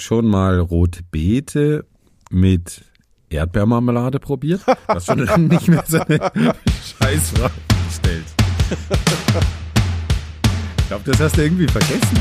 schon 0.00 0.26
mal 0.26 0.58
rote 0.58 1.02
Beete 1.10 1.86
mit 2.30 2.82
Erdbeermarmelade 3.28 4.18
probiert? 4.18 4.62
Was 4.86 5.06
schon 5.06 5.18
nicht 5.48 5.68
mehr 5.68 5.84
so 5.86 6.00
eine 6.00 6.18
Scheißfrage 6.98 7.52
gestellt. 7.86 8.24
Ich 10.78 10.88
glaube, 10.88 11.04
das 11.04 11.20
hast 11.20 11.36
du 11.36 11.42
irgendwie 11.42 11.68
vergessen. 11.68 12.18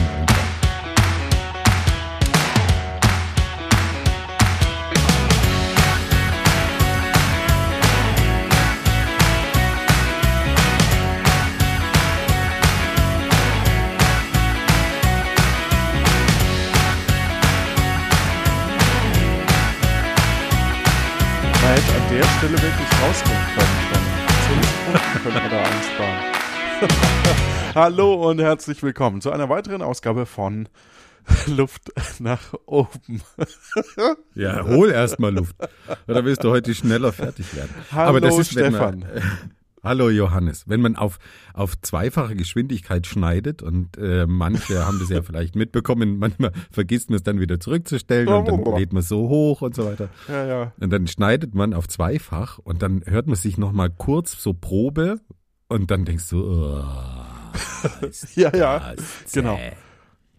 Der 22.19 22.25
Stelle 22.37 22.61
wirklich 22.61 22.87
rauskommen 23.01 23.45
können. 23.55 23.75
Schon 24.45 24.61
zehn 24.61 24.91
Punkte 24.91 25.19
können 25.19 25.35
wir 25.35 25.49
da 25.49 25.59
einsparen. 25.63 26.19
Hallo 27.75 28.07
und 28.29 28.39
herzlich 28.39 28.83
willkommen 28.83 29.21
zu 29.21 29.31
einer 29.31 29.47
weiteren 29.47 29.81
Ausgabe 29.81 30.25
von 30.25 30.67
Luft 31.47 31.93
nach 32.19 32.53
oben. 32.65 33.21
Ja, 34.35 34.65
hol 34.65 34.91
erst 34.91 35.19
mal 35.19 35.33
Luft. 35.33 35.55
Oder 36.09 36.25
willst 36.25 36.43
du 36.43 36.49
heute 36.49 36.75
schneller 36.75 37.13
fertig 37.13 37.55
werden? 37.55 37.73
Hallo 37.93 38.15
wenn 38.21 38.35
man- 38.35 38.43
Stefan. 38.43 39.05
Hallo 39.81 40.09
Johannes. 40.09 40.67
Wenn 40.67 40.81
man 40.81 40.95
auf, 40.95 41.19
auf 41.53 41.79
zweifache 41.81 42.35
Geschwindigkeit 42.35 43.07
schneidet 43.07 43.61
und 43.61 43.97
äh, 43.97 44.25
manche 44.27 44.85
haben 44.85 44.99
das 44.99 45.09
ja 45.09 45.21
vielleicht 45.21 45.55
mitbekommen, 45.55 46.19
manchmal 46.19 46.51
vergisst 46.71 47.09
man 47.09 47.17
es 47.17 47.23
dann 47.23 47.39
wieder 47.39 47.59
zurückzustellen 47.59 48.27
und 48.27 48.47
dann 48.47 48.63
lädt 48.77 48.91
man 48.91 49.03
so 49.03 49.29
hoch 49.29 49.61
und 49.61 49.75
so 49.75 49.85
weiter. 49.85 50.09
Ja, 50.27 50.45
ja. 50.45 50.71
Und 50.79 50.91
dann 50.91 51.07
schneidet 51.07 51.55
man 51.55 51.73
auf 51.73 51.87
zweifach 51.87 52.59
und 52.59 52.81
dann 52.81 53.03
hört 53.05 53.27
man 53.27 53.35
sich 53.35 53.57
nochmal 53.57 53.89
kurz 53.89 54.41
so 54.41 54.53
Probe 54.53 55.21
und 55.69 55.91
dann 55.91 56.03
denkst 56.03 56.29
du, 56.29 56.43
oh, 56.43 56.83
Ja, 58.35 58.55
ja. 58.55 58.93
Genau. 59.31 59.59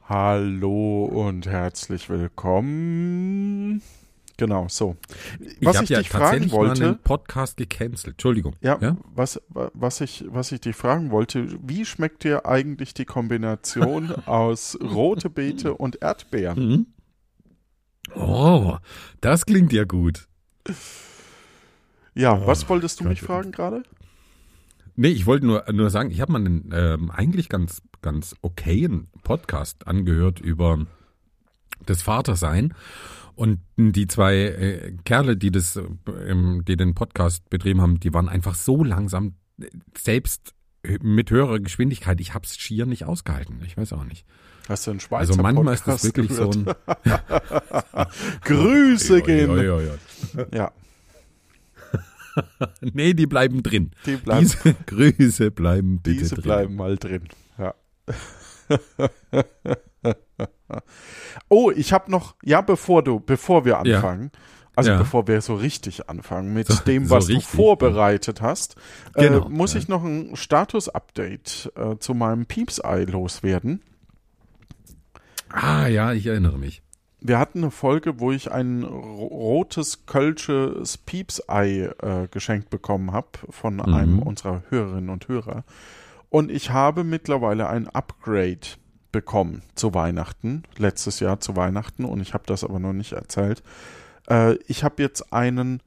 Hallo 0.08 1.04
und 1.04 1.46
herzlich 1.46 2.08
willkommen. 2.08 3.80
Genau, 4.40 4.68
so. 4.70 4.96
Ich 5.38 5.66
Was 5.66 5.76
habe 5.76 5.84
ich, 5.84 5.90
ja 5.90 5.98
dich 5.98 6.08
fragen 6.08 6.22
tatsächlich 6.24 6.52
mal 6.52 6.58
wollte, 6.58 6.84
einen 6.86 6.98
Podcast 7.02 7.58
gecancelt. 7.58 8.14
Entschuldigung. 8.14 8.56
ja, 8.62 8.78
ja? 8.80 8.96
Was, 9.14 9.38
was, 9.50 10.00
ich, 10.00 10.24
was 10.28 10.50
ich 10.50 10.62
dich 10.62 10.74
fragen 10.74 11.10
wollte, 11.10 11.46
wie 11.62 11.84
schmeckt 11.84 12.24
dir 12.24 12.46
eigentlich 12.46 12.94
die 12.94 13.04
Kombination 13.04 14.10
aus 14.26 14.78
rote 14.80 15.28
Beete 15.28 15.74
und 15.74 16.00
Erdbeeren? 16.00 16.68
Mhm. 16.68 16.86
Oh, 18.14 18.78
das 19.20 19.44
klingt 19.44 19.74
ja 19.74 19.84
gut. 19.84 20.26
Ja, 22.14 22.46
was 22.46 22.66
wolltest 22.70 23.00
du 23.00 23.04
Gott. 23.04 23.10
mich 23.10 23.20
fragen 23.20 23.52
gerade? 23.52 23.82
Nee, 24.96 25.08
ich 25.08 25.26
wollte 25.26 25.44
nur, 25.44 25.70
nur 25.70 25.90
sagen, 25.90 26.10
ich 26.10 26.22
habe 26.22 26.32
mal 26.32 26.38
einen 26.38 26.70
ähm, 26.72 27.10
eigentlich 27.10 27.50
ganz, 27.50 27.82
ganz 28.00 28.34
okayen 28.40 29.08
Podcast 29.22 29.86
angehört 29.86 30.40
über 30.40 30.86
das 31.86 32.02
Vatersein. 32.02 32.74
Und 33.34 33.60
die 33.76 34.06
zwei 34.06 34.34
äh, 34.36 34.92
Kerle, 35.04 35.36
die 35.36 35.50
das, 35.50 35.76
äh, 35.76 35.82
ähm, 36.26 36.62
die 36.66 36.76
den 36.76 36.94
Podcast 36.94 37.48
betrieben 37.48 37.80
haben, 37.80 37.98
die 38.00 38.12
waren 38.12 38.28
einfach 38.28 38.54
so 38.54 38.84
langsam, 38.84 39.34
selbst 39.96 40.54
mit 41.02 41.30
höherer 41.30 41.58
Geschwindigkeit. 41.60 42.20
Ich 42.20 42.34
hab's 42.34 42.56
schier 42.58 42.86
nicht 42.86 43.04
ausgehalten. 43.04 43.60
Ich 43.66 43.76
weiß 43.76 43.92
auch 43.94 44.04
nicht. 44.04 44.24
Hast 44.68 44.86
du 44.86 44.92
einen 44.92 45.00
Schweizer 45.00 45.30
Also 45.30 45.42
manchmal 45.42 45.74
ist 45.74 45.86
das 45.86 46.02
Podcast 46.02 46.16
wirklich 46.16 46.36
so 46.36 46.48
gehört? 46.50 46.78
ein. 47.96 48.06
Grüße 48.44 49.22
gehen. 49.22 49.56
Ja, 49.56 49.80
ja, 49.80 49.94
ja, 50.54 50.72
Nee, 52.80 53.12
die 53.14 53.26
bleiben 53.26 53.62
drin. 53.62 53.90
die 54.06 54.16
bleiben, 54.16 54.42
Diese 54.46 54.74
Grüße 54.86 55.50
bleiben 55.50 55.98
bitte 56.00 56.18
diese 56.20 56.34
drin. 56.36 56.42
bleiben 56.44 56.74
mal 56.76 56.96
drin. 56.96 57.24
Ja. 57.58 57.74
oh, 61.48 61.70
ich 61.70 61.92
habe 61.92 62.10
noch, 62.10 62.34
ja, 62.42 62.60
bevor 62.60 63.02
du, 63.02 63.20
bevor 63.20 63.64
wir 63.64 63.80
Ja. 63.84 63.96
anfangen, 63.96 64.30
also 64.76 64.90
Ja. 64.92 64.98
bevor 64.98 65.26
wir 65.26 65.40
so 65.40 65.54
richtig 65.54 66.08
anfangen 66.08 66.52
mit 66.54 66.68
So- 66.72 66.84
dem, 66.84 67.06
so 67.06 67.14
was 67.16 67.26
du 67.26 67.34
richtig, 67.34 67.48
vorbereitet 67.48 68.40
hast, 68.40 68.76
Genau, 69.14 69.46
äh, 69.46 69.48
muss 69.48 69.74
ja. 69.74 69.80
ich 69.80 69.88
noch 69.88 70.04
ein 70.04 70.36
Status-Update 70.36 71.72
äh, 71.76 71.96
zu 71.98 72.14
meinem 72.14 72.46
Pieps-Ei 72.46 73.04
loswerden. 73.04 73.82
Ah, 75.48 75.88
ja, 75.88 76.12
ich 76.12 76.26
erinnere 76.26 76.58
mich. 76.58 76.82
Wir 77.22 77.38
hatten 77.38 77.58
eine 77.58 77.70
Folge, 77.70 78.18
wo 78.20 78.32
ich 78.32 78.50
ein 78.50 78.82
ro- 78.84 79.26
rotes 79.26 80.06
Kölsches 80.06 80.96
Piepsei 80.96 81.90
äh, 82.00 82.28
geschenkt 82.30 82.70
bekommen 82.70 83.12
habe 83.12 83.28
von 83.50 83.74
Mhm. 83.76 83.80
einem 83.94 84.18
unserer 84.22 84.62
Hörerinnen 84.70 85.10
und 85.10 85.28
Hörer. 85.28 85.64
Und 86.30 86.50
ich 86.50 86.70
habe 86.70 87.04
mittlerweile 87.04 87.68
ein 87.68 87.88
Upgrade 87.88 88.60
bekommen 89.12 89.62
zu 89.74 89.92
Weihnachten, 89.94 90.62
letztes 90.78 91.20
Jahr 91.20 91.40
zu 91.40 91.56
Weihnachten, 91.56 92.04
und 92.04 92.20
ich 92.20 92.32
habe 92.32 92.44
das 92.46 92.64
aber 92.64 92.78
noch 92.78 92.92
nicht 92.92 93.12
erzählt. 93.12 93.62
Äh, 94.28 94.54
ich 94.66 94.84
habe 94.84 95.02
jetzt 95.02 95.32
einen 95.32 95.82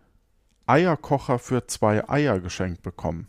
Eierkocher 0.68 1.40
für 1.40 1.68
zwei 1.68 2.08
Eier 2.10 2.40
geschenkt 2.40 2.82
bekommen. 2.84 3.28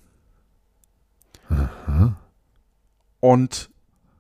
Und 3.21 3.71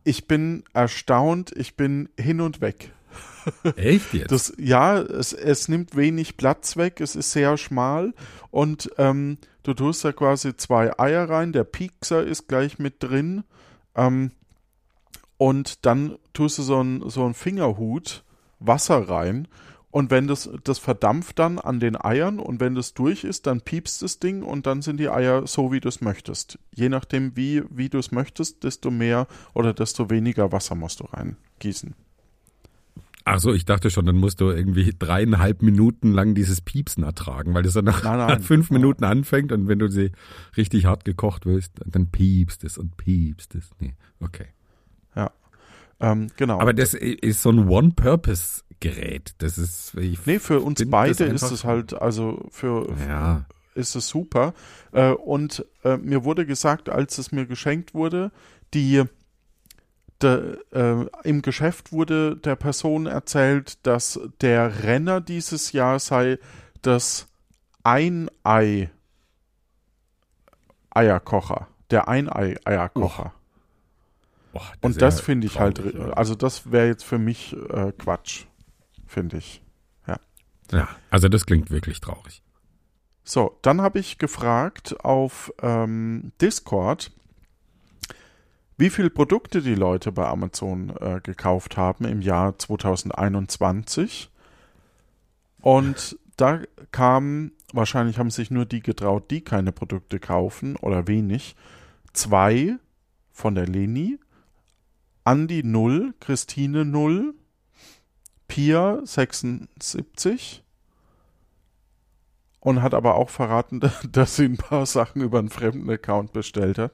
ich 0.04 0.26
bin 0.26 0.64
erstaunt, 0.72 1.52
ich 1.56 1.76
bin 1.76 2.08
hin 2.18 2.40
und 2.40 2.60
weg. 2.60 2.92
Echt 3.76 4.14
jetzt? 4.14 4.32
Das, 4.32 4.52
ja, 4.58 4.98
es, 4.98 5.32
es 5.32 5.68
nimmt 5.68 5.96
wenig 5.96 6.36
Platz 6.36 6.76
weg, 6.76 7.00
es 7.00 7.16
ist 7.16 7.32
sehr 7.32 7.56
schmal 7.56 8.14
und 8.50 8.90
ähm, 8.98 9.38
du 9.62 9.74
tust 9.74 10.04
da 10.04 10.12
quasi 10.12 10.56
zwei 10.56 10.98
Eier 10.98 11.28
rein, 11.28 11.52
der 11.52 11.64
Piekser 11.64 12.22
ist 12.24 12.48
gleich 12.48 12.78
mit 12.78 13.02
drin 13.02 13.44
ähm, 13.94 14.32
und 15.36 15.84
dann 15.86 16.16
tust 16.32 16.58
du 16.58 16.62
so 16.62 16.80
einen 16.80 17.08
so 17.10 17.30
Fingerhut 17.32 18.24
Wasser 18.60 19.08
rein 19.08 19.48
und 19.94 20.10
wenn 20.10 20.26
das, 20.26 20.50
das 20.64 20.80
verdampft 20.80 21.38
dann 21.38 21.60
an 21.60 21.78
den 21.78 21.94
Eiern 21.94 22.40
und 22.40 22.58
wenn 22.58 22.74
das 22.74 22.94
durch 22.94 23.22
ist, 23.22 23.46
dann 23.46 23.60
piepst 23.60 24.02
das 24.02 24.18
Ding 24.18 24.42
und 24.42 24.66
dann 24.66 24.82
sind 24.82 24.98
die 24.98 25.08
Eier 25.08 25.46
so, 25.46 25.70
wie 25.70 25.78
du 25.78 25.88
es 25.88 26.00
möchtest. 26.00 26.58
Je 26.74 26.88
nachdem, 26.88 27.36
wie, 27.36 27.62
wie 27.70 27.88
du 27.88 27.98
es 27.98 28.10
möchtest, 28.10 28.64
desto 28.64 28.90
mehr 28.90 29.28
oder 29.52 29.72
desto 29.72 30.10
weniger 30.10 30.50
Wasser 30.50 30.74
musst 30.74 30.98
du 30.98 31.04
reingießen. 31.04 31.94
Ach 33.24 33.40
so, 33.40 33.54
ich 33.54 33.64
dachte 33.64 33.90
schon, 33.90 34.04
dann 34.04 34.16
musst 34.16 34.40
du 34.40 34.50
irgendwie 34.50 34.94
dreieinhalb 34.98 35.62
Minuten 35.62 36.12
lang 36.12 36.34
dieses 36.34 36.60
Piepsen 36.60 37.04
ertragen, 37.04 37.54
weil 37.54 37.62
das 37.62 37.72
dann 37.72 37.86
nach, 37.86 38.04
Nein, 38.04 38.18
nein. 38.18 38.38
nach 38.38 38.40
fünf 38.40 38.70
Minuten 38.70 39.04
anfängt 39.04 39.50
und 39.50 39.66
wenn 39.66 39.78
du 39.78 39.88
sie 39.88 40.12
richtig 40.56 40.84
hart 40.84 41.04
gekocht 41.04 41.46
willst, 41.46 41.72
dann 41.86 42.10
piepst 42.10 42.64
es 42.64 42.76
und 42.76 42.96
piepst 42.96 43.54
es. 43.54 43.70
Nee, 43.80 43.94
okay. 44.20 44.48
Ähm, 46.00 46.28
genau. 46.36 46.60
Aber 46.60 46.72
das 46.74 46.94
ist 46.94 47.42
so 47.42 47.50
ein 47.50 47.68
One-Purpose-Gerät. 47.68 49.34
Das 49.38 49.58
ist, 49.58 49.94
ich 49.94 50.24
Nee, 50.26 50.38
für 50.38 50.60
uns 50.60 50.82
beide 50.88 51.24
ist 51.24 51.50
es 51.50 51.64
halt, 51.64 51.94
also 51.94 52.46
für 52.50 52.94
ja, 53.08 53.46
ist 53.74 53.94
es 53.94 54.08
super. 54.08 54.54
Äh, 54.92 55.10
und 55.12 55.64
äh, 55.82 55.96
mir 55.96 56.24
wurde 56.24 56.46
gesagt, 56.46 56.88
als 56.88 57.18
es 57.18 57.32
mir 57.32 57.46
geschenkt 57.46 57.94
wurde, 57.94 58.32
die 58.74 59.04
de, 60.24 60.58
äh, 60.72 61.06
im 61.22 61.42
Geschäft 61.42 61.92
wurde 61.92 62.36
der 62.36 62.56
Person 62.56 63.06
erzählt, 63.06 63.86
dass 63.86 64.18
der 64.40 64.82
Renner 64.82 65.20
dieses 65.20 65.72
Jahr 65.72 65.98
sei 65.98 66.38
das 66.82 67.28
Ein-Ei 67.82 68.90
Eierkocher. 70.90 71.68
Der 71.90 72.08
Ein-Ei-Eierkocher. 72.08 73.32
Und 74.80 75.02
das 75.02 75.18
ja 75.18 75.24
finde 75.24 75.46
ich 75.48 75.58
halt, 75.58 75.80
also 76.16 76.34
das 76.34 76.70
wäre 76.70 76.86
jetzt 76.86 77.04
für 77.04 77.18
mich 77.18 77.56
äh, 77.70 77.92
Quatsch, 77.98 78.44
finde 79.06 79.38
ich. 79.38 79.64
Ja, 80.72 80.88
also 81.10 81.28
das 81.28 81.46
klingt 81.46 81.70
wirklich 81.70 82.00
traurig. 82.00 82.42
So, 83.22 83.58
dann 83.62 83.80
habe 83.80 83.98
ich 83.98 84.18
gefragt 84.18 85.00
auf 85.04 85.52
ähm, 85.62 86.32
Discord, 86.40 87.10
wie 88.76 88.90
viele 88.90 89.10
Produkte 89.10 89.62
die 89.62 89.74
Leute 89.74 90.12
bei 90.12 90.26
Amazon 90.26 90.92
äh, 91.00 91.20
gekauft 91.22 91.76
haben 91.76 92.04
im 92.04 92.20
Jahr 92.20 92.58
2021. 92.58 94.30
Und 95.60 96.18
da 96.36 96.60
kam, 96.90 97.52
wahrscheinlich 97.72 98.18
haben 98.18 98.30
sich 98.30 98.50
nur 98.50 98.66
die 98.66 98.80
getraut, 98.80 99.30
die 99.30 99.42
keine 99.42 99.72
Produkte 99.72 100.18
kaufen 100.18 100.76
oder 100.76 101.06
wenig. 101.06 101.54
Zwei 102.12 102.76
von 103.32 103.54
der 103.54 103.66
Leni, 103.66 104.18
Andi 105.24 105.62
0, 105.64 106.14
Christine 106.20 106.84
0, 106.84 107.34
Pia 108.48 109.00
76 109.04 110.62
und 112.60 112.82
hat 112.82 112.94
aber 112.94 113.14
auch 113.14 113.30
verraten, 113.30 113.80
dass 114.10 114.36
sie 114.36 114.46
ein 114.46 114.56
paar 114.56 114.86
Sachen 114.86 115.22
über 115.22 115.38
einen 115.38 115.50
fremden 115.50 115.88
Account 115.90 116.32
bestellt 116.32 116.78
hat. 116.78 116.92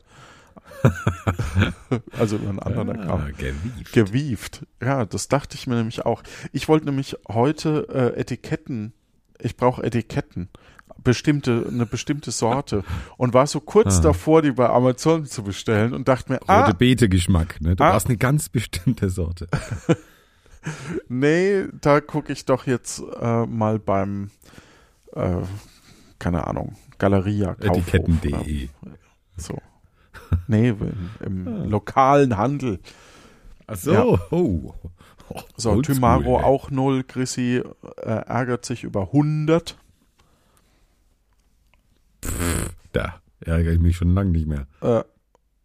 also 2.18 2.36
über 2.36 2.48
einen 2.50 2.58
anderen 2.58 2.90
Ah, 3.00 3.02
Account. 3.14 3.38
gewieft. 3.38 3.92
Gewieft. 3.92 4.66
Ja, 4.82 5.04
das 5.04 5.28
dachte 5.28 5.56
ich 5.56 5.66
mir 5.66 5.76
nämlich 5.76 6.04
auch. 6.06 6.22
Ich 6.52 6.68
wollte 6.68 6.86
nämlich 6.86 7.16
heute 7.28 7.86
äh, 7.90 8.18
Etiketten, 8.20 8.92
ich 9.38 9.56
brauche 9.56 9.82
Etiketten, 9.82 10.48
bestimmte, 11.02 11.66
eine 11.68 11.86
bestimmte 11.86 12.30
Sorte 12.30 12.84
und 13.16 13.32
war 13.34 13.46
so 13.46 13.60
kurz 13.60 13.98
Ah. 13.98 14.02
davor, 14.02 14.42
die 14.42 14.52
bei 14.52 14.68
Amazon 14.68 15.24
zu 15.26 15.42
bestellen 15.42 15.92
und 15.94 16.08
dachte 16.08 16.32
mir, 16.32 16.38
Rote 16.40 16.50
ah, 16.50 16.72
Beete 16.72 17.08
Geschmack, 17.08 17.60
ne? 17.60 17.76
Du 17.76 17.84
Ah. 17.84 17.92
brauchst 17.92 18.06
eine 18.08 18.16
ganz 18.18 18.48
bestimmte 18.48 19.08
Sorte. 19.10 19.48
nee, 21.08 21.64
da 21.80 22.00
gucke 22.00 22.32
ich 22.32 22.44
doch 22.44 22.66
jetzt 22.66 23.02
äh, 23.20 23.46
mal 23.46 23.78
beim, 23.78 24.30
äh, 25.14 25.36
keine 26.18 26.46
Ahnung, 26.46 26.76
Galeria. 26.98 27.56
Ja, 27.60 27.66
Etiketten.de. 27.70 28.68
so. 29.36 29.58
Nee, 30.46 30.68
im, 30.70 31.10
im 31.24 31.70
lokalen 31.70 32.36
Handel. 32.36 32.80
Ach 33.66 33.76
so. 33.76 33.92
Ja. 33.92 34.04
Oh. 34.30 34.74
Oh, 35.32 35.40
So, 35.56 35.70
oldschool, 35.70 35.94
Tymaro 35.94 36.38
ey. 36.38 36.44
auch 36.44 36.70
null, 36.70 37.04
Chrissy 37.04 37.62
äh, 37.98 38.02
ärgert 38.02 38.64
sich 38.64 38.82
über 38.82 39.02
100. 39.02 39.76
Da 42.92 43.20
ärgere 43.40 43.72
ich 43.72 43.80
mich 43.80 43.96
schon 43.96 44.14
lange 44.14 44.30
nicht 44.30 44.46
mehr. 44.46 44.66
Äh, 44.82 45.04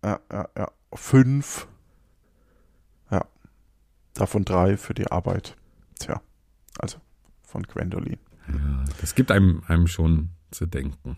ja, 0.04 0.20
ja, 0.32 0.50
ja. 0.56 0.72
Fünf. 0.94 1.68
Ja. 3.12 3.26
Davon 4.14 4.46
drei 4.46 4.78
für 4.78 4.94
die 4.94 5.08
Arbeit. 5.08 5.58
Tja. 6.00 6.22
Also 6.78 7.00
von 7.44 7.64
Gwendolyn. 7.64 8.20
Ja, 8.48 8.86
das 9.02 9.16
gibt 9.16 9.32
einem, 9.32 9.64
einem 9.68 9.88
schon 9.88 10.30
zu 10.52 10.66
denken. 10.68 11.18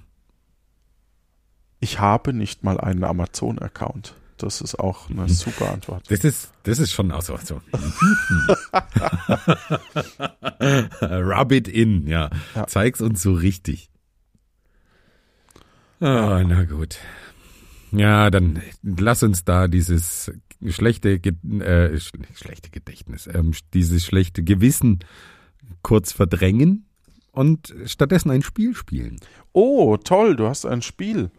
Ich 1.88 2.00
habe 2.00 2.34
nicht 2.34 2.66
mal 2.66 2.78
einen 2.82 3.06
Amazon-Account. 3.06 4.14
Das 4.38 4.60
ist 4.60 4.76
auch 4.78 5.10
eine 5.10 5.30
super 5.30 5.72
Antwort. 5.72 6.04
Das 6.12 6.26
ist, 6.26 6.52
das 6.64 6.80
ist 6.80 6.92
schon 6.92 7.14
auch 7.14 7.22
so. 7.22 7.38
so. 7.42 7.62
Rub 11.02 11.52
it 11.54 11.70
in, 11.70 12.06
ja. 12.08 12.30
Ja. 12.56 12.68
Zeig's 12.68 13.00
uns 13.00 13.22
so 13.24 13.32
richtig. 13.32 13.90
Ah, 16.02 16.44
na 16.46 16.66
gut. 16.66 16.98
Ja, 17.94 18.30
dann 18.30 18.62
lass 18.84 19.24
uns 19.24 19.46
da 19.46 19.70
dieses 19.70 20.30
schlechte, 20.68 21.12
äh, 21.14 21.96
sch- 21.96 22.36
schlechte 22.36 22.70
Gedächtnis, 22.70 23.30
ähm, 23.34 23.54
dieses 23.74 24.06
schlechte 24.06 24.44
Gewissen 24.44 25.00
kurz 25.84 26.12
verdrängen 26.12 26.86
und 27.32 27.74
stattdessen 27.86 28.30
ein 28.32 28.44
Spiel 28.44 28.76
spielen. 28.76 29.22
Oh, 29.54 29.96
toll, 29.96 30.36
du 30.36 30.48
hast 30.48 30.66
ein 30.66 30.82
Spiel. 30.82 31.32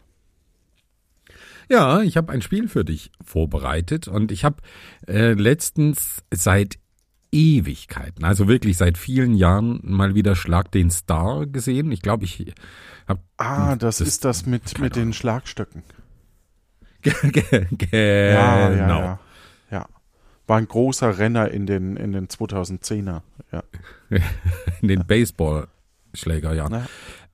Ja, 1.68 2.00
ich 2.02 2.16
habe 2.16 2.32
ein 2.32 2.42
Spiel 2.42 2.68
für 2.68 2.84
dich 2.84 3.10
vorbereitet 3.24 4.08
und 4.08 4.32
ich 4.32 4.44
habe 4.44 4.56
äh, 5.06 5.32
letztens 5.34 6.22
seit 6.32 6.78
Ewigkeiten, 7.30 8.24
also 8.24 8.48
wirklich 8.48 8.78
seit 8.78 8.96
vielen 8.96 9.34
Jahren 9.34 9.80
mal 9.82 10.14
wieder 10.14 10.34
Schlag 10.34 10.72
den 10.72 10.90
Star 10.90 11.46
gesehen. 11.46 11.92
Ich 11.92 12.00
glaube, 12.00 12.24
ich 12.24 12.54
habe 13.06 13.20
Ah, 13.36 13.76
das, 13.76 13.98
Das- 13.98 14.08
ist 14.08 14.24
das 14.24 14.46
mit, 14.46 14.78
mit 14.78 14.96
den 14.96 15.12
Schlagstöcken. 15.12 15.82
genau. 17.02 17.86
Ja, 17.92 18.70
ja, 18.70 18.76
ja. 18.76 19.18
Ja. 19.70 19.86
War 20.46 20.56
ein 20.58 20.66
großer 20.66 21.18
Renner 21.18 21.50
in 21.50 21.66
den, 21.66 21.96
in 21.96 22.12
den 22.12 22.28
2010er. 22.28 23.20
Ja. 23.52 23.62
in 24.80 24.88
den 24.88 25.06
Baseballschlägerjahren. 25.06 26.86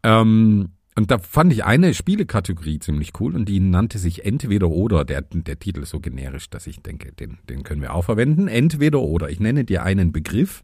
Ähm, 0.02 0.70
und 0.96 1.10
da 1.10 1.18
fand 1.18 1.52
ich 1.52 1.64
eine 1.64 1.92
Spielekategorie 1.92 2.78
ziemlich 2.78 3.12
cool 3.18 3.34
und 3.34 3.46
die 3.46 3.58
nannte 3.58 3.98
sich 3.98 4.24
Entweder 4.24 4.68
oder. 4.68 5.04
Der, 5.04 5.22
der 5.22 5.58
Titel 5.58 5.82
ist 5.82 5.90
so 5.90 5.98
generisch, 5.98 6.48
dass 6.50 6.68
ich 6.68 6.82
denke, 6.82 7.12
den, 7.12 7.38
den 7.48 7.64
können 7.64 7.82
wir 7.82 7.94
auch 7.94 8.04
verwenden. 8.04 8.46
Entweder 8.46 9.00
oder. 9.00 9.28
Ich 9.28 9.40
nenne 9.40 9.64
dir 9.64 9.82
einen 9.82 10.12
Begriff 10.12 10.62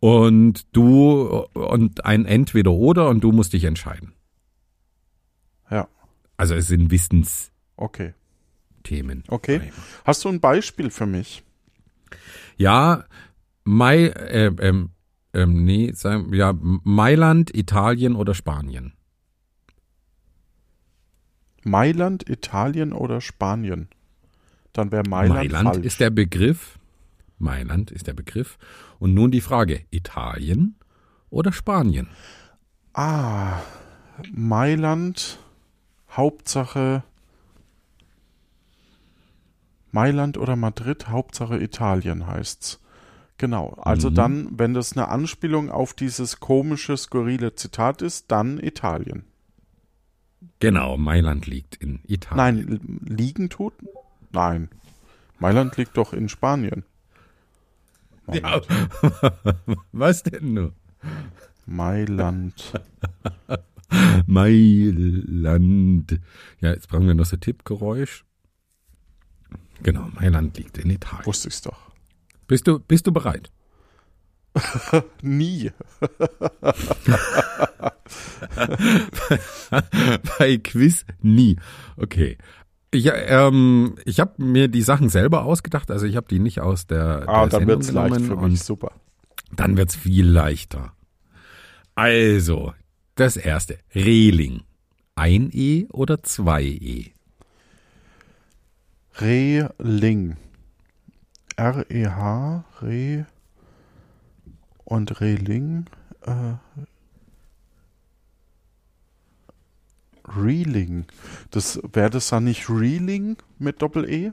und 0.00 0.66
du 0.72 1.46
und 1.54 2.04
ein 2.04 2.26
Entweder 2.26 2.72
oder 2.72 3.08
und 3.08 3.24
du 3.24 3.32
musst 3.32 3.54
dich 3.54 3.64
entscheiden. 3.64 4.12
Ja. 5.70 5.88
Also 6.36 6.54
es 6.54 6.66
sind 6.66 6.90
Wissensthemen. 6.90 7.50
Okay. 7.76 8.12
Okay. 9.28 9.72
Hast 10.04 10.24
du 10.24 10.28
ein 10.28 10.40
Beispiel 10.40 10.90
für 10.90 11.06
mich? 11.06 11.42
Ja, 12.56 13.04
Mai, 13.64 14.06
äh, 14.06 14.52
ähm, 14.60 14.90
ähm, 15.32 15.64
nee, 15.64 15.92
sagen, 15.92 16.32
ja, 16.34 16.54
Mailand, 16.60 17.54
Italien 17.54 18.16
oder 18.16 18.34
Spanien. 18.34 18.94
Mailand, 21.62 22.28
Italien 22.28 22.92
oder 22.92 23.20
Spanien? 23.20 23.88
Dann 24.72 24.92
wäre 24.92 25.08
Mailand, 25.08 25.34
Mailand 25.34 25.68
falsch. 25.74 25.86
ist 25.86 26.00
der 26.00 26.10
Begriff. 26.10 26.78
Mailand 27.38 27.90
ist 27.90 28.06
der 28.06 28.14
Begriff. 28.14 28.58
Und 28.98 29.14
nun 29.14 29.30
die 29.30 29.40
Frage, 29.40 29.84
Italien 29.90 30.76
oder 31.30 31.52
Spanien? 31.52 32.08
ah, 32.92 33.60
Mailand, 34.32 35.38
Hauptsache 36.10 37.02
Mailand 39.92 40.38
oder 40.38 40.54
Madrid, 40.56 41.08
Hauptsache 41.08 41.58
Italien 41.58 42.26
heißt's. 42.26 42.80
Genau. 43.40 43.70
Also 43.80 44.10
Mhm. 44.10 44.14
dann, 44.16 44.58
wenn 44.58 44.74
das 44.74 44.92
eine 44.94 45.08
Anspielung 45.08 45.70
auf 45.70 45.94
dieses 45.94 46.40
komische, 46.40 46.94
skurrile 46.98 47.54
Zitat 47.54 48.02
ist, 48.02 48.30
dann 48.30 48.58
Italien. 48.60 49.24
Genau, 50.58 50.98
Mailand 50.98 51.46
liegt 51.46 51.76
in 51.76 52.00
Italien. 52.06 52.36
Nein, 52.36 52.58
li- 53.06 53.14
liegen 53.14 53.48
tut? 53.48 53.72
Nein. 54.30 54.68
Mailand 55.38 55.74
liegt 55.78 55.96
doch 55.96 56.12
in 56.12 56.28
Spanien. 56.28 56.84
Ja. 58.30 58.60
Was 59.92 60.22
denn 60.22 60.52
nur? 60.52 60.72
Mailand. 61.64 62.78
Mailand. 64.26 66.20
Ja, 66.60 66.70
jetzt 66.74 66.88
brauchen 66.88 67.06
wir 67.06 67.14
noch 67.14 67.24
so 67.24 67.38
Tippgeräusch. 67.38 68.26
Genau, 69.82 70.08
Mailand 70.14 70.58
liegt 70.58 70.76
in 70.76 70.90
Italien. 70.90 71.24
Wusste 71.24 71.48
ich's 71.48 71.62
doch. 71.62 71.89
Bist 72.50 72.66
du, 72.66 72.80
bist 72.80 73.06
du 73.06 73.12
bereit? 73.12 73.52
Nie. 75.22 75.70
Bei 80.38 80.56
Quiz 80.58 81.04
nie. 81.22 81.56
Okay. 81.96 82.38
Ich, 82.90 83.08
ähm, 83.08 83.94
ich 84.04 84.18
habe 84.18 84.42
mir 84.42 84.66
die 84.66 84.82
Sachen 84.82 85.08
selber 85.10 85.44
ausgedacht, 85.44 85.92
also 85.92 86.06
ich 86.06 86.16
habe 86.16 86.26
die 86.28 86.40
nicht 86.40 86.60
aus 86.60 86.88
der, 86.88 87.28
Ah, 87.28 87.46
der 87.46 87.60
dann 87.60 87.68
wird's 87.68 87.86
Sendung 87.86 88.08
leicht 88.08 88.24
für 88.26 88.34
mich. 88.34 88.60
Super. 88.60 88.90
dann 89.54 89.76
wird's 89.76 89.94
viel 89.94 90.26
leichter. 90.26 90.92
Also, 91.94 92.74
das 93.14 93.36
erste. 93.36 93.78
Reling. 93.94 94.62
Ein 95.14 95.50
E 95.52 95.86
oder 95.92 96.24
zwei 96.24 96.64
E? 96.64 97.12
Reling. 99.20 100.36
R-E-H, 101.60 102.64
Re 102.80 103.26
und 104.84 105.20
Reling. 105.20 105.84
Äh, 106.22 106.54
Reeling. 110.26 111.04
Das 111.50 111.78
wäre 111.92 112.08
das 112.08 112.28
dann 112.28 112.44
nicht 112.44 112.70
Reeling 112.70 113.36
mit 113.58 113.82
Doppel-E? 113.82 114.32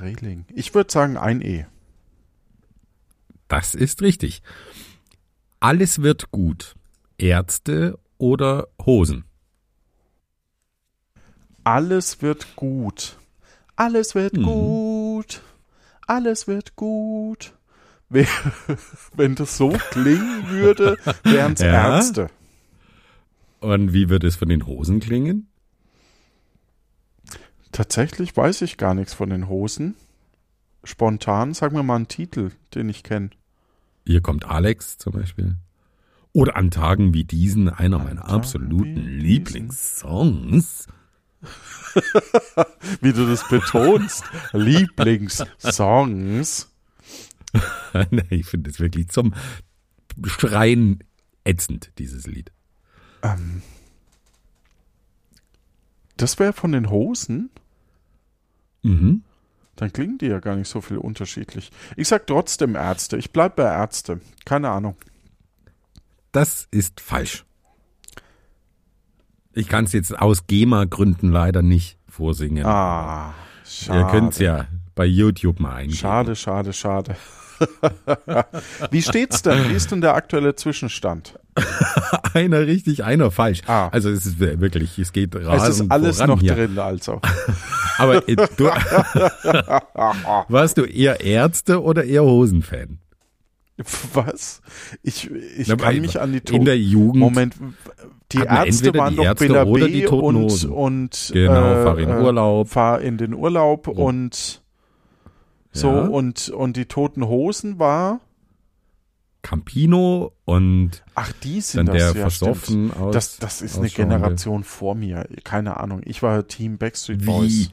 Reeling. 0.00 0.44
Ich 0.54 0.74
würde 0.74 0.90
sagen 0.90 1.16
ein 1.16 1.40
E. 1.40 1.66
Das 3.46 3.76
ist 3.76 4.02
richtig. 4.02 4.42
Alles 5.60 6.02
wird 6.02 6.32
gut. 6.32 6.74
Ärzte 7.16 7.96
oder 8.18 8.66
Hosen? 8.84 9.24
Alles 11.62 12.22
wird 12.22 12.56
gut. 12.56 13.18
Alles 13.76 14.16
wird 14.16 14.36
Mhm. 14.36 14.42
gut. 14.42 15.42
Alles 16.06 16.46
wird 16.46 16.76
gut. 16.76 17.52
Wenn 19.14 19.34
das 19.34 19.56
so 19.56 19.70
klingen 19.90 20.48
würde, 20.48 20.96
wären 21.24 21.54
es 21.54 21.60
Ja. 21.60 21.96
Ärzte. 21.96 22.28
Und 23.60 23.92
wie 23.92 24.08
wird 24.08 24.22
es 24.22 24.36
von 24.36 24.48
den 24.48 24.66
Hosen 24.66 25.00
klingen? 25.00 25.48
Tatsächlich 27.72 28.36
weiß 28.36 28.62
ich 28.62 28.76
gar 28.76 28.94
nichts 28.94 29.12
von 29.12 29.30
den 29.30 29.48
Hosen. 29.48 29.96
Spontan, 30.84 31.52
sag 31.52 31.72
mir 31.72 31.82
mal 31.82 31.96
einen 31.96 32.08
Titel, 32.08 32.52
den 32.74 32.88
ich 32.88 33.02
kenne. 33.02 33.30
Hier 34.06 34.20
kommt 34.20 34.44
Alex 34.44 34.98
zum 34.98 35.14
Beispiel. 35.14 35.56
Oder 36.32 36.56
an 36.56 36.70
Tagen 36.70 37.12
wie 37.12 37.24
diesen 37.24 37.68
einer 37.68 37.98
meiner 37.98 38.20
Tagen 38.20 38.34
absoluten. 38.34 39.18
Lieblingssongs. 39.18 40.86
Wie 43.00 43.12
du 43.12 43.26
das 43.26 43.46
betonst. 43.48 44.24
Lieblingssongs. 44.52 46.70
ich 48.30 48.46
finde 48.46 48.70
es 48.70 48.80
wirklich 48.80 49.08
zum 49.08 49.34
Schreien 50.24 51.04
ätzend, 51.44 51.92
dieses 51.98 52.26
Lied. 52.26 52.50
Ähm, 53.22 53.62
Das 56.16 56.38
wäre 56.38 56.52
von 56.52 56.72
den 56.72 56.90
Hosen? 56.90 57.50
Mhm. 58.82 59.22
Dann 59.76 59.92
klingen 59.92 60.18
die 60.18 60.26
ja 60.26 60.40
gar 60.40 60.56
nicht 60.56 60.68
so 60.68 60.80
viel 60.80 60.98
unterschiedlich. 60.98 61.70
Ich 61.96 62.08
sag 62.08 62.26
trotzdem 62.26 62.74
Ärzte. 62.74 63.18
Ich 63.18 63.32
bleib 63.32 63.56
bei 63.56 63.64
Ärzte. 63.64 64.20
Keine 64.44 64.70
Ahnung. 64.70 64.96
Das 66.32 66.66
ist 66.70 67.00
falsch. 67.00 67.45
Ich 69.56 69.68
kann 69.68 69.86
es 69.86 69.92
jetzt 69.94 70.16
aus 70.18 70.46
GEMA-Gründen 70.46 71.32
leider 71.32 71.62
nicht 71.62 71.96
vorsingen. 72.06 72.66
Ah, 72.66 73.32
schade. 73.64 74.00
Ihr 74.00 74.06
könnt 74.08 74.34
es 74.34 74.38
ja 74.38 74.66
bei 74.94 75.06
YouTube 75.06 75.60
mal 75.60 75.76
eingeben. 75.76 75.96
Schade, 75.96 76.36
schade, 76.36 76.74
schade. 76.74 77.16
Wie 78.90 79.00
steht's 79.00 79.40
denn? 79.40 79.70
Wie 79.70 79.72
ist 79.72 79.90
denn 79.90 80.02
der 80.02 80.14
aktuelle 80.14 80.54
Zwischenstand? 80.56 81.38
einer 82.34 82.66
richtig, 82.66 83.02
einer 83.02 83.30
falsch. 83.30 83.62
Ah. 83.66 83.88
Also 83.88 84.10
es 84.10 84.26
ist 84.26 84.38
wirklich, 84.38 84.98
es 84.98 85.12
geht 85.12 85.34
Es 85.34 85.46
rasend 85.46 85.86
ist 85.86 85.90
alles 85.90 86.18
noch 86.26 86.40
hier. 86.40 86.54
drin, 86.54 86.78
also. 86.78 87.22
Aber 87.98 88.28
äh, 88.28 88.36
du, 88.58 88.66
warst 90.48 90.76
du 90.76 90.82
eher 90.84 91.22
Ärzte 91.22 91.82
oder 91.82 92.04
eher 92.04 92.24
Hosenfan? 92.24 92.98
Was? 94.14 94.62
Ich, 95.02 95.30
ich 95.30 95.68
Na, 95.68 95.76
kann 95.76 96.00
mich 96.00 96.20
an 96.20 96.32
die 96.32 96.54
In 96.54 96.64
der 96.64 96.78
Jugend. 96.78 97.16
Moment, 97.20 97.54
die 98.32 98.38
Ärzte 98.38 98.94
waren 98.94 99.10
die 99.10 99.16
doch 99.16 99.24
Ärzte 99.24 99.46
Bela 99.48 99.64
oder 99.64 99.86
B. 99.86 99.92
die 99.92 100.04
Toten 100.04 100.36
und, 100.36 100.64
und 100.64 101.30
Genau, 101.32 101.72
äh, 101.72 101.82
fahr 101.84 101.98
in 101.98 102.08
äh, 102.10 102.20
Urlaub. 102.20 102.68
Fahr 102.68 103.00
in 103.00 103.18
den 103.18 103.34
Urlaub 103.34 103.88
und 103.88 104.62
so 105.72 105.88
Ja. 105.90 106.00
und, 106.06 106.48
und 106.48 106.76
die 106.76 106.86
Toten 106.86 107.26
Hosen 107.26 107.78
war, 107.78 108.20
Campino 109.42 110.32
und 110.44 111.04
ach, 111.14 111.32
die 111.44 111.60
sind 111.60 111.86
dann 111.86 111.94
das, 111.96 112.12
der 112.12 112.20
ja, 112.22 112.28
versoffen 112.28 112.92
aus. 112.92 113.14
Das, 113.14 113.36
das 113.36 113.62
ist 113.62 113.78
eine 113.78 113.88
Generation 113.90 114.64
vor 114.64 114.96
mir. 114.96 115.28
Keine 115.44 115.76
Ahnung. 115.78 116.00
Ich 116.04 116.20
war 116.22 116.48
Team 116.48 116.78
Backstreet 116.78 117.22
Wie? 117.22 117.26
Boys. 117.26 117.70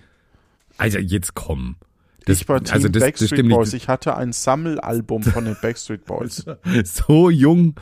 Also 0.77 0.99
jetzt 0.99 1.33
komm. 1.33 1.77
Das, 2.25 2.41
ich 2.41 2.47
war 2.47 2.63
Team 2.63 2.73
also 2.73 2.87
das, 2.87 3.01
das 3.01 3.03
Backstreet 3.03 3.29
stimmt 3.29 3.49
Boys. 3.49 3.73
nicht. 3.73 3.83
Ich 3.83 3.89
hatte 3.89 4.15
ein 4.15 4.31
Sammelalbum 4.31 5.23
von 5.23 5.45
den 5.45 5.57
Backstreet 5.61 6.05
Boys. 6.05 6.45
So 6.83 7.29
jung 7.29 7.75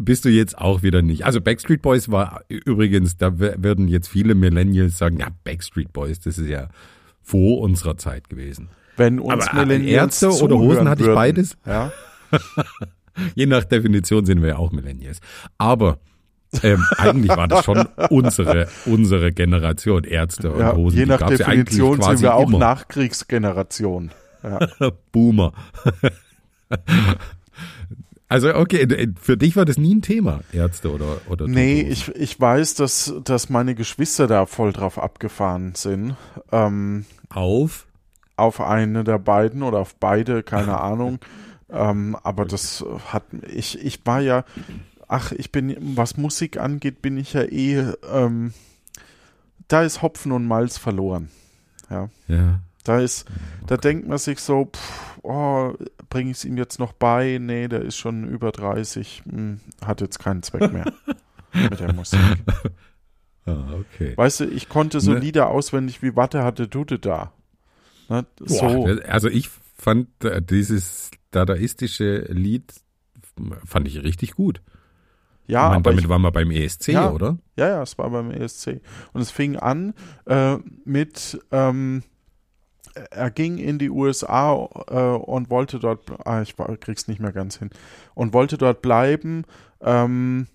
bist 0.00 0.24
du 0.24 0.28
jetzt 0.28 0.56
auch 0.58 0.82
wieder 0.82 1.02
nicht. 1.02 1.24
Also 1.24 1.40
Backstreet 1.40 1.82
Boys 1.82 2.10
war 2.10 2.42
übrigens, 2.48 3.16
da 3.16 3.38
würden 3.38 3.88
jetzt 3.88 4.08
viele 4.08 4.34
Millennials 4.34 4.98
sagen, 4.98 5.18
ja, 5.18 5.28
Backstreet 5.44 5.92
Boys, 5.92 6.20
das 6.20 6.38
ist 6.38 6.48
ja 6.48 6.68
vor 7.22 7.60
unserer 7.60 7.96
Zeit 7.96 8.28
gewesen. 8.28 8.68
Wenn 8.96 9.18
uns 9.18 9.48
Aber, 9.48 9.64
Millennials 9.64 10.22
Ärzte 10.22 10.44
oder 10.44 10.58
Hosen 10.58 10.88
hatte 10.88 11.02
ich 11.02 11.06
würden, 11.06 11.16
beides. 11.16 11.56
Ja. 11.66 11.92
Je 13.34 13.46
nach 13.46 13.64
Definition 13.64 14.24
sind 14.24 14.42
wir 14.42 14.50
ja 14.50 14.56
auch 14.56 14.72
Millennials. 14.72 15.20
Aber 15.58 15.98
ähm, 16.62 16.84
eigentlich 16.98 17.36
war 17.36 17.48
das 17.48 17.64
schon 17.64 17.86
unsere, 18.10 18.68
unsere 18.86 19.32
Generation, 19.32 20.04
Ärzte 20.04 20.50
und 20.50 20.60
Ja, 20.60 20.74
Hosen. 20.74 20.98
je 20.98 21.06
nach 21.06 21.20
gab's 21.20 21.38
ja 21.38 21.46
Definition 21.46 22.02
sind 22.02 22.22
wir 22.22 22.34
auch 22.34 22.48
immer. 22.48 22.58
Nachkriegsgeneration. 22.58 24.10
Ja. 24.42 24.58
Boomer. 25.12 25.52
Also 28.28 28.54
okay, 28.54 29.08
für 29.20 29.36
dich 29.36 29.56
war 29.56 29.64
das 29.64 29.76
nie 29.76 29.96
ein 29.96 30.02
Thema, 30.02 30.40
Ärzte 30.52 30.92
oder 30.92 31.16
oder 31.28 31.48
Nee, 31.48 31.80
ich, 31.82 32.14
ich 32.14 32.40
weiß, 32.40 32.74
dass, 32.74 33.12
dass 33.24 33.48
meine 33.50 33.74
Geschwister 33.74 34.28
da 34.28 34.46
voll 34.46 34.72
drauf 34.72 34.98
abgefahren 34.98 35.74
sind. 35.74 36.14
Ähm, 36.52 37.06
auf 37.28 37.86
auf 38.36 38.60
eine 38.60 39.04
der 39.04 39.18
beiden 39.18 39.62
oder 39.62 39.78
auf 39.80 39.94
beide, 39.96 40.42
keine 40.42 40.80
Ahnung. 40.80 41.18
Ähm, 41.68 42.16
aber 42.22 42.44
das 42.44 42.84
hat 43.12 43.24
ich, 43.48 43.84
ich 43.84 44.00
war 44.06 44.20
ja, 44.20 44.44
ach, 45.10 45.32
ich 45.32 45.50
bin, 45.52 45.76
was 45.96 46.16
Musik 46.16 46.58
angeht, 46.58 47.02
bin 47.02 47.16
ich 47.18 47.32
ja 47.32 47.42
eh, 47.42 47.92
ähm, 48.10 48.54
da 49.68 49.82
ist 49.82 50.02
Hopfen 50.02 50.32
und 50.32 50.46
Malz 50.46 50.78
verloren. 50.78 51.28
Ja. 51.90 52.08
ja. 52.28 52.60
Da 52.84 53.00
ist, 53.00 53.26
da 53.66 53.76
denkt 53.76 54.08
man 54.08 54.18
sich 54.18 54.38
so, 54.40 54.66
pff, 54.72 55.18
oh, 55.22 55.74
bringe 56.08 56.30
ich 56.30 56.38
es 56.38 56.44
ihm 56.44 56.56
jetzt 56.56 56.78
noch 56.78 56.92
bei? 56.92 57.38
Nee, 57.40 57.68
der 57.68 57.82
ist 57.82 57.96
schon 57.96 58.24
über 58.26 58.52
30, 58.52 59.22
hm, 59.28 59.60
hat 59.84 60.00
jetzt 60.00 60.18
keinen 60.18 60.42
Zweck 60.42 60.72
mehr 60.72 60.90
mit 61.52 61.78
der 61.80 61.92
Musik. 61.92 62.18
Ah, 63.46 63.74
okay. 63.74 64.16
Weißt 64.16 64.40
du, 64.40 64.44
ich 64.46 64.68
konnte 64.68 65.00
so 65.00 65.12
Ne. 65.12 65.18
Lieder 65.18 65.48
auswendig 65.48 66.02
wie 66.02 66.14
Watte 66.16 66.42
hatte 66.44 66.68
Dute 66.68 66.98
da. 66.98 67.32
Ne, 68.08 68.24
so. 68.38 68.86
Das- 68.86 69.00
also 69.06 69.28
ich 69.28 69.50
fand 69.76 70.08
äh, 70.24 70.40
dieses 70.40 71.10
dadaistische 71.32 72.26
Lied 72.30 72.72
fand 73.64 73.88
ich 73.88 74.02
richtig 74.02 74.32
gut. 74.32 74.60
Ja, 75.50 75.62
meine, 75.64 75.76
aber 75.76 75.90
damit 75.90 76.04
ich, 76.04 76.08
waren 76.08 76.22
wir 76.22 76.30
beim 76.32 76.50
ESC, 76.50 76.88
Ja. 76.88 77.10
oder? 77.10 77.38
ja, 77.56 77.68
ja, 77.68 77.82
es 77.82 77.98
war 77.98 78.10
beim 78.10 78.30
ESC. 78.30 78.80
Und 79.12 79.20
es 79.20 79.30
fing 79.30 79.56
an 79.56 79.94
äh, 80.26 80.56
mit, 80.84 81.40
ähm, 81.50 82.02
er 83.10 83.30
ging 83.30 83.58
in 83.58 83.78
die 83.78 83.90
USA 83.90 84.68
äh, 84.88 85.16
und 85.18 85.50
wollte 85.50 85.78
dort, 85.78 86.10
ah, 86.26 86.42
ich 86.42 86.54
krieg's 86.80 87.08
nicht 87.08 87.20
mehr 87.20 87.32
ganz 87.32 87.58
hin, 87.58 87.70
und 88.14 88.32
wollte 88.32 88.58
dort 88.58 88.82
bleiben, 88.82 89.44
ähm, 89.82 90.46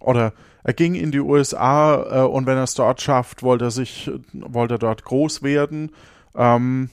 oder 0.00 0.32
er 0.64 0.72
ging 0.74 0.94
in 0.94 1.10
die 1.10 1.20
USA 1.20 2.22
äh, 2.24 2.26
und 2.26 2.46
wenn 2.46 2.56
er 2.56 2.64
es 2.64 2.74
dort 2.74 3.00
schafft, 3.00 3.42
wollte 3.42 3.66
er 3.66 3.70
sich, 3.70 4.10
wollte 4.32 4.74
er 4.74 4.78
dort 4.78 5.04
groß 5.04 5.42
werden. 5.42 5.92
Ähm, 6.34 6.90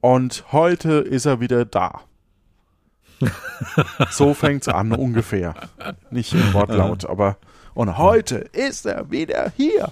und 0.00 0.44
heute 0.52 0.92
ist 0.94 1.26
er 1.26 1.40
wieder 1.40 1.64
da. 1.64 2.00
so 4.10 4.34
fängt's 4.34 4.68
an, 4.68 4.92
ungefähr. 4.92 5.54
Nicht 6.10 6.32
im 6.32 6.52
Wortlaut, 6.52 7.04
aber 7.04 7.36
und 7.74 7.96
heute 7.98 8.36
ist 8.36 8.86
er 8.86 9.10
wieder 9.10 9.52
hier. 9.56 9.90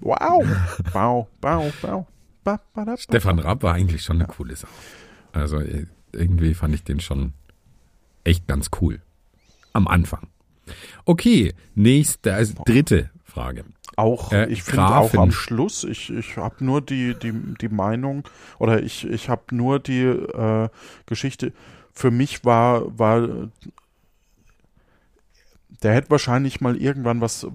Wow. 0.00 0.44
Wow, 0.92 1.26
wow, 1.40 1.72
wow. 1.82 2.06
Ba, 2.44 2.60
ba, 2.74 2.84
da, 2.84 2.92
ba. 2.92 2.96
Stefan 2.98 3.38
Raab 3.38 3.62
war 3.62 3.74
eigentlich 3.74 4.02
schon 4.02 4.16
eine 4.16 4.26
coole 4.26 4.54
Sache. 4.54 4.70
Also 5.32 5.58
äh, 5.58 5.86
irgendwie 6.12 6.54
fand 6.54 6.74
ich 6.74 6.84
den 6.84 7.00
schon 7.00 7.32
echt 8.24 8.46
ganz 8.46 8.70
cool. 8.80 9.00
Am 9.72 9.88
Anfang. 9.88 10.28
Okay, 11.04 11.54
nächste, 11.74 12.34
also 12.34 12.54
dritte 12.64 13.10
Frage. 13.24 13.64
Auch, 13.96 14.32
Äh, 14.32 14.46
ich 14.50 14.62
finde 14.62 14.86
auch 14.86 15.14
am 15.14 15.32
Schluss, 15.32 15.84
ich, 15.84 16.10
ich 16.10 16.36
habe 16.36 16.62
nur 16.64 16.82
die, 16.82 17.14
die, 17.14 17.32
die 17.60 17.68
Meinung 17.68 18.28
oder 18.58 18.82
ich, 18.82 19.06
ich 19.08 19.28
habe 19.30 19.54
nur 19.54 19.78
die 19.78 20.02
äh, 20.02 20.68
Geschichte, 21.06 21.52
für 21.96 22.10
mich 22.10 22.44
war, 22.44 22.96
war 22.98 23.26
der 25.82 25.94
hätte 25.94 26.10
wahrscheinlich 26.10 26.60
mal 26.60 26.76
irgendwann 26.76 27.20
was 27.20 27.46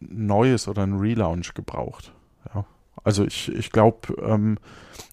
Neues 0.00 0.68
oder 0.68 0.82
einen 0.82 0.98
Relaunch 0.98 1.54
gebraucht. 1.54 2.12
Ja. 2.54 2.64
Also 3.04 3.24
ich, 3.24 3.52
ich 3.52 3.70
glaube, 3.70 4.14
ähm, 4.22 4.58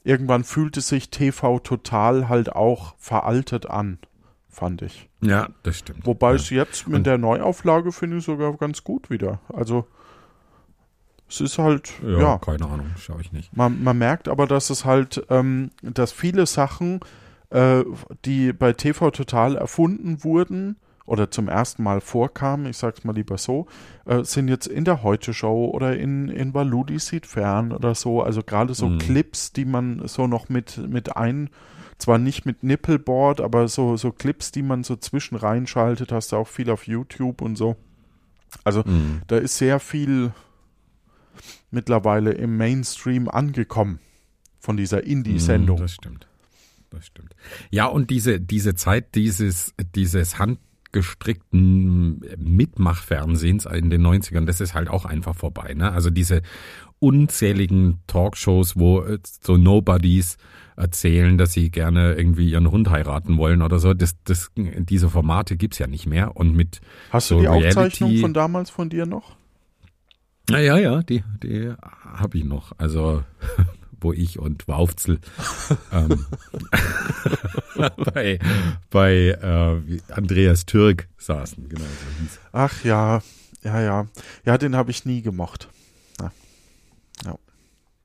irgendwann 0.03 0.43
fühlte 0.43 0.81
sich 0.81 1.09
TV 1.09 1.59
total 1.59 2.29
halt 2.29 2.53
auch 2.55 2.95
veraltet 2.97 3.67
an, 3.67 3.99
fand 4.49 4.81
ich. 4.81 5.09
Ja, 5.21 5.47
das 5.63 5.79
stimmt. 5.79 6.05
Wobei 6.05 6.31
ja. 6.31 6.35
es 6.35 6.49
jetzt 6.49 6.87
mit 6.87 6.97
Und- 6.97 7.03
der 7.07 7.17
Neuauflage 7.17 7.91
finde 7.91 8.17
ich 8.17 8.25
sogar 8.25 8.53
ganz 8.57 8.83
gut 8.83 9.09
wieder. 9.09 9.39
Also 9.53 9.87
es 11.29 11.41
ist 11.41 11.57
halt, 11.57 11.91
ja, 12.03 12.19
ja, 12.19 12.37
keine 12.37 12.65
Ahnung, 12.65 12.91
schaue 12.97 13.21
ich 13.21 13.31
nicht. 13.31 13.55
man, 13.55 13.81
man 13.81 13.97
merkt 13.97 14.27
aber, 14.27 14.45
dass 14.45 14.69
es 14.69 14.85
halt, 14.85 15.25
ähm, 15.29 15.71
dass 15.81 16.11
viele 16.11 16.45
Sachen, 16.45 16.99
äh, 17.53 17.83
die 18.25 18.51
bei 18.53 18.73
TV 18.73 19.11
Total 19.11 19.55
erfunden 19.55 20.23
wurden 20.23 20.75
oder 21.05 21.29
zum 21.29 21.49
ersten 21.49 21.83
Mal 21.83 21.99
vorkamen, 22.01 22.65
ich 22.65 22.77
sag's 22.77 23.03
mal 23.03 23.13
lieber 23.13 23.37
so, 23.37 23.67
äh, 24.05 24.23
sind 24.23 24.47
jetzt 24.47 24.67
in 24.67 24.85
der 24.85 25.03
Heute-Show 25.03 25.69
oder 25.73 25.97
in, 25.97 26.29
in 26.29 26.53
Waludi 26.53 26.97
sieht 26.99 27.25
fern 27.25 27.71
oder 27.73 27.93
so, 27.93 28.21
also 28.21 28.41
gerade 28.41 28.73
so 28.73 28.87
Mhm. 28.89 28.99
Clips, 28.99 29.51
die 29.51 29.65
man 29.65 30.07
so 30.07 30.27
noch 30.27 30.47
mit, 30.49 30.77
mit 30.89 31.15
ein, 31.17 31.49
zwar 31.97 32.17
nicht 32.17 32.45
mit 32.45 32.63
Nippelboard, 32.63 33.41
aber 33.41 33.67
so, 33.67 33.97
so 33.97 34.11
Clips, 34.11 34.51
die 34.51 34.63
man 34.63 34.83
so 34.83 34.95
zwischen 34.95 35.35
reinschaltet, 35.35 36.11
hast 36.11 36.31
du 36.31 36.37
auch 36.37 36.47
viel 36.47 36.69
auf 36.69 36.87
YouTube 36.87 37.41
und 37.41 37.57
so. 37.57 37.75
Also 38.63 38.83
Mhm. 38.85 39.21
da 39.27 39.37
ist 39.37 39.57
sehr 39.57 39.79
viel 39.81 40.31
mittlerweile 41.71 42.31
im 42.31 42.57
Mainstream 42.57 43.27
angekommen 43.29 43.99
von 44.59 44.77
dieser 44.77 45.03
Indie-Sendung. 45.03 45.77
Mhm, 45.77 45.81
Das 45.81 45.93
stimmt. 45.95 46.27
Das 46.93 47.07
stimmt. 47.07 47.35
Ja, 47.71 47.87
und 47.87 48.09
diese, 48.11 48.39
diese 48.39 48.75
Zeit 48.75 49.15
dieses, 49.15 49.73
dieses 49.95 50.37
handgestrickten 50.37 52.21
Mitmachfernsehens 52.37 53.65
in 53.65 53.89
den 53.89 54.05
90ern, 54.05 54.45
das 54.45 54.61
ist 54.61 54.75
halt 54.75 54.89
auch 54.89 55.05
einfach 55.05 55.35
vorbei. 55.35 55.73
Ne? 55.73 55.91
Also 55.91 56.09
diese 56.11 56.43
unzähligen 56.99 57.99
Talkshows, 58.07 58.77
wo 58.77 59.01
äh, 59.01 59.17
so 59.41 59.57
Nobodies 59.57 60.37
erzählen, 60.75 61.37
dass 61.37 61.53
sie 61.53 61.71
gerne 61.71 62.13
irgendwie 62.13 62.49
ihren 62.51 62.69
Hund 62.69 62.89
heiraten 62.89 63.37
wollen 63.37 63.61
oder 63.63 63.79
so, 63.79 63.93
das, 63.93 64.15
das, 64.23 64.51
diese 64.55 65.09
Formate 65.09 65.57
gibt's 65.57 65.79
ja 65.79 65.87
nicht 65.87 66.05
mehr. 66.05 66.35
Und 66.37 66.55
mit 66.55 66.79
Hast 67.09 67.31
du 67.31 67.35
so 67.35 67.41
die 67.41 67.47
Reality- 67.47 67.67
Aufzeichnung 67.67 68.17
von 68.19 68.33
damals 68.33 68.69
von 68.69 68.89
dir 68.89 69.05
noch? 69.05 69.35
Na 70.49 70.59
ja, 70.59 70.77
ja, 70.77 71.01
die, 71.03 71.23
die 71.41 71.73
habe 72.05 72.37
ich 72.37 72.43
noch. 72.43 72.73
Also, 72.77 73.23
wo 74.03 74.13
ich 74.13 74.39
und 74.39 74.67
Waufzel 74.67 75.19
ähm, 75.91 76.25
bei, 78.13 78.39
bei 78.89 79.13
äh, 79.13 80.11
Andreas 80.11 80.65
Türk 80.65 81.07
saßen. 81.17 81.69
Genau 81.69 81.83
so. 81.83 82.39
Ach 82.51 82.83
ja, 82.83 83.21
ja, 83.63 83.81
ja. 83.81 84.07
Ja, 84.45 84.57
den 84.57 84.75
habe 84.75 84.91
ich 84.91 85.05
nie 85.05 85.21
gemocht. 85.21 85.69
Ja. 86.19 86.31
Ja. 87.25 87.35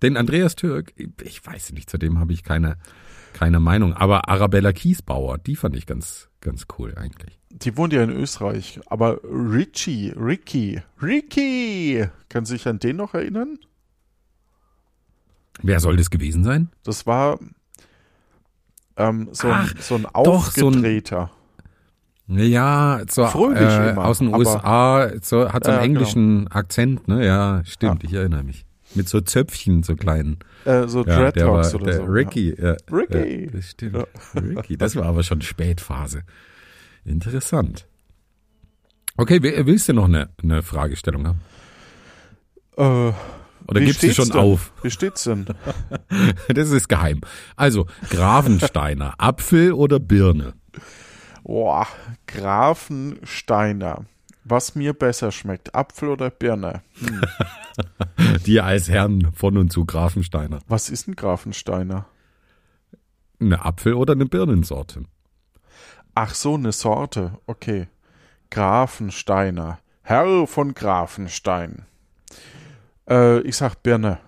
Den 0.03 0.17
Andreas 0.17 0.55
Türk, 0.55 0.95
ich 1.23 1.45
weiß 1.45 1.73
nicht, 1.73 1.91
zu 1.91 1.99
dem 1.99 2.19
habe 2.19 2.33
ich 2.33 2.45
keine, 2.45 2.77
keine 3.33 3.61
Meinung. 3.61 3.93
Aber 3.95 4.29
Arabella 4.29 4.73
Kiesbauer, 4.73 5.39
die 5.39 5.57
fand 5.57 5.77
ich 5.77 5.87
ganz, 5.87 6.29
ganz 6.41 6.67
cool 6.79 6.95
eigentlich. 6.97 7.39
Die 7.51 7.77
wohnt 7.77 7.93
ja 7.93 8.03
in 8.03 8.11
Österreich. 8.11 8.81
Aber 8.87 9.21
Richie, 9.25 10.11
Ricky, 10.11 10.83
Ricky, 11.03 12.07
kann 12.29 12.45
sich 12.45 12.69
an 12.69 12.79
den 12.79 12.97
noch 12.97 13.15
erinnern? 13.15 13.59
Wer 15.63 15.81
soll 15.81 15.97
das 15.97 16.11
gewesen 16.11 16.45
sein? 16.45 16.71
Das 16.85 17.07
war 17.07 17.39
ähm, 18.97 19.29
so, 19.33 19.49
Ach, 19.51 19.71
ein, 19.73 19.79
so 19.81 19.95
ein 19.97 20.07
doch, 20.25 20.51
so 20.53 20.69
ein- 20.69 20.75
aufgedrehter. 20.75 21.31
Ja, 22.31 23.01
so, 23.09 23.23
äh, 23.25 23.91
immer, 23.91 24.05
aus 24.05 24.19
den 24.19 24.35
USA, 24.35 25.11
so, 25.23 25.51
hat 25.51 25.65
so 25.65 25.71
einen 25.71 25.79
Ja, 25.81 25.87
genau. 25.87 26.01
englischen 26.01 26.49
Akzent, 26.49 27.09
ne? 27.09 27.25
Ja, 27.25 27.63
stimmt, 27.65 28.05
ich 28.05 28.13
erinnere 28.13 28.43
mich. 28.43 28.67
Mit 28.95 29.09
so 29.09 29.21
Zöpfchen, 29.23 29.83
so 29.83 29.97
kleinen. 29.97 30.39
Äh, 30.67 30.89
so 30.89 31.05
Ja, 31.05 31.05
der 31.05 31.47
war 31.47 31.63
Dreadlocks 31.63 31.75
oder 31.75 31.85
der 31.87 31.97
so. 31.97 32.05
Ricky. 32.05 32.55
Ja, 32.61 32.77
Ricky. 32.93 33.45
Ja, 33.47 33.51
das 33.51 33.71
stimmt. 33.71 34.07
Ricky, 34.35 34.77
das 34.77 34.95
war 34.97 35.05
aber 35.07 35.23
schon 35.23 35.41
Spätphase. 35.41 36.23
Interessant. 37.05 37.87
Okay, 39.17 39.43
willst 39.43 39.89
du 39.89 39.95
noch 39.95 40.05
eine, 40.05 40.29
eine 40.43 40.63
Fragestellung 40.63 41.27
haben? 41.27 41.41
Ja. 42.77 43.09
Äh, 43.09 43.13
Oder 43.69 43.81
wie 43.81 43.87
gibst 43.87 44.03
du 44.03 44.07
steht's 44.07 44.17
schon 44.17 44.31
denn? 44.31 44.41
auf? 44.41 44.73
Wie 44.83 44.91
steht's 44.91 45.25
denn? 45.25 45.47
Das 46.49 46.71
ist 46.71 46.89
geheim. 46.89 47.21
Also, 47.57 47.87
Grafensteiner, 48.11 49.15
Apfel 49.19 49.73
oder 49.73 50.01
Birne? 50.01 50.55
Boah, 51.45 51.87
Grafensteiner. 52.27 54.05
Was 54.45 54.75
mir 54.75 54.95
besser 54.95 55.31
schmeckt, 55.31 55.75
Apfel 55.75 56.09
oder 56.09 56.31
Birne? 56.31 56.83
Hm. 57.01 57.21
Dir 58.47 58.65
als 58.65 58.89
Herrn 58.89 59.31
von 59.35 59.59
und 59.59 59.71
zu 59.71 59.85
Grafensteiner. 59.85 60.61
Was 60.69 60.89
ist 60.89 61.07
ein 61.07 61.17
Grafensteiner? 61.17 62.07
Eine 63.41 63.65
Apfel- 63.65 63.95
oder 63.95 64.15
eine 64.15 64.27
Birnensorte? 64.27 65.05
Ach 66.15 66.35
so, 66.35 66.55
eine 66.55 66.73
Sorte. 66.73 67.39
Okay. 67.47 67.89
Grafensteiner. 68.51 69.79
Herr 70.03 70.47
von 70.47 70.73
Grafenstein. 70.73 71.85
Äh, 73.09 73.41
ich 73.41 73.57
sag 73.57 73.83
Birne. 73.83 74.19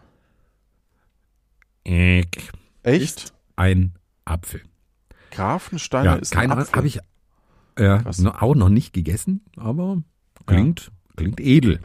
Eck. 1.84 2.50
Echt? 2.82 3.32
Ein 3.56 3.94
Apfel. 4.24 4.62
Grafensteiner 5.30 6.12
Ja, 6.12 6.16
ist 6.16 6.32
keine 6.32 6.44
ein 6.46 6.52
Ahnung, 6.52 6.64
Apfel. 6.64 6.76
habe 6.76 6.86
ich 6.86 7.00
ja, 7.78 7.98
Krass. 8.02 8.18
no, 8.18 8.30
auch 8.32 8.54
noch 8.54 8.68
nicht 8.68 8.92
gegessen, 8.92 9.44
aber 9.56 10.02
klingt, 10.46 10.90
klingt 11.16 11.40
edel. 11.40 11.80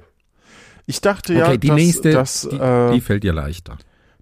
Ich 0.87 0.99
dachte 1.01 1.33
Okay, 1.33 1.39
ja, 1.51 1.57
die 1.57 1.67
dass, 1.67 1.75
nächste, 1.77 2.11
dass, 2.11 2.41
die, 2.49 2.55
äh, 2.57 2.93
die 2.93 3.01
fällt 3.01 3.23
dir 3.23 3.33
leichter. 3.33 3.77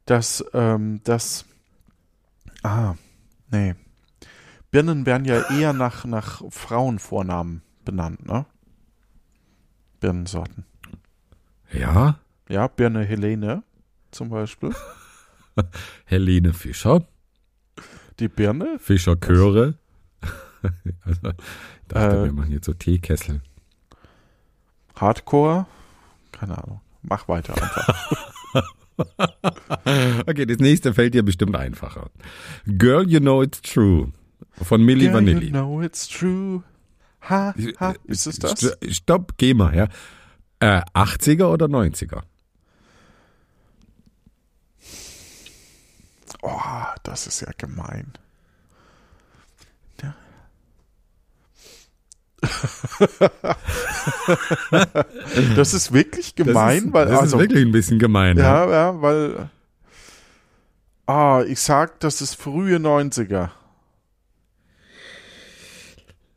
dass, 0.06 0.44
ähm, 0.54 1.02
dass, 1.04 1.46
ah, 2.64 2.96
nee. 3.52 3.76
Birnen 4.72 5.06
werden 5.06 5.26
ja 5.26 5.50
eher 5.52 5.74
nach, 5.74 6.06
nach 6.06 6.42
Frauenvornamen 6.50 7.62
benannt, 7.86 8.26
ne? 8.26 8.46
Birnensorten. 10.00 10.66
Ja, 11.72 12.20
Ja, 12.50 12.68
Birne 12.68 13.04
Helene 13.06 13.64
zum 14.12 14.30
Beispiel. 14.30 14.72
Helene 16.06 16.54
Fischer, 16.54 17.06
Die 18.20 18.28
Birne? 18.28 18.78
Fischer 18.80 19.16
Chöre. 19.20 19.76
also, 21.02 21.30
ich 21.30 21.88
dachte, 21.88 22.18
Äh. 22.18 22.24
wir 22.26 22.34
machen 22.34 22.52
jetzt 22.52 22.66
so 22.66 22.74
Teekessel. 22.74 23.42
Hardcore? 24.96 25.66
Keine 26.32 26.58
Ahnung. 26.58 26.82
Mach 27.02 27.28
weiter 27.28 27.54
einfach. 27.54 28.24
Okay, 30.28 30.46
das 30.46 30.60
nächste 30.60 30.94
fällt 30.94 31.16
dir 31.16 31.24
bestimmt 31.24 31.56
einfacher. 31.56 32.12
Girl, 32.68 33.10
you 33.10 33.20
know 33.20 33.42
it's 33.42 33.60
true. 33.60 34.12
Von 34.62 34.84
Milli 34.84 35.06
Yeah, 35.06 35.16
Vanilli. 35.16 35.46
you 35.48 35.52
know 35.52 35.82
it's 35.82 36.08
true. 36.08 36.62
Ha, 37.28 37.56
ha. 37.80 37.96
Ist 38.04 38.28
es 38.28 38.38
das? 38.38 38.52
St 38.60 38.78
Stopp, 38.94 39.34
geh 39.38 39.56
mal 39.56 39.72
her. 39.72 39.90
Äh, 40.60 40.82
80er 40.94 41.46
oder 41.46 41.66
90er? 41.66 42.22
Oh, 46.44 46.60
das 47.04 47.26
ist 47.26 47.40
ja 47.40 47.48
gemein. 47.58 48.12
Ja. 50.02 50.14
das 55.56 55.74
ist 55.74 55.94
wirklich 55.94 56.36
gemein, 56.36 56.80
das 56.80 56.84
ist, 56.84 56.94
weil 56.94 57.06
das 57.06 57.20
also 57.20 57.38
ist 57.38 57.44
wirklich 57.44 57.66
ein 57.66 57.72
bisschen 57.72 57.98
gemein. 57.98 58.38
ja, 58.38 58.70
ja, 58.70 59.02
weil 59.02 59.50
ah, 61.06 61.44
ich 61.48 61.62
sag, 61.62 62.02
das 62.02 62.20
ist 62.20 62.36
frühe 62.36 62.76
90er. 62.76 63.52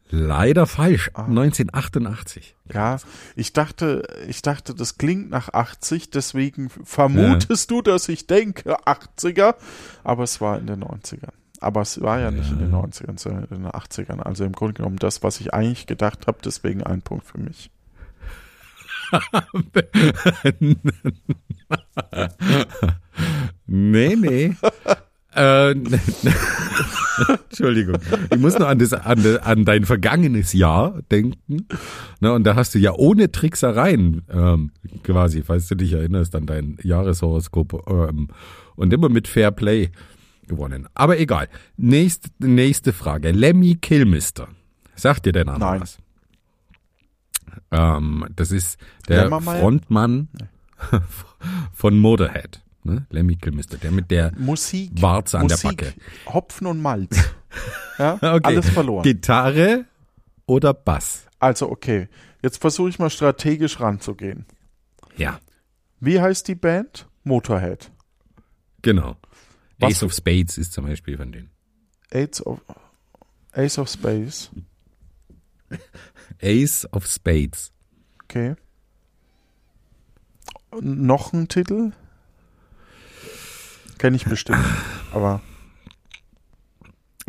Leider 0.09 0.66
falsch. 0.66 1.11
Ah. 1.14 1.25
1988. 1.25 2.55
Ja, 2.73 2.99
ich 3.35 3.53
dachte, 3.53 4.03
ich 4.29 4.42
dachte, 4.42 4.75
das 4.75 4.99
klingt 4.99 5.31
nach 5.31 5.53
80, 5.53 6.11
deswegen 6.11 6.71
vermutest 6.71 7.71
du, 7.71 7.83
dass 7.83 8.09
ich 8.09 8.27
denke 8.27 8.77
80er, 8.87 9.55
aber 10.05 10.25
es 10.25 10.40
war 10.40 10.59
in 10.59 10.66
den 10.66 10.85
90ern. 10.85 11.33
Aber 11.61 11.81
es 11.81 12.01
war 12.01 12.21
ja 12.21 12.31
nicht 12.31 12.51
in 12.51 12.59
den 12.59 12.73
90ern, 12.73 13.19
sondern 13.19 13.45
in 13.45 13.62
den 13.62 13.73
80ern. 13.73 14.21
Also 14.21 14.45
im 14.45 14.53
Grunde 14.53 14.75
genommen 14.75 14.97
das, 14.97 15.23
was 15.23 15.40
ich 15.40 15.55
eigentlich 15.55 15.87
gedacht 15.87 16.27
habe, 16.27 16.38
deswegen 16.45 16.83
ein 16.83 17.03
Punkt 17.03 17.27
für 17.27 17.38
mich. 17.38 17.71
Nee, 23.66 24.14
nee. 24.16 24.57
äh, 25.37 25.70
Entschuldigung. 27.49 27.96
Ich 28.33 28.38
muss 28.38 28.59
nur 28.59 28.68
an, 28.68 28.79
das, 28.79 28.92
an, 28.92 29.25
an 29.38 29.64
dein 29.64 29.85
vergangenes 29.85 30.53
Jahr 30.53 31.01
denken. 31.11 31.66
Ne, 32.20 32.33
und 32.33 32.44
da 32.44 32.57
hast 32.57 32.75
du 32.75 32.79
ja 32.79 32.92
ohne 32.92 33.33
Tricksereien, 33.33 34.22
ähm, 34.31 34.72
quasi, 35.03 35.42
falls 35.42 35.68
du 35.68 35.75
dich 35.75 35.92
erinnerst, 35.92 36.35
an 36.35 36.46
dein 36.46 36.79
Jahreshoroskop 36.83 37.88
ähm, 37.88 38.29
und 38.75 38.92
immer 38.92 39.09
mit 39.09 39.29
Fair 39.29 39.51
Play 39.51 39.90
gewonnen. 40.46 40.88
Aber 40.94 41.18
egal. 41.18 41.49
Nächste, 41.77 42.31
nächste 42.38 42.92
Frage. 42.92 43.33
Lemmy 43.33 43.77
Kilmister. 43.77 44.49
Sagt 44.94 45.27
dir 45.27 45.33
der 45.33 45.44
Name 45.44 45.59
Nein. 45.59 45.81
was? 45.81 45.99
Ähm, 47.70 48.27
das 48.35 48.53
ist 48.53 48.79
der? 49.09 49.29
Frontmann 49.40 50.29
von 51.72 51.99
Motorhead. 51.99 52.62
Ne? 52.87 53.07
Lemmy 53.11 53.37
Kilmister, 53.37 53.77
der 53.77 53.90
mit 53.90 54.11
der 54.11 54.33
Musik. 54.38 54.90
Warze 55.03 55.38
an 55.38 55.49
der 55.49 55.57
Musik, 55.62 55.77
Backe. 55.79 55.94
Hopfen 56.33 56.66
und 56.66 56.81
Malz. 56.81 57.16
Ja, 57.99 58.14
Okay. 58.16 58.40
alles 58.42 58.68
verloren. 58.68 59.03
Gitarre 59.03 59.87
oder 60.44 60.75
Bass? 60.75 61.27
Also 61.38 61.70
okay, 61.70 62.09
jetzt 62.42 62.61
versuche 62.61 62.90
ich 62.90 62.99
mal 62.99 63.09
strategisch 63.09 63.81
ranzugehen. 63.81 64.44
Ja, 65.16 65.40
Wie 66.01 66.20
heißt 66.20 66.46
die 66.49 66.55
Band? 66.55 67.09
Motorhead. 67.25 67.90
genau. 68.83 69.16
Was- 69.79 69.92
Ace 69.92 70.03
of 70.03 70.12
Spades 70.12 70.59
ist 70.59 70.75
zum 70.75 70.85
Beispiel 70.87 71.16
von 71.16 71.33
denen. 71.33 71.49
Ace 72.12 72.44
of, 72.44 72.61
Ace 73.53 73.79
of 73.79 73.88
Space. 73.88 74.51
Ace 76.42 76.87
of 76.92 77.07
Spades. 77.07 77.72
Okay. 78.25 78.57
Noch 80.81 81.33
ein 81.33 81.49
Titel? 81.49 81.92
Kenne 83.99 84.17
ich 84.17 84.25
bestimmt. 84.25 84.59
Aber 85.13 85.41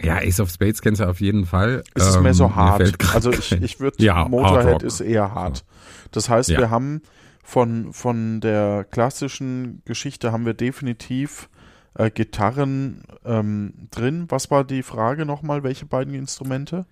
Ja, 0.02 0.18
Ace 0.18 0.40
of 0.40 0.50
Spades 0.52 0.82
kennst 0.82 1.02
du 1.02 1.06
auf 1.08 1.22
jeden 1.22 1.46
Fall. 1.46 1.84
es 1.96 2.08
ist 2.10 2.16
Ähm, 2.16 2.24
mehr 2.24 2.34
so 2.34 2.48
mir 2.50 2.56
hart. 2.56 3.14
Also 3.16 3.32
ich, 3.32 3.52
ich 3.54 3.80
würde, 3.80 3.98
Ja, 4.04 4.28
Motorhead 4.28 4.84
ist 4.84 5.00
eher 5.00 5.34
hart. 5.34 5.66
Das 6.12 6.30
heißt, 6.30 6.50
Ja. 6.50 6.60
wir 6.60 6.70
haben 6.70 7.02
von, 7.44 7.94
von 7.94 8.42
der 8.42 8.84
klassischen 8.84 9.82
Geschichte 9.86 10.32
haben 10.32 10.46
wir 10.46 10.54
definitiv 10.54 11.50
äh, 11.96 12.12
Gitarren 12.12 13.04
ähm, 13.26 13.74
drin. 13.90 14.26
Was 14.30 14.52
war 14.52 14.64
die 14.66 14.84
Frage 14.84 15.26
nochmal? 15.26 15.64
Welche 15.64 15.86
beiden 15.86 16.14
Instrumente? 16.14 16.86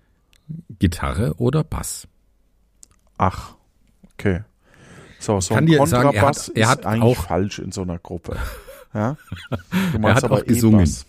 Gitarre 0.79 1.35
oder 1.37 1.63
Bass? 1.63 2.07
Ach, 3.17 3.55
okay. 4.13 4.41
So, 5.19 5.39
so 5.41 5.53
kann 5.55 5.63
ein 5.63 5.67
dir 5.67 5.85
sagen, 5.87 5.91
er 5.93 6.07
hat- 6.07 6.13
Kontrabass 6.13 6.49
er 6.49 6.69
hat 6.69 6.79
ist 6.79 6.85
eigentlich 6.85 7.17
auch- 7.19 7.23
falsch 7.25 7.59
in 7.59 7.71
so 7.71 7.81
einer 7.81 7.99
Gruppe. 7.99 8.37
Ja? 8.95 9.17
Du 9.93 9.99
Er 10.01 10.15
hat 10.15 10.23
auch 10.31 10.41
eh 10.41 10.45
gesungen. 10.45 10.79
Bass. 10.79 11.05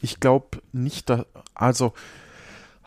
Ich 0.00 0.20
glaube 0.20 0.58
nicht, 0.72 1.10
da, 1.10 1.24
also 1.54 1.92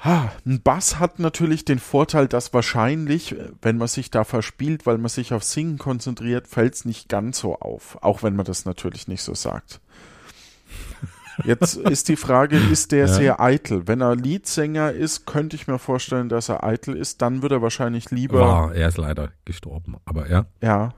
ha, 0.03 0.31
ein 0.45 0.61
Bass 0.61 0.99
hat 0.99 1.19
natürlich 1.19 1.65
den 1.65 1.79
Vorteil, 1.79 2.27
dass 2.27 2.53
wahrscheinlich, 2.53 3.35
wenn 3.61 3.77
man 3.77 3.87
sich 3.89 4.09
da 4.11 4.23
verspielt, 4.23 4.85
weil 4.85 4.97
man 4.97 5.09
sich 5.09 5.33
auf 5.33 5.43
Singen 5.43 5.77
konzentriert, 5.77 6.47
fällt 6.47 6.75
es 6.75 6.85
nicht 6.85 7.09
ganz 7.09 7.39
so 7.39 7.59
auf. 7.59 7.97
Auch 8.01 8.23
wenn 8.23 8.35
man 8.35 8.45
das 8.45 8.63
natürlich 8.65 9.07
nicht 9.09 9.23
so 9.23 9.33
sagt. 9.33 9.81
Jetzt 11.43 11.75
ist 11.75 12.07
die 12.09 12.15
Frage, 12.17 12.57
ist 12.57 12.91
der 12.91 13.07
Ja. 13.07 13.07
sehr 13.07 13.39
eitel? 13.41 13.87
Wenn 13.87 14.01
er 14.01 14.15
Leadsänger 14.15 14.91
ist, 14.91 15.25
könnte 15.25 15.55
ich 15.55 15.67
mir 15.67 15.79
vorstellen, 15.79 16.29
dass 16.29 16.49
er 16.49 16.63
eitel 16.63 16.95
ist. 16.95 17.21
Dann 17.21 17.41
würde 17.41 17.55
er 17.55 17.61
wahrscheinlich 17.61 18.11
lieber 18.11 18.39
War, 18.39 18.75
er 18.75 18.89
ist 18.89 18.97
leider 18.97 19.29
gestorben, 19.45 19.97
aber 20.05 20.29
ja. 20.29 20.45
ja. 20.61 20.93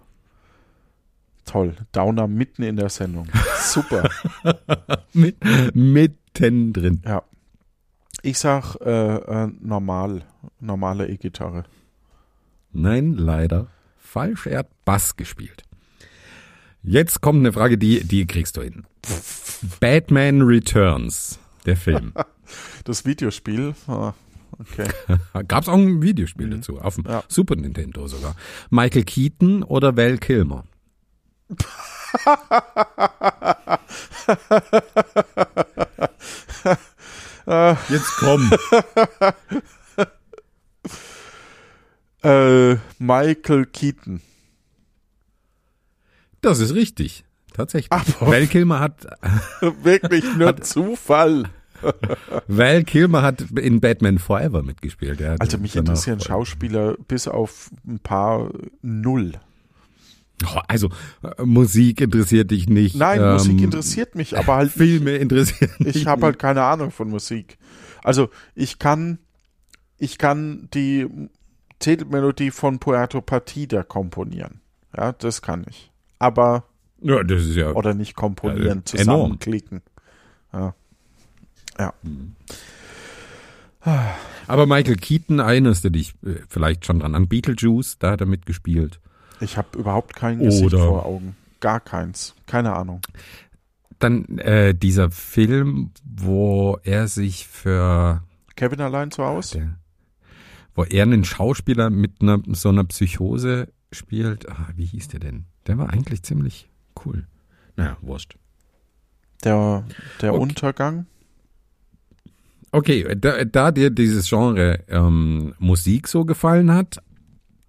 Toll. 1.46 1.76
Downer 1.92 2.28
mitten 2.28 2.64
in 2.64 2.76
der 2.76 2.90
Sendung. 2.90 3.28
Super. 3.58 4.10
Mit, 5.14 5.38
mitten 5.76 6.74
drin. 6.74 7.02
Ja. 7.06 7.24
Ich 8.22 8.40
sag 8.40 8.76
äh, 8.82 9.16
äh, 9.16 9.50
normal, 9.60 10.24
normale 10.60 11.10
E-Gitarre. 11.10 11.66
Nein, 12.72 13.14
leider 13.14 13.68
falsch. 14.00 14.46
Er 14.48 14.60
hat 14.60 14.70
Bass 14.86 15.16
gespielt. 15.18 15.64
Jetzt 16.84 17.22
kommt 17.22 17.40
eine 17.40 17.54
Frage, 17.54 17.78
die, 17.78 18.04
die 18.04 18.26
kriegst 18.26 18.58
du 18.58 18.62
hin. 18.62 18.86
Batman 19.80 20.42
Returns, 20.42 21.40
der 21.66 21.78
Film. 21.78 22.14
Das 22.84 23.06
Videospiel, 23.06 23.74
ah, 23.88 24.14
okay. 24.60 24.88
Gab 25.48 25.64
es 25.64 25.70
auch 25.70 25.78
ein 25.78 26.02
Videospiel 26.02 26.50
dazu, 26.50 26.78
auf 26.80 26.96
dem 26.96 27.06
Ja. 27.06 27.24
Super 27.30 27.56
Nintendo 27.56 28.06
sogar. 28.08 28.36
Michael 28.70 29.06
Keaton 29.06 29.64
oder 29.64 29.96
Val 29.96 30.18
Kilmer? 30.18 30.66
Jetzt 37.90 38.12
komm. 38.20 38.52
Äh, 42.24 42.78
Michael 43.00 43.66
Keaton. 43.66 44.22
Das 46.40 46.60
ist 46.60 46.74
richtig. 46.74 47.26
Tatsächlich. 47.54 47.92
Aber- 47.92 48.32
Val 48.32 48.48
Kilmer 48.48 48.80
hat, 48.80 49.06
Wirklich 49.84 50.24
nur 50.38 50.56
Zufall. 50.62 51.50
Val 52.48 52.86
Kilmer 52.86 53.24
hat 53.24 53.42
in 53.42 53.82
Batman 53.82 54.20
Forever 54.20 54.64
mitgespielt. 54.64 55.20
Hat 55.22 55.42
Also 55.42 55.58
mich 55.58 55.76
interessieren 55.76 56.22
Schauspieler 56.22 56.96
bis 57.10 57.28
auf 57.28 57.72
ein 57.86 58.00
paar 58.00 58.50
null. 58.82 59.34
Also 60.68 60.90
äh, 61.24 61.44
Musik 61.44 62.02
interessiert 62.02 62.52
dich 62.52 62.68
nicht. 62.68 62.96
Nein, 62.96 63.22
ähm, 63.22 63.34
Musik 63.34 63.62
interessiert 63.62 64.16
mich, 64.16 64.38
aber 64.38 64.56
halt 64.56 64.72
Filme 64.74 65.12
interessieren 65.16 65.72
dich. 65.80 65.96
ich 65.96 66.08
habe 66.08 66.26
halt 66.26 66.40
keine 66.40 66.64
Ahnung 66.64 66.92
von 66.92 67.10
Musik. 67.10 67.58
Also 68.04 68.30
ich 68.56 68.80
kann, 68.80 69.20
ich 69.98 70.18
kann 70.18 70.70
die 70.74 71.08
Titelmelodie 71.80 72.52
von 72.52 72.80
Puerto 72.80 73.22
Partida 73.22 73.84
komponieren. 73.84 74.62
Ja, 74.96 75.12
das 75.14 75.42
kann 75.42 75.66
ich. 75.70 75.92
Aber, 76.20 76.66
Ja, 77.02 77.24
das 77.24 77.44
ist 77.46 77.56
ja. 77.56 77.72
oder 77.72 77.94
nicht 77.94 78.16
komponieren, 78.16 78.84
Ja, 78.94 79.00
enorm. 79.02 79.32
zusammenklicken. 79.40 79.82
Ja. 80.54 80.76
Ja. 81.80 81.94
Aber 84.48 84.66
Michael 84.66 84.96
Keaton 84.96 85.40
erinnerst 85.40 85.84
du 85.84 85.90
dich 85.90 86.14
äh, 86.26 86.36
vielleicht 86.48 86.86
schon 86.86 87.00
dran 87.00 87.16
an 87.16 87.28
Beetlejuice, 87.28 87.98
da 88.00 88.12
hat 88.12 88.22
er 88.22 88.28
mitgespielt. 88.28 89.00
Ich 89.40 89.58
habe 89.58 89.78
überhaupt 89.78 90.16
kein 90.16 90.40
Gesicht 90.40 90.66
Oder- 90.74 90.86
vor 90.86 91.06
Augen. 91.06 91.36
Gar 91.60 91.80
keins. 91.80 92.36
Keine 92.46 92.76
Ahnung. 92.76 93.02
Dann 94.00 94.38
äh, 94.40 94.76
dieser 94.76 95.12
Film, 95.12 95.92
wo 96.04 96.78
er 96.84 97.08
sich 97.08 97.48
für 97.48 98.22
Kevin 98.56 98.82
allein 98.82 99.12
zu 99.12 99.24
Hause? 99.24 99.58
der, 99.60 99.76
wo 100.76 100.84
er 100.84 101.04
einen 101.04 101.24
Schauspieler 101.24 101.90
mit 101.90 102.22
einer 102.22 102.40
so 102.52 102.70
einer 102.70 102.84
Psychose 102.84 103.70
spielt. 103.94 104.50
Ah, 104.50 104.70
wie 104.76 104.86
hieß 104.86 105.08
der 105.10 105.20
denn? 105.22 105.46
Der 105.68 105.78
war 105.78 105.90
eigentlich 105.90 106.24
ziemlich 106.24 106.70
cool. 107.06 107.28
Naja, 107.78 107.96
wurscht. 108.02 108.36
Der, 109.46 109.86
der 110.22 110.34
Okay. 110.34 110.42
Untergang? 110.42 111.06
Okay, 112.72 113.16
da, 113.16 113.46
da 113.46 113.72
dir 113.72 113.90
dieses 113.92 114.28
Genre 114.28 114.80
ähm, 114.88 115.54
Musik 115.60 116.08
so 116.08 116.26
gefallen 116.26 116.72
hat, 116.74 116.98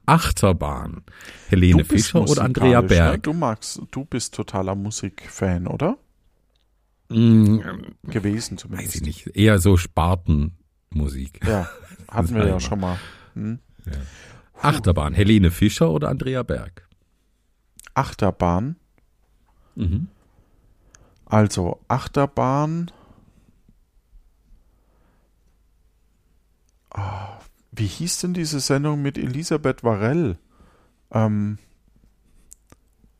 Achterbahn. 0.06 1.02
Helene 1.48 1.84
Fischer 1.84 2.22
oder 2.22 2.42
Andrea 2.42 2.82
ne? 2.82 2.88
Berg? 2.88 3.22
Du 3.22 3.32
magst, 3.32 3.80
du 3.90 4.04
bist 4.04 4.34
totaler 4.34 4.74
Musikfan, 4.74 5.66
oder? 5.66 5.96
Mm, 7.08 7.60
Gewesen 8.02 8.56
weiß 8.56 8.60
zumindest. 8.62 8.94
ich 8.96 9.02
nicht. 9.02 9.36
Eher 9.36 9.58
so 9.58 9.76
Spartenmusik. 9.76 11.40
Ja, 11.46 11.68
hatten 12.10 12.34
wir 12.34 12.46
ja 12.46 12.60
schon 12.60 12.80
mal. 12.80 12.98
Hm? 13.34 13.58
Achterbahn. 14.60 15.14
Helene 15.14 15.50
Fischer 15.50 15.90
oder 15.90 16.08
Andrea 16.08 16.42
Berg? 16.42 16.88
Achterbahn. 17.94 18.76
Mhm. 19.74 20.08
Also 21.26 21.80
Achterbahn. 21.88 22.90
Ah, 26.90 27.38
wie 27.76 27.86
hieß 27.86 28.20
denn 28.20 28.34
diese 28.34 28.60
Sendung 28.60 29.02
mit 29.02 29.18
Elisabeth 29.18 29.82
Varell? 29.82 30.38
Ähm, 31.10 31.58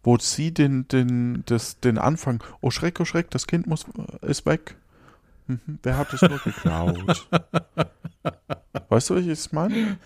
wo 0.02 0.18
sie 0.18 0.52
den, 0.52 0.86
den, 0.88 1.42
das, 1.46 1.80
den 1.80 1.98
Anfang, 1.98 2.42
oh 2.60 2.70
Schreck, 2.70 3.00
oh 3.00 3.04
Schreck, 3.04 3.30
das 3.30 3.46
Kind 3.46 3.66
muss, 3.66 3.86
ist 4.20 4.44
weg. 4.44 4.76
Mhm, 5.46 5.78
wer 5.82 5.96
hat 5.96 6.12
es 6.12 6.22
nur 6.22 6.38
geklaut? 6.38 7.28
weißt 8.88 9.10
du, 9.10 9.16
was 9.16 9.26
ich 9.26 9.52
meine? 9.52 9.98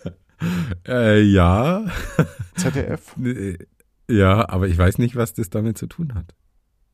Äh, 0.87 1.23
ja. 1.23 1.85
ZDF. 2.57 3.17
Äh, 3.25 3.59
Ja, 4.11 4.49
aber 4.49 4.69
ich 4.69 4.79
weiß 4.79 4.99
nicht, 4.99 5.17
was 5.17 5.35
das 5.35 5.51
damit 5.51 5.77
zu 5.77 5.87
tun 5.87 6.15
hat. 6.15 6.35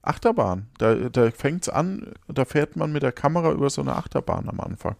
Achterbahn. 0.02 0.68
Da, 0.78 0.94
da 0.94 1.30
fängt's 1.30 1.68
an, 1.68 2.12
da 2.28 2.44
fährt 2.44 2.76
man 2.76 2.92
mit 2.92 3.02
der 3.02 3.12
Kamera 3.12 3.52
über 3.52 3.70
so 3.70 3.82
eine 3.82 3.96
Achterbahn 3.96 4.48
am 4.48 4.60
Anfang. 4.60 4.96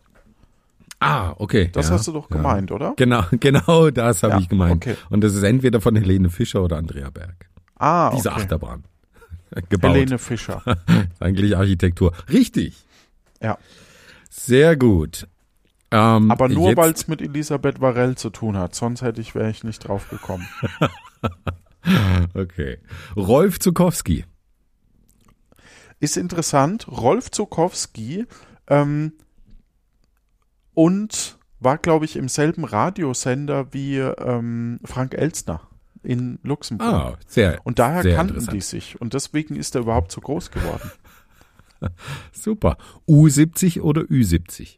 Ah, 1.05 1.35
okay. 1.39 1.69
Das 1.73 1.89
ja, 1.89 1.95
hast 1.95 2.09
du 2.09 2.13
doch 2.13 2.31
ja. 2.31 2.37
gemeint, 2.37 2.73
oder? 2.73 2.95
Genau, 2.97 3.23
genau 3.41 3.91
das 3.91 4.23
habe 4.23 4.35
Ja, 4.35 4.41
ich 4.41 4.49
gemeint. 4.49 4.77
okay. 4.77 4.97
Und 5.11 5.23
das 5.23 5.35
ist 5.35 5.43
entweder 5.43 5.81
von 5.81 5.95
Helene 5.97 6.31
Fischer 6.31 6.63
oder 6.63 6.79
Andrea 6.79 7.11
Berg. 7.11 7.51
Ah, 7.77 8.11
Diese 8.17 8.31
okay. 8.31 8.41
Achterbahn. 8.41 8.85
Gebaut. 9.69 9.91
Helene 9.95 10.19
Fischer. 10.19 10.63
Eigentlich 11.21 11.57
Architektur. 11.57 12.13
Richtig. 12.33 12.85
Ja. 13.43 13.59
Sehr 14.31 14.77
gut. 14.77 15.29
Ähm, 15.91 16.31
Aber 16.31 16.49
nur 16.49 16.77
weil 16.77 16.93
es 16.93 17.07
mit 17.07 17.21
Elisabeth 17.21 17.81
Varell 17.81 18.17
zu 18.17 18.31
tun 18.31 18.57
hat. 18.57 18.75
Sonst 18.75 19.03
hätte 19.03 19.21
ich, 19.21 19.35
wäre 19.35 19.51
ich 19.51 19.63
nicht 19.63 19.87
drauf 19.87 20.09
gekommen. 20.09 20.49
Okay. 22.33 22.79
Rolf 23.15 23.59
Zukowski. 23.61 24.25
Ist 26.01 26.17
interessant. 26.17 26.89
Rolf 26.89 27.31
Zukowski 27.31 28.25
ähm, 28.69 29.13
und 30.75 31.39
war, 31.61 31.79
glaube 31.79 32.05
ich, 32.05 32.17
im 32.17 32.29
selben 32.29 32.65
Radiosender 32.65 33.73
wie 33.73 33.99
ähm, 33.99 34.81
Frank 34.85 35.15
Elstner 35.15 35.61
in 36.03 36.39
Luxemburg. 36.43 36.89
Ah, 36.89 37.19
sehr. 37.27 37.61
und 37.65 37.79
daher 37.79 38.03
sehr 38.03 38.17
kannten 38.17 38.47
die 38.49 38.61
sich. 38.61 39.01
Und 39.01 39.15
deswegen 39.15 39.57
ist 39.57 39.75
er 39.75 39.83
überhaupt 39.83 40.13
so 40.13 40.21
groß 40.21 40.51
geworden. 40.51 40.91
Super. 42.33 42.77
U70 43.09 43.81
oder 43.81 44.03
Ü70? 44.03 44.77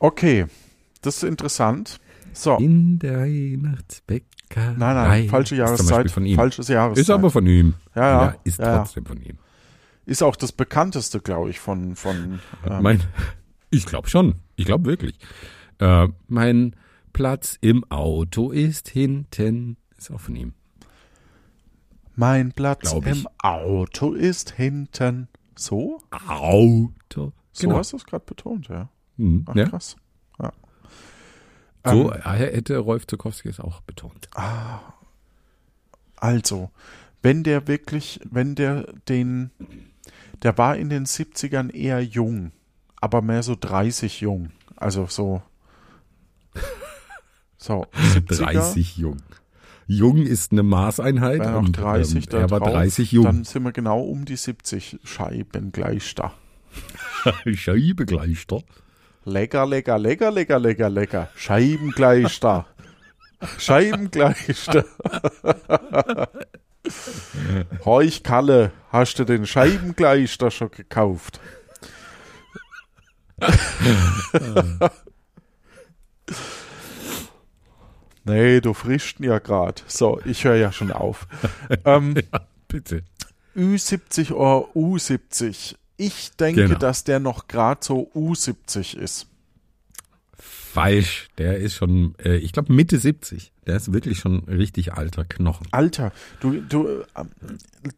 Okay, 0.00 0.46
das 1.02 1.18
ist 1.18 1.22
interessant. 1.22 2.00
So, 2.32 2.56
In 2.56 2.98
der 2.98 3.20
Weihnachtsbäckerei. 3.20 4.74
nein, 4.76 4.76
nein, 4.76 5.28
falsche 5.28 5.54
Ist 5.54 5.58
Jahreszeit. 5.60 6.10
Von 6.10 6.26
ihm. 6.26 6.34
Falsches 6.34 6.66
Jahreszeit. 6.66 7.02
Ist 7.02 7.10
aber 7.10 7.30
von 7.30 7.46
ihm. 7.46 7.74
Ja, 7.94 8.24
ja. 8.24 8.34
ist 8.42 8.58
Ja, 8.58 8.66
ja. 8.66 8.78
trotzdem 8.78 9.06
von 9.06 9.22
ihm. 9.22 9.38
Ist 10.06 10.22
auch 10.22 10.36
das 10.36 10.52
bekannteste, 10.52 11.20
glaube 11.20 11.50
ich, 11.50 11.60
von, 11.60 11.96
von 11.96 12.40
ähm, 12.66 12.82
Mein, 12.82 13.02
ich 13.70 13.86
glaube 13.86 14.08
schon. 14.08 14.36
Ich 14.56 14.66
glaube 14.66 14.84
wirklich. 14.86 15.18
Äh, 15.78 16.08
mein 16.28 16.76
Platz 17.12 17.56
im 17.60 17.84
Auto 17.90 18.50
ist 18.50 18.88
hinten. 18.88 19.76
Ist 19.96 20.10
auch 20.10 20.20
von 20.20 20.36
ihm. 20.36 20.54
Mein 22.16 22.52
Platz 22.52 22.92
im 22.92 23.26
Auto 23.42 24.12
ist 24.12 24.52
hinten. 24.52 25.28
So? 25.56 26.00
Auto. 26.28 27.32
So 27.52 27.66
Genau. 27.66 27.78
hast 27.78 27.92
du 27.92 27.96
es 27.96 28.04
gerade 28.04 28.24
betont, 28.24 28.68
ja. 28.68 28.88
Mhm. 29.16 29.44
Ach, 29.48 29.54
ja. 29.54 29.68
krass. 29.68 29.96
Ja. 30.40 30.52
So 31.84 32.12
Ähm, 32.12 32.20
äh, 32.24 32.30
hätte 32.52 32.78
Rolf 32.78 33.06
Zukowski 33.06 33.48
es 33.48 33.60
auch 33.60 33.80
betont. 33.82 34.28
also, 36.16 36.70
wenn 37.22 37.42
der 37.42 37.66
wirklich, 37.68 38.20
wenn 38.30 38.54
der 38.54 38.92
den, 39.08 39.50
der 40.44 40.56
war 40.58 40.76
in 40.76 40.90
den 40.90 41.06
70ern 41.06 41.74
eher 41.74 42.00
jung, 42.02 42.52
aber 43.00 43.22
mehr 43.22 43.42
so 43.42 43.56
30 43.58 44.20
jung. 44.20 44.50
Also 44.76 45.06
so. 45.06 45.42
So, 47.56 47.86
70er, 47.94 48.52
30 48.52 48.98
jung. 48.98 49.22
Jung 49.86 50.18
ist 50.18 50.52
eine 50.52 50.62
Maßeinheit. 50.62 51.40
Wenn 51.40 51.52
noch 51.52 51.60
und, 51.60 51.72
30 51.78 52.16
ähm, 52.16 52.22
da 52.28 52.38
er 52.40 52.50
war 52.50 52.60
drauf, 52.60 52.72
30 52.72 53.12
jung. 53.12 53.24
Dann 53.24 53.44
sind 53.44 53.62
wir 53.62 53.72
genau 53.72 54.02
um 54.02 54.26
die 54.26 54.36
70 54.36 54.98
Scheiben 55.02 55.72
gleich 55.72 56.14
da. 56.14 56.34
Scheibe 57.54 58.04
gleich 58.04 58.46
da. 58.46 58.58
Lecker, 59.24 59.64
lecker, 59.64 59.98
lecker, 59.98 60.30
lecker, 60.30 60.58
lecker, 60.58 60.90
lecker. 60.90 61.28
Scheibengleister. 61.36 62.66
Scheibengleister. 63.58 64.84
Heuch 67.84 68.22
Kalle, 68.22 68.72
hast 68.90 69.18
du 69.18 69.24
den 69.24 69.46
Scheibengleister 69.46 70.50
schon 70.50 70.70
gekauft? 70.70 71.40
Nee, 78.24 78.60
du 78.60 78.72
frischst 78.72 79.20
ja 79.20 79.38
gerade. 79.38 79.82
So, 79.86 80.20
ich 80.24 80.44
höre 80.44 80.56
ja 80.56 80.72
schon 80.72 80.90
auf. 80.92 81.26
ähm, 81.84 82.14
Ja, 82.32 82.40
bitte. 82.68 83.02
Ü70 83.56 84.32
oder 84.32 84.68
U70. 84.74 85.76
Ich 85.96 86.32
denke, 86.36 86.64
Genau. 86.66 86.78
dass 86.78 87.04
der 87.04 87.20
noch 87.20 87.46
gerade 87.48 87.84
so 87.84 88.10
U70 88.14 88.96
ist. 88.96 89.26
Falsch. 90.74 91.28
Der 91.38 91.56
ist 91.58 91.74
schon, 91.74 92.14
äh, 92.24 92.36
ich 92.36 92.52
glaube, 92.52 92.72
Mitte 92.72 92.98
70. 92.98 93.52
Der 93.66 93.76
ist 93.76 93.92
wirklich 93.92 94.18
schon 94.18 94.40
richtig 94.40 94.92
alter 94.92 95.24
Knochen. 95.24 95.66
Alter, 95.70 96.10
du, 96.40 96.60
du, 96.60 96.86
ähm, 97.16 97.28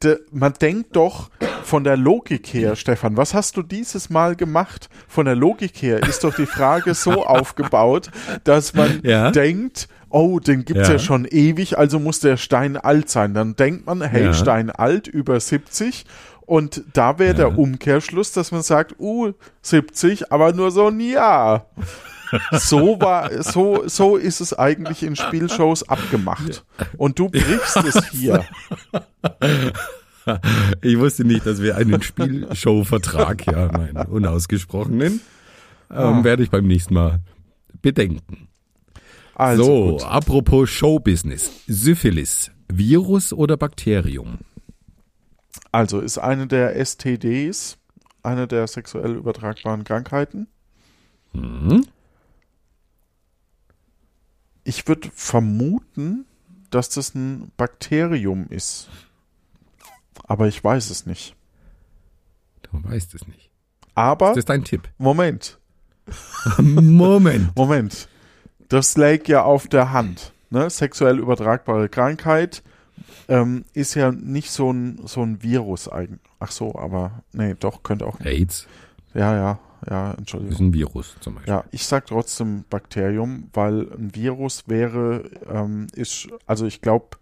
de, 0.02 0.18
man 0.30 0.52
denkt 0.60 0.94
doch 0.94 1.30
von 1.64 1.84
der 1.84 1.96
Logik 1.96 2.46
her, 2.52 2.76
Stefan, 2.76 3.16
was 3.16 3.32
hast 3.34 3.56
du 3.56 3.62
dieses 3.62 4.10
Mal 4.10 4.36
gemacht? 4.36 4.88
Von 5.08 5.24
der 5.24 5.34
Logik 5.34 5.80
her 5.82 6.02
ist 6.06 6.22
doch 6.22 6.34
die 6.34 6.46
Frage 6.46 6.94
so 6.94 7.24
aufgebaut, 7.26 8.10
dass 8.44 8.74
man 8.74 9.00
Ja. 9.02 9.30
denkt, 9.30 9.88
oh, 10.10 10.38
den 10.38 10.64
gibt's 10.64 10.86
ja. 10.88 10.94
Ja. 10.94 10.98
schon 11.00 11.24
ewig, 11.24 11.78
also 11.78 11.98
muss 11.98 12.20
der 12.20 12.36
Stein 12.36 12.76
alt 12.76 13.08
sein. 13.08 13.32
Dann 13.34 13.56
denkt 13.56 13.86
man, 13.86 14.02
hey, 14.02 14.24
Ja. 14.26 14.34
Stein 14.34 14.70
alt 14.70 15.08
über 15.08 15.40
70 15.40 16.04
und 16.42 16.84
da 16.92 17.18
wäre 17.18 17.34
der 17.34 17.58
Umkehrschluss, 17.58 18.30
dass 18.32 18.52
man 18.52 18.62
sagt, 18.62 18.94
uh, 19.00 19.32
70, 19.62 20.30
aber 20.30 20.52
nur 20.52 20.70
so 20.70 20.86
ein 20.88 21.00
Jahr. 21.00 21.66
So 22.52 23.00
war, 23.00 23.42
so, 23.42 23.86
so 23.86 24.16
ist 24.16 24.40
es 24.40 24.52
eigentlich 24.52 25.02
in 25.02 25.16
Spielshows 25.16 25.88
abgemacht. 25.88 26.64
Und 26.96 27.18
du 27.18 27.28
brichst 27.28 27.76
es 27.76 28.08
hier. 28.10 28.44
Ich 30.82 30.98
wusste 30.98 31.24
nicht, 31.24 31.46
dass 31.46 31.62
wir 31.62 31.76
einen 31.76 32.02
Spielshow-Vertrag 32.02 33.42
hier 33.42 33.54
haben, 33.54 33.76
einen 33.76 34.08
unausgesprochenen. 34.08 35.20
Ähm, 35.88 36.24
Werde 36.24 36.42
ich 36.42 36.50
beim 36.50 36.66
nächsten 36.66 36.94
Mal 36.94 37.20
bedenken. 37.80 38.48
Also, 39.36 39.62
so, 39.62 39.92
gut. 39.92 40.02
apropos 40.02 40.68
Showbusiness. 40.68 41.52
Syphilis, 41.68 42.50
Virus 42.66 43.32
oder 43.32 43.56
Bakterium? 43.56 44.38
also 45.76 46.00
ist 46.00 46.16
eine 46.16 46.46
der 46.46 46.74
STDs, 46.82 47.76
eine 48.22 48.48
der 48.48 48.66
sexuell 48.66 49.12
übertragbaren 49.12 49.84
Krankheiten. 49.84 50.46
Mhm. 51.34 51.86
Ich 54.66 54.88
würde 54.88 55.10
vermuten, 55.14 56.24
dass 56.70 56.88
das 56.88 57.14
ein 57.14 57.52
Bakterium 57.56 58.46
ist. 58.48 58.88
Aber 60.24 60.48
ich 60.48 60.62
weiß 60.62 60.90
es 60.90 61.06
nicht. 61.06 61.36
Du 62.62 62.82
weißt 62.82 63.14
es 63.14 63.28
nicht. 63.28 63.50
Aber, 63.94 64.30
Das 64.30 64.38
ist 64.38 64.48
dein 64.48 64.64
Tipp. 64.64 64.88
Moment, 64.98 65.58
Moment. 66.58 67.56
Moment. 67.56 68.08
Das 68.68 68.96
lag 68.96 69.26
ja 69.28 69.42
auf 69.44 69.68
der 69.68 69.92
Hand. 69.92 70.32
Ne? 70.50 70.68
Sexuell 70.68 71.18
übertragbare 71.18 71.88
Krankheit 71.88 72.62
ähm, 73.28 73.64
ist 73.72 73.94
ja 73.94 74.12
nicht 74.12 74.50
so 74.50 74.72
ein, 74.72 75.00
so 75.06 75.22
ein 75.22 75.42
Virus 75.42 75.88
eigentlich. 75.88 76.20
Ach 76.38 76.50
so, 76.50 76.74
aber 76.76 77.22
nee, 77.32 77.54
doch, 77.58 77.82
könnte 77.82 78.06
auch. 78.06 78.20
AIDS 78.20 78.66
Ja, 79.14 79.34
ja, 79.34 79.58
ja, 79.88 80.12
ist 80.12 80.18
Entschuldigung. 80.18 80.66
ein 80.68 80.74
Virus 80.74 81.16
zum 81.20 81.34
Beispiel. 81.34 81.52
Ja, 81.52 81.64
ich 81.70 81.84
sag 81.86 82.06
trotzdem 82.06 82.64
Bakterium, 82.70 83.50
weil 83.52 83.92
ein 83.92 84.14
Virus 84.14 84.64
wäre, 84.68 85.30
ähm, 85.48 85.86
ist, 85.94 86.28
also 86.46 86.66
ich 86.66 86.80
glaube, 86.80 87.16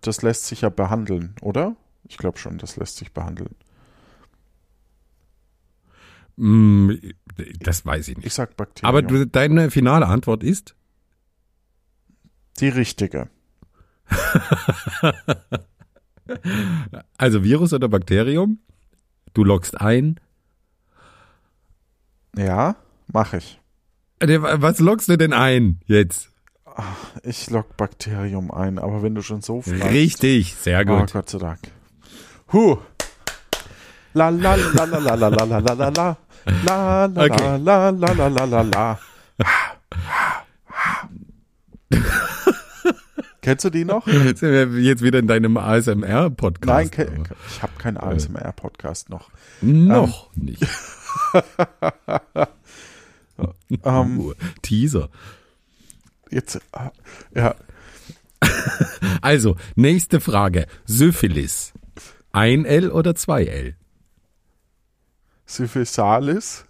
das 0.00 0.22
lässt 0.22 0.46
sich 0.46 0.62
ja 0.62 0.68
behandeln, 0.68 1.34
oder? 1.42 1.76
Ich 2.08 2.16
glaube 2.18 2.38
schon, 2.38 2.58
das 2.58 2.76
lässt 2.76 2.96
sich 2.96 3.12
behandeln. 3.12 3.54
Mm, 6.36 6.92
Das 7.60 7.84
weiß 7.86 8.08
ich 8.08 8.18
Ich 8.18 8.24
nicht. 8.24 8.34
sag 8.34 8.56
Bakterium. 8.56 8.88
Aber 8.88 9.02
du, 9.02 9.26
deine 9.26 9.70
finale 9.70 10.06
Antwort 10.06 10.42
ist? 10.42 10.74
Die 12.58 12.68
richtige. 12.68 13.28
Also 17.16 17.42
Virus 17.42 17.72
oder 17.72 17.88
Bakterium? 17.88 18.60
Du 19.34 19.42
loggst 19.44 19.80
ein. 19.80 20.20
Ja, 22.36 22.76
mache 23.12 23.38
ich. 23.38 23.60
Äh, 24.20 24.38
Was 24.40 24.78
loggst 24.78 25.08
du 25.08 25.16
denn 25.16 25.32
ein 25.32 25.80
jetzt? 25.86 26.28
Ich 27.24 27.50
log 27.50 27.76
Bakterium 27.76 28.50
ein, 28.50 28.78
aber 28.78 29.02
wenn 29.02 29.14
du 29.14 29.22
schon 29.22 29.42
so 29.42 29.60
fragst. 29.62 29.84
Richtig, 29.86 30.54
sehr 30.54 30.80
Oh, 30.88 30.98
gut. 31.00 31.12
Gott 31.12 31.28
sei 31.28 31.38
Dank. 31.38 31.58
Huh. 32.52 32.78
La 34.14 34.28
la 34.28 34.54
la 34.54 34.84
la 34.84 34.98
la 34.98 35.14
la 35.14 35.28
la 35.28 35.44
la 35.44 35.58
la 35.58 35.74
la 35.74 35.88
la 35.88 36.16
la 36.64 37.06
la 37.06 37.24
Okay. 37.24 37.58
la 37.62 37.90
la 37.90 38.12
la 38.12 38.28
la 38.28 38.44
la 38.44 38.62
la. 38.62 38.98
Kennst 43.42 43.64
du 43.64 43.70
die 43.70 43.84
noch? 43.84 44.06
Jetzt 44.06 44.42
wieder 45.02 45.18
in 45.18 45.26
deinem 45.26 45.56
ASMR-Podcast? 45.56 46.66
Nein, 46.98 47.24
ich 47.48 47.62
habe 47.62 47.72
keinen 47.78 47.96
ASMR-Podcast 47.96 49.08
noch. 49.10 49.30
Noch 49.62 50.30
nicht. 50.36 50.62
Ähm, 53.84 54.20
Uh, 54.20 54.34
Teaser. 54.60 55.08
jetzt, 56.30 56.56
äh, 56.56 56.90
ja, 57.34 57.54
Also, 59.22 59.56
nächste 59.76 60.20
Frage. 60.20 60.66
Syphilis. 60.84 61.72
Ein 62.32 62.64
L 62.64 62.90
oder 62.90 63.14
zwei 63.14 63.44
L? 63.44 63.76
Syphisalis 65.46 66.64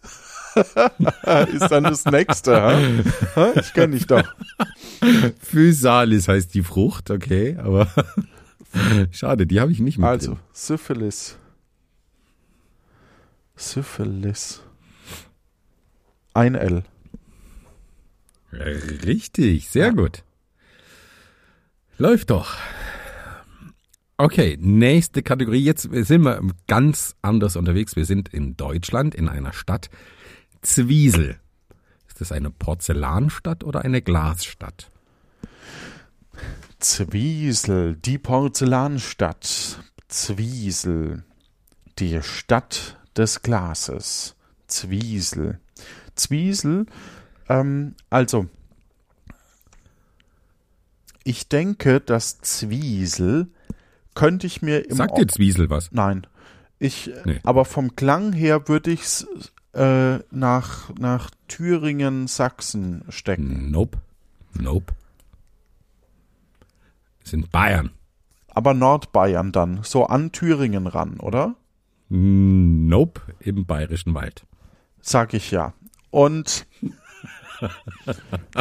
ist 0.54 1.68
dann 1.70 1.84
das 1.84 2.04
nächste. 2.06 3.04
Hä? 3.34 3.60
Ich 3.60 3.72
kenne 3.74 3.94
dich 3.94 4.06
doch. 4.06 4.24
Physalis 5.40 6.28
heißt 6.28 6.54
die 6.54 6.62
Frucht, 6.62 7.10
okay, 7.10 7.56
aber 7.58 7.88
schade, 9.10 9.46
die 9.46 9.60
habe 9.60 9.70
ich 9.72 9.80
nicht 9.80 9.98
mit. 9.98 10.06
Also, 10.08 10.38
Syphilis. 10.52 11.36
Syphilis. 13.60 14.62
Ein 16.32 16.54
L. 16.54 16.82
Richtig, 18.52 19.68
sehr 19.68 19.92
gut. 19.92 20.24
Läuft 21.98 22.30
doch. 22.30 22.54
Okay, 24.16 24.56
nächste 24.60 25.22
Kategorie. 25.22 25.62
Jetzt 25.62 25.82
sind 25.82 26.22
wir 26.22 26.40
ganz 26.66 27.14
anders 27.22 27.56
unterwegs. 27.56 27.96
Wir 27.96 28.06
sind 28.06 28.28
in 28.28 28.56
Deutschland, 28.56 29.14
in 29.14 29.28
einer 29.28 29.52
Stadt. 29.52 29.90
Zwiesel. 30.62 31.38
Ist 32.08 32.20
das 32.20 32.32
eine 32.32 32.50
Porzellanstadt 32.50 33.64
oder 33.64 33.82
eine 33.84 34.02
Glasstadt? 34.02 34.90
Zwiesel, 36.78 37.96
die 37.96 38.18
Porzellanstadt. 38.18 39.80
Zwiesel, 40.08 41.24
die 41.98 42.22
Stadt 42.22 42.99
des 43.20 43.42
Glases. 43.42 44.34
Zwiesel. 44.66 45.60
Zwiesel, 46.14 46.86
ähm, 47.48 47.94
also, 48.08 48.46
ich 51.24 51.48
denke, 51.48 52.00
dass 52.00 52.40
Zwiesel 52.40 53.48
könnte 54.14 54.46
ich 54.46 54.62
mir 54.62 54.88
im 54.88 54.96
Sagt 54.96 55.18
dir 55.18 55.26
Zwiesel 55.26 55.68
was? 55.70 55.92
Nein. 55.92 56.26
Ich, 56.78 57.10
Nee. 57.24 57.40
aber 57.42 57.64
vom 57.64 57.94
Klang 57.96 58.32
her 58.32 58.68
würde 58.68 58.90
ich 58.90 59.02
es 59.02 59.26
äh, 59.74 60.18
nach, 60.30 60.94
nach 60.98 61.30
Thüringen, 61.48 62.26
Sachsen 62.26 63.04
stecken. 63.08 63.70
Nope. 63.70 63.98
Nope. 64.54 64.94
In 67.32 67.48
Bayern. 67.48 67.90
Aber 68.48 68.74
Nordbayern 68.74 69.52
dann, 69.52 69.80
so 69.84 70.06
an 70.06 70.32
Thüringen 70.32 70.86
ran, 70.88 71.20
oder? 71.20 71.54
Nope, 72.10 73.20
im 73.38 73.66
Bayerischen 73.66 74.14
Wald. 74.14 74.44
Sag 75.00 75.32
ich 75.32 75.50
ja. 75.52 75.72
Und 76.10 76.66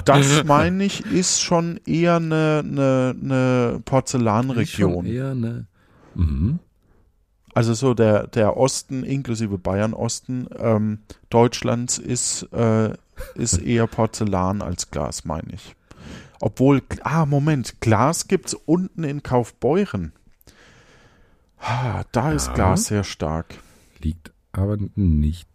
das 0.06 0.44
meine 0.46 0.84
ich, 0.84 1.06
ist 1.06 1.42
schon 1.42 1.80
eher 1.86 2.18
eine, 2.18 2.64
eine, 2.64 3.16
eine 3.20 3.72
Schon 3.74 3.84
Porzellanregion. 3.84 5.06
eher 5.06 5.32
eine, 5.32 5.68
mhm. 6.16 6.60
Also 7.56 7.74
so 7.74 7.94
der, 7.96 8.28
der 8.28 8.56
Osten, 8.56 9.04
inklusive 9.04 9.58
Bayern-Osten 9.58 10.48
ähm, 10.58 11.00
Deutschlands 11.30 11.98
ist, 11.98 12.44
äh, 12.54 12.94
ist 13.36 13.58
eher 13.58 13.88
Porzellan 13.88 14.62
als 14.62 14.92
Glas, 14.92 15.26
meine 15.26 15.54
ich. 15.54 15.76
Obwohl, 16.40 16.82
ah, 17.02 17.26
Moment, 17.26 17.82
Glas 17.82 18.28
gibt's 18.28 18.54
unten 18.54 19.04
in 19.04 19.24
Kaufbeuren. 19.24 20.14
Da 22.12 22.32
ist 22.32 22.48
Ja. 22.48 22.54
Glas 22.54 22.86
sehr 22.86 23.04
stark. 23.04 23.56
Liegt 24.00 24.32
aber 24.52 24.78
nicht. 24.96 25.48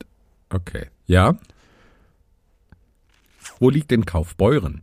Okay. 0.51 0.89
Ja. 1.07 1.37
Wo 3.59 3.71
liegt 3.71 3.91
denn 3.91 4.05
Kaufbeuren? 4.05 4.83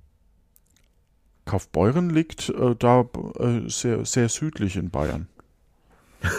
Kaufbeuren 1.45 2.09
liegt 2.09 2.49
äh, 2.49 2.75
da 2.77 3.05
äh, 3.39 3.67
sehr, 3.67 4.05
sehr 4.05 4.29
südlich 4.29 4.75
in 4.75 4.89
Bayern. 4.89 5.27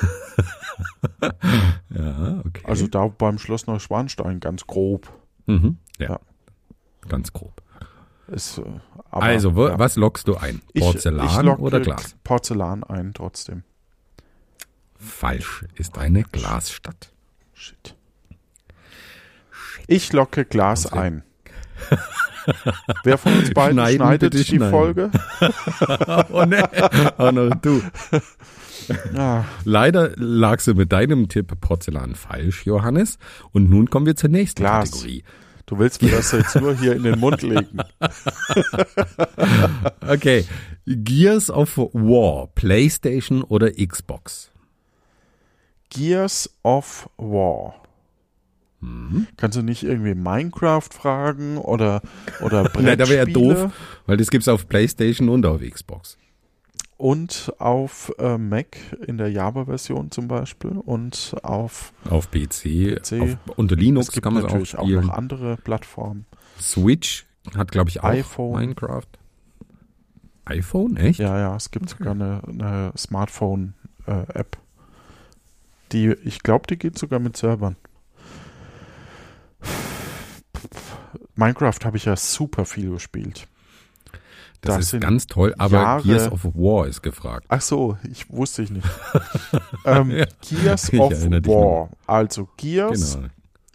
Ja, 1.90 2.40
okay. 2.44 2.62
Also 2.64 2.86
da 2.86 3.06
beim 3.06 3.38
Schloss 3.38 3.66
Neuschwanstein, 3.66 4.40
ganz 4.40 4.66
grob. 4.66 5.12
mhm. 5.46 5.76
ja. 5.98 6.10
Ja. 6.10 6.20
Ganz 7.08 7.32
grob. 7.32 7.62
Ist, 8.28 8.58
äh, 8.58 8.62
aber, 9.10 9.22
also, 9.24 9.54
wo, 9.56 9.68
ja. 9.68 9.78
was 9.78 9.96
lockst 9.96 10.26
du 10.28 10.36
ein? 10.36 10.62
Ich- 10.72 10.82
Porzellan 10.82 11.26
ich 11.26 11.42
locke 11.42 11.62
oder 11.62 11.80
Glas? 11.80 12.16
Porzellan 12.24 12.84
ein, 12.84 13.12
trotzdem. 13.12 13.64
Falsch, 15.02 15.64
ist 15.74 15.98
eine 15.98 16.22
Glasstadt. 16.22 17.12
Shit. 17.54 17.96
Ich 19.88 20.12
locke 20.12 20.44
Glas 20.44 20.86
Unsere- 20.86 21.00
ein. 21.02 21.22
Wer 23.04 23.18
von 23.18 23.32
uns 23.34 23.50
beiden 23.52 23.78
Schneiden, 23.78 23.96
schneidet 23.98 24.34
die 24.34 24.44
schneiden. 24.44 24.70
Folge? 24.70 25.10
Oh 26.30 26.44
ne, 26.44 26.68
oh 27.18 27.30
no, 27.32 27.50
du. 27.50 27.82
Ja, 29.14 29.44
Leider 29.64 30.10
lagst 30.16 30.66
du 30.66 30.74
mit 30.74 30.90
deinem 30.90 31.28
Tipp 31.28 31.52
Porzellan 31.60 32.16
falsch, 32.16 32.66
Johannes. 32.66 33.16
Und 33.52 33.70
nun 33.70 33.88
kommen 33.90 34.06
wir 34.06 34.16
zur 34.16 34.28
nächsten 34.30 34.62
Glas. 34.62 34.90
Kategorie. 34.90 35.22
du 35.66 35.78
willst 35.78 36.02
mir 36.02 36.10
das 36.10 36.32
jetzt 36.32 36.56
nur 36.56 36.74
hier 36.76 36.96
in 36.96 37.04
den 37.04 37.20
Mund 37.20 37.42
legen. 37.42 37.78
Okay. 40.00 40.44
Gears 40.86 41.48
of 41.50 41.76
War, 41.76 42.48
PlayStation 42.54 43.42
oder 43.42 43.70
Xbox? 43.70 44.50
Gears 45.92 46.48
of 46.62 47.08
War. 47.18 47.74
Mhm. 48.80 49.26
Kannst 49.36 49.58
du 49.58 49.62
nicht 49.62 49.82
irgendwie 49.82 50.14
Minecraft 50.14 50.88
fragen 50.90 51.58
oder, 51.58 52.00
oder 52.40 52.70
Nein, 52.80 52.98
da 52.98 53.08
wäre 53.08 53.26
ja 53.28 53.32
doof, 53.32 53.72
weil 54.06 54.16
das 54.16 54.30
gibt's 54.30 54.48
auf 54.48 54.68
PlayStation 54.68 55.28
und 55.28 55.44
auf 55.46 55.60
Xbox. 55.60 56.16
Und 56.96 57.52
auf 57.58 58.12
äh, 58.18 58.38
Mac 58.38 58.76
in 59.06 59.18
der 59.18 59.30
Java-Version 59.30 60.10
zum 60.10 60.28
Beispiel 60.28 60.70
und 60.70 61.34
auf 61.42 61.92
Auf 62.08 62.30
PC, 62.30 62.96
PC. 63.02 63.20
Auf, 63.20 63.36
unter 63.56 63.76
Linux 63.76 64.08
es 64.08 64.12
gibt 64.12 64.24
kann 64.24 64.34
man 64.34 64.44
es 64.44 64.48
auch 64.48 64.52
natürlich 64.52 64.78
auch, 64.78 64.84
spielen. 64.84 65.06
noch 65.06 65.14
andere 65.14 65.56
Plattformen. 65.58 66.26
Switch 66.60 67.26
hat, 67.56 67.70
glaube 67.72 67.90
ich, 67.90 68.02
auch 68.02 68.08
iPhone. 68.08 68.60
Minecraft. 68.60 69.08
iPhone, 70.44 70.96
echt? 70.96 71.18
Ja, 71.18 71.38
ja, 71.38 71.56
es 71.56 71.70
gibt 71.70 71.88
sogar 71.90 72.12
eine, 72.12 72.40
eine 72.48 72.92
Smartphone-App. 72.96 74.61
Die, 75.92 76.12
ich 76.24 76.42
glaube, 76.42 76.66
die 76.68 76.78
geht 76.78 76.98
sogar 76.98 77.18
mit 77.20 77.36
Servern. 77.36 77.76
Minecraft 81.34 81.78
habe 81.84 81.96
ich 81.96 82.04
ja 82.04 82.16
super 82.16 82.64
viel 82.64 82.90
gespielt. 82.90 83.46
Das, 84.60 84.76
das 84.76 84.92
ist 84.92 85.00
ganz 85.00 85.26
toll, 85.26 85.54
aber 85.58 85.76
Jahre- 85.78 86.02
Gears 86.02 86.30
of 86.30 86.44
War 86.54 86.86
ist 86.86 87.02
gefragt. 87.02 87.46
Ach 87.48 87.60
so, 87.60 87.96
ich 88.08 88.30
wusste 88.30 88.62
ich 88.62 88.70
nicht. 88.70 88.86
ähm, 89.84 90.10
Ja. 90.12 90.26
Gears 90.48 90.92
Ich 90.92 91.00
of 91.00 91.12
War. 91.46 91.90
Also 92.06 92.48
Gears, 92.56 93.14
Genau. 93.16 93.28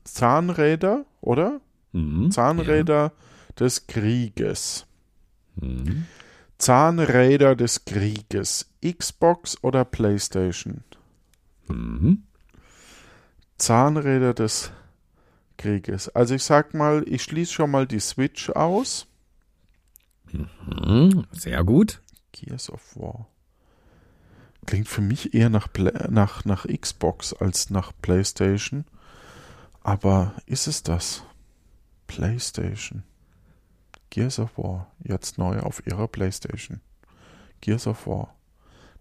Zahnräder, 0.06 1.06
oder? 1.20 1.60
Mhm. 1.92 2.32
Zahnräder 2.32 3.12
des 3.60 3.88
Krieges. 3.88 4.86
Ja. 5.62 5.68
Mhm. 5.68 6.06
Zahnräder 6.58 7.56
des 7.58 7.84
Krieges. 7.84 8.70
Xbox 8.82 9.62
oder 9.64 9.84
PlayStation? 9.84 10.84
Mhm. 11.70 12.24
Zahnräder 13.58 14.34
des 14.34 14.72
Krieges. 15.58 16.10
Also 16.10 16.36
ich 16.36 16.44
sag 16.44 16.74
mal, 16.74 17.04
ich 17.08 17.24
schließe 17.24 17.52
schon 17.52 17.72
mal 17.72 17.88
die 17.88 18.00
Switch 18.00 18.50
aus. 18.52 19.08
Mhm. 20.32 21.26
Sehr 21.32 21.64
gut. 21.64 22.02
Gears 22.32 22.70
of 22.70 22.96
War. 22.96 23.28
Klingt 24.66 24.88
für 24.88 25.02
mich 25.02 25.34
eher 25.34 25.50
nach, 25.50 25.70
nach, 26.10 26.46
nach 26.46 26.68
Xbox 26.68 27.34
als 27.34 27.70
nach 27.70 27.92
PlayStation. 28.02 28.86
Aber 29.82 30.34
ist 30.46 30.68
es 30.68 30.84
das? 30.84 31.24
PlayStation. 32.06 33.04
Gears 34.10 34.40
of 34.40 34.58
War. 34.58 34.92
Jetzt 35.04 35.38
neu 35.38 35.60
auf 35.60 35.86
ihrer 35.88 36.08
PlayStation. 36.08 36.82
Gears 37.62 37.88
of 37.88 38.06
War. 38.08 38.36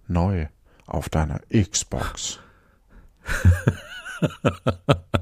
Neu 0.07 0.47
auf 0.87 1.09
deiner 1.09 1.41
Xbox. 1.51 2.41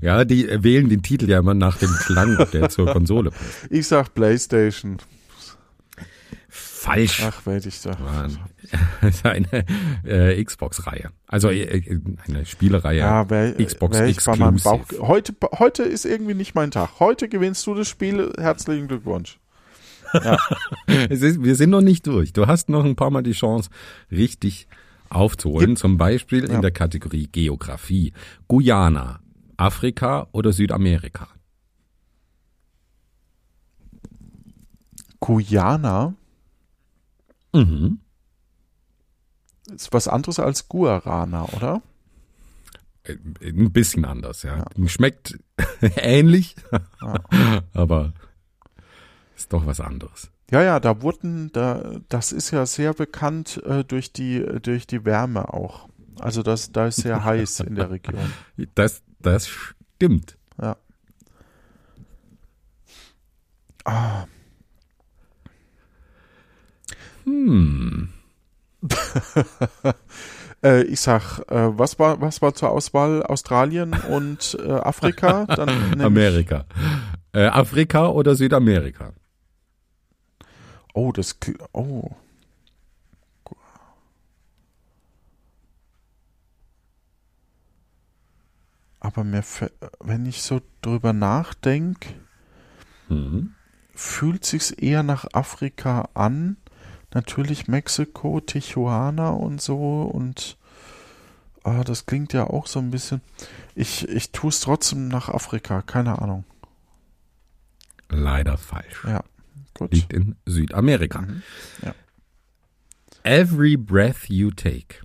Ja, 0.00 0.24
die 0.24 0.48
äh, 0.48 0.62
wählen 0.62 0.88
den 0.88 1.02
Titel 1.02 1.28
ja 1.28 1.38
immer 1.38 1.54
nach 1.54 1.76
dem 1.78 1.90
Klang, 1.90 2.46
der 2.52 2.68
zur 2.68 2.86
Konsole 2.92 3.30
passt. 3.30 3.68
Ich 3.70 3.86
sag 3.86 4.14
PlayStation. 4.14 4.98
Falsch. 6.48 7.22
Ach, 7.24 7.44
werde 7.46 7.68
ich 7.68 7.80
da. 7.82 7.96
Mann. 7.98 8.38
Das 9.00 9.16
ist 9.16 9.26
eine 9.26 9.64
äh, 10.04 10.42
Xbox-Reihe. 10.42 11.10
Also 11.26 11.50
äh, 11.50 12.00
eine 12.26 12.46
Spielereihe. 12.46 13.00
Ja, 13.00 13.28
wär, 13.28 13.54
Xbox 13.54 13.98
wär. 13.98 14.06
Exclusive. 14.06 14.84
Heute, 15.00 15.34
heute 15.58 15.82
ist 15.82 16.04
irgendwie 16.04 16.34
nicht 16.34 16.54
mein 16.54 16.70
Tag. 16.70 17.00
Heute 17.00 17.28
gewinnst 17.28 17.66
du 17.66 17.74
das 17.74 17.88
Spiel. 17.88 18.32
Herzlichen 18.38 18.88
Glückwunsch. 18.88 19.38
Es 21.10 21.20
ist, 21.20 21.42
wir 21.42 21.54
sind 21.54 21.68
noch 21.70 21.82
nicht 21.82 22.06
durch. 22.06 22.32
Du 22.32 22.46
hast 22.46 22.70
noch 22.70 22.84
ein 22.84 22.96
paar 22.96 23.10
Mal 23.10 23.22
die 23.22 23.32
Chance, 23.32 23.68
richtig 24.10 24.68
aufzuholen. 25.10 25.76
Zum 25.76 25.96
Beispiel 25.98 26.44
in 26.44 26.52
Ja. 26.52 26.60
der 26.60 26.70
Kategorie 26.70 27.26
Geografie. 27.30 28.12
Guyana, 28.48 29.20
Afrika 29.56 30.28
oder 30.32 30.52
Südamerika? 30.52 31.28
Guyana 35.20 36.14
Mhm. 37.54 38.00
ist 39.74 39.92
was 39.92 40.06
anderes 40.08 40.38
als 40.38 40.68
Guarana, 40.68 41.44
oder? 41.54 41.82
Äh, 43.04 43.16
Ein 43.42 43.72
bisschen 43.72 44.04
anders, 44.04 44.42
ja. 44.42 44.64
Schmeckt 44.86 45.38
ähnlich, 45.96 46.56
aber 47.72 48.12
ist 49.36 49.52
doch 49.52 49.66
was 49.66 49.80
anderes. 49.80 50.30
Ja, 50.50 50.62
ja, 50.62 50.80
da 50.80 51.02
wurden, 51.02 51.50
da, 51.52 51.96
das 52.08 52.32
ist 52.32 52.50
ja 52.52 52.64
sehr 52.64 52.94
bekannt 52.94 53.62
äh, 53.66 53.84
durch 53.84 54.12
die, 54.12 54.44
durch 54.62 54.86
die 54.86 55.04
Wärme 55.04 55.52
auch. 55.52 55.88
Also 56.20 56.42
das, 56.42 56.72
da 56.72 56.86
ist 56.86 56.96
sehr 56.96 57.24
heiß 57.24 57.60
in 57.60 57.74
der 57.74 57.90
Region. 57.90 58.32
Das, 58.74 59.02
das 59.20 59.46
stimmt. 59.46 60.36
Ja. 60.60 60.76
Ah, 63.84 64.26
Hm. 67.28 68.08
äh, 70.64 70.82
ich 70.84 71.00
sag, 71.00 71.40
äh, 71.50 71.78
was 71.78 71.98
war, 71.98 72.20
was 72.22 72.40
war 72.40 72.54
zur 72.54 72.70
Auswahl? 72.70 73.22
Australien 73.22 73.94
und 74.08 74.56
äh, 74.64 74.72
Afrika? 74.72 75.44
Dann 75.44 75.68
Amerika. 76.00 76.64
Äh, 77.32 77.46
Afrika 77.46 78.08
oder 78.08 78.34
Südamerika? 78.34 79.12
Oh, 80.94 81.12
das, 81.12 81.40
kl- 81.40 81.62
oh. 81.72 82.10
Aber 89.00 89.24
mir, 89.24 89.44
wenn 90.00 90.26
ich 90.26 90.42
so 90.42 90.60
drüber 90.82 91.12
nachdenke, 91.12 92.14
Mhm. 93.08 93.54
fühlt 93.94 94.44
sich's 94.44 94.70
eher 94.70 95.02
nach 95.02 95.26
Afrika 95.32 96.08
an. 96.14 96.56
Natürlich 97.14 97.68
Mexiko, 97.68 98.40
Tijuana 98.40 99.30
und 99.30 99.62
so 99.62 100.02
und 100.02 100.58
ah, 101.64 101.84
das 101.84 102.04
klingt 102.04 102.32
ja 102.34 102.44
auch 102.48 102.66
so 102.66 102.80
ein 102.80 102.90
bisschen. 102.90 103.22
Ich, 103.74 104.06
ich 104.08 104.30
tue 104.32 104.50
es 104.50 104.60
trotzdem 104.60 105.08
nach 105.08 105.30
Afrika, 105.30 105.80
keine 105.80 106.20
Ahnung. 106.20 106.44
Leider 108.10 108.58
falsch. 108.58 109.04
Ja, 109.06 109.22
gut. 109.74 109.92
Liegt 109.92 110.12
in 110.12 110.36
Südamerika. 110.46 111.22
Mhm. 111.22 111.42
Ja. 111.82 111.94
Every 113.24 113.76
breath 113.76 114.28
you 114.28 114.50
take. 114.50 114.96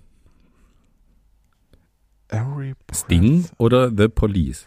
Every 2.29 2.73
breath. 2.87 2.97
Sting 3.05 3.47
oder 3.57 3.89
The 3.95 4.07
Police? 4.07 4.65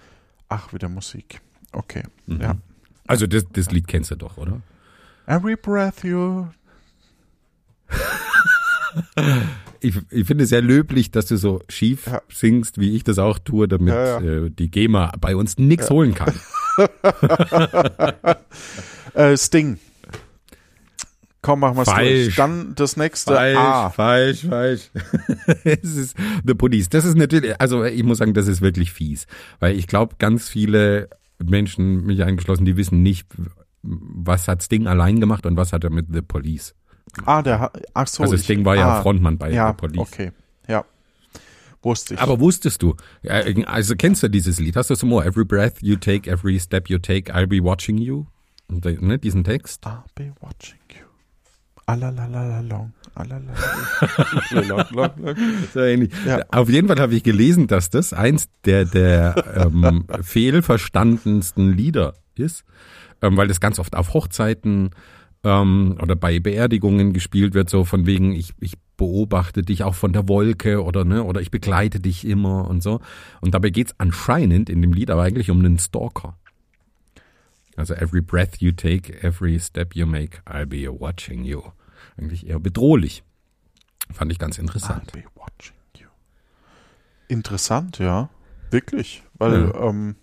Ach, 0.48 0.72
wieder 0.72 0.88
Musik. 0.88 1.40
Okay. 1.72 2.02
Mhm. 2.26 2.40
Ja. 2.40 2.56
Also 3.06 3.26
das, 3.26 3.44
das 3.52 3.70
Lied 3.70 3.86
kennst 3.88 4.10
du 4.10 4.16
doch, 4.16 4.36
oder? 4.36 4.60
Every 5.26 5.56
breath 5.56 6.04
you. 6.04 6.46
Ich, 9.80 9.94
ich 10.10 10.26
finde 10.26 10.44
es 10.44 10.50
sehr 10.50 10.62
löblich, 10.62 11.10
dass 11.10 11.26
du 11.26 11.36
so 11.36 11.62
schief 11.68 12.06
Ja. 12.06 12.22
singst, 12.32 12.78
wie 12.80 12.96
ich 12.96 13.04
das 13.04 13.18
auch 13.18 13.38
tue, 13.38 13.68
damit 13.68 13.92
Ja, 13.92 14.20
ja. 14.20 14.44
Äh, 14.46 14.50
die 14.50 14.70
GEMA 14.70 15.12
bei 15.20 15.36
uns 15.36 15.58
nichts 15.58 15.90
holen 15.90 16.14
kann. 16.14 16.32
Äh, 19.16 19.36
Sting. 19.36 19.78
Komm, 21.42 21.60
machen 21.60 21.76
wir's 21.76 21.88
Falsch. 21.88 22.24
durch. 22.24 22.36
Dann 22.36 22.74
das 22.74 22.96
nächste 22.96 23.38
A. 23.38 23.90
falsch, 23.90 24.46
falsch. 24.46 24.90
es 25.64 25.94
ist 25.96 26.16
The 26.44 26.54
Police. 26.54 26.88
Das 26.88 27.04
ist 27.04 27.16
natürlich, 27.16 27.58
also 27.60 27.84
ich 27.84 28.02
muss 28.02 28.18
sagen, 28.18 28.34
das 28.34 28.48
ist 28.48 28.60
wirklich 28.60 28.92
fies. 28.92 29.26
Weil 29.60 29.76
ich 29.76 29.86
glaube, 29.86 30.16
ganz 30.18 30.48
viele 30.48 31.08
Menschen, 31.38 32.04
mich 32.04 32.22
eingeschlossen, 32.24 32.64
die 32.64 32.76
wissen 32.76 33.02
nicht, 33.02 33.28
was 33.82 34.48
hat 34.48 34.62
Sting 34.62 34.86
allein 34.88 35.20
gemacht 35.20 35.46
und 35.46 35.56
was 35.56 35.72
hat 35.72 35.84
er 35.84 35.90
mit 35.90 36.06
The 36.12 36.22
Police. 36.22 36.74
Ah, 37.24 37.42
der 37.42 37.70
Ach 37.94 38.06
so. 38.08 38.24
also 38.24 38.34
ich- 38.34 38.42
Sting 38.42 38.64
war 38.64 38.74
ja 38.74 38.98
ah, 38.98 39.02
Frontmann 39.02 39.38
bei 39.38 39.52
Ja, 39.52 39.68
The 39.68 39.74
Police. 39.76 39.98
okay. 40.00 40.32
Ja. 40.68 40.84
Wusste 41.80 42.14
ich. 42.14 42.20
Aber 42.20 42.40
wusstest 42.40 42.82
du, 42.82 42.96
äh, 43.22 43.64
also 43.66 43.94
kennst 43.94 44.22
du 44.24 44.28
dieses 44.28 44.58
Lied? 44.58 44.74
Hast 44.74 44.90
du 44.90 44.94
es 44.94 45.02
im 45.04 45.12
Ohr? 45.12 45.24
Every 45.24 45.44
breath 45.44 45.74
you 45.80 45.94
take, 45.94 46.28
every 46.28 46.58
step 46.58 46.90
you 46.90 46.98
take, 46.98 47.32
I'll 47.32 47.46
be 47.46 47.62
watching 47.62 47.98
you? 47.98 48.26
Und, 48.68 48.84
ne, 49.02 49.18
diesen 49.18 49.44
Text. 49.44 49.86
I'll 49.86 50.02
be 50.14 50.32
watching 50.40 50.78
you. 50.92 51.06
Alalalalong. 51.86 52.92
Alalalalong. 53.14 53.56
So 55.72 55.80
ähnlich. 55.80 56.12
Ja. 56.26 56.40
Auf 56.50 56.68
jeden 56.68 56.88
Fall 56.88 56.98
habe 56.98 57.14
ich 57.14 57.22
gelesen, 57.22 57.68
dass 57.68 57.90
das 57.90 58.12
eins 58.12 58.48
der, 58.64 58.84
der 58.84 59.70
ähm, 59.72 60.04
fehlverstandensten 60.22 61.72
Lieder 61.72 62.14
ist, 62.34 62.64
ähm, 63.22 63.36
weil 63.36 63.46
das 63.46 63.60
ganz 63.60 63.78
oft 63.78 63.94
auf 63.94 64.14
Hochzeiten 64.14 64.90
ähm, 65.44 65.96
oder 66.02 66.16
bei 66.16 66.40
Beerdigungen 66.40 67.12
gespielt 67.12 67.54
wird, 67.54 67.70
so 67.70 67.84
von 67.84 68.04
wegen, 68.04 68.32
ich, 68.32 68.52
ich 68.60 68.74
beobachte 68.96 69.62
dich 69.62 69.84
auch 69.84 69.94
von 69.94 70.12
der 70.12 70.28
Wolke 70.28 70.82
oder 70.82 71.04
ne, 71.04 71.22
oder 71.22 71.40
ich 71.40 71.52
begleite 71.52 72.00
dich 72.00 72.26
immer 72.26 72.68
und 72.68 72.82
so. 72.82 73.00
Und 73.40 73.54
dabei 73.54 73.70
geht's 73.70 73.94
anscheinend 73.98 74.68
in 74.68 74.82
dem 74.82 74.92
Lied 74.92 75.10
aber 75.10 75.22
eigentlich 75.22 75.50
um 75.50 75.60
einen 75.60 75.78
Stalker. 75.78 76.36
Also 77.76 77.94
every 77.94 78.20
breath 78.20 78.60
you 78.60 78.72
take, 78.72 79.22
every 79.22 79.58
step 79.58 79.94
you 79.94 80.06
make, 80.06 80.40
I'll 80.46 80.66
be 80.66 80.88
watching 80.88 81.44
you. 81.44 81.62
Eigentlich 82.16 82.46
eher 82.46 82.58
bedrohlich. 82.58 83.22
Fand 84.10 84.32
ich 84.32 84.38
ganz 84.38 84.58
interessant. 84.58 85.12
I'll 85.12 85.22
be 85.22 85.28
watching 85.34 85.76
you. 85.98 86.08
Interessant, 87.28 87.98
ja. 87.98 88.30
Wirklich. 88.70 89.22
Weil, 89.34 89.72
ähm, 89.78 90.16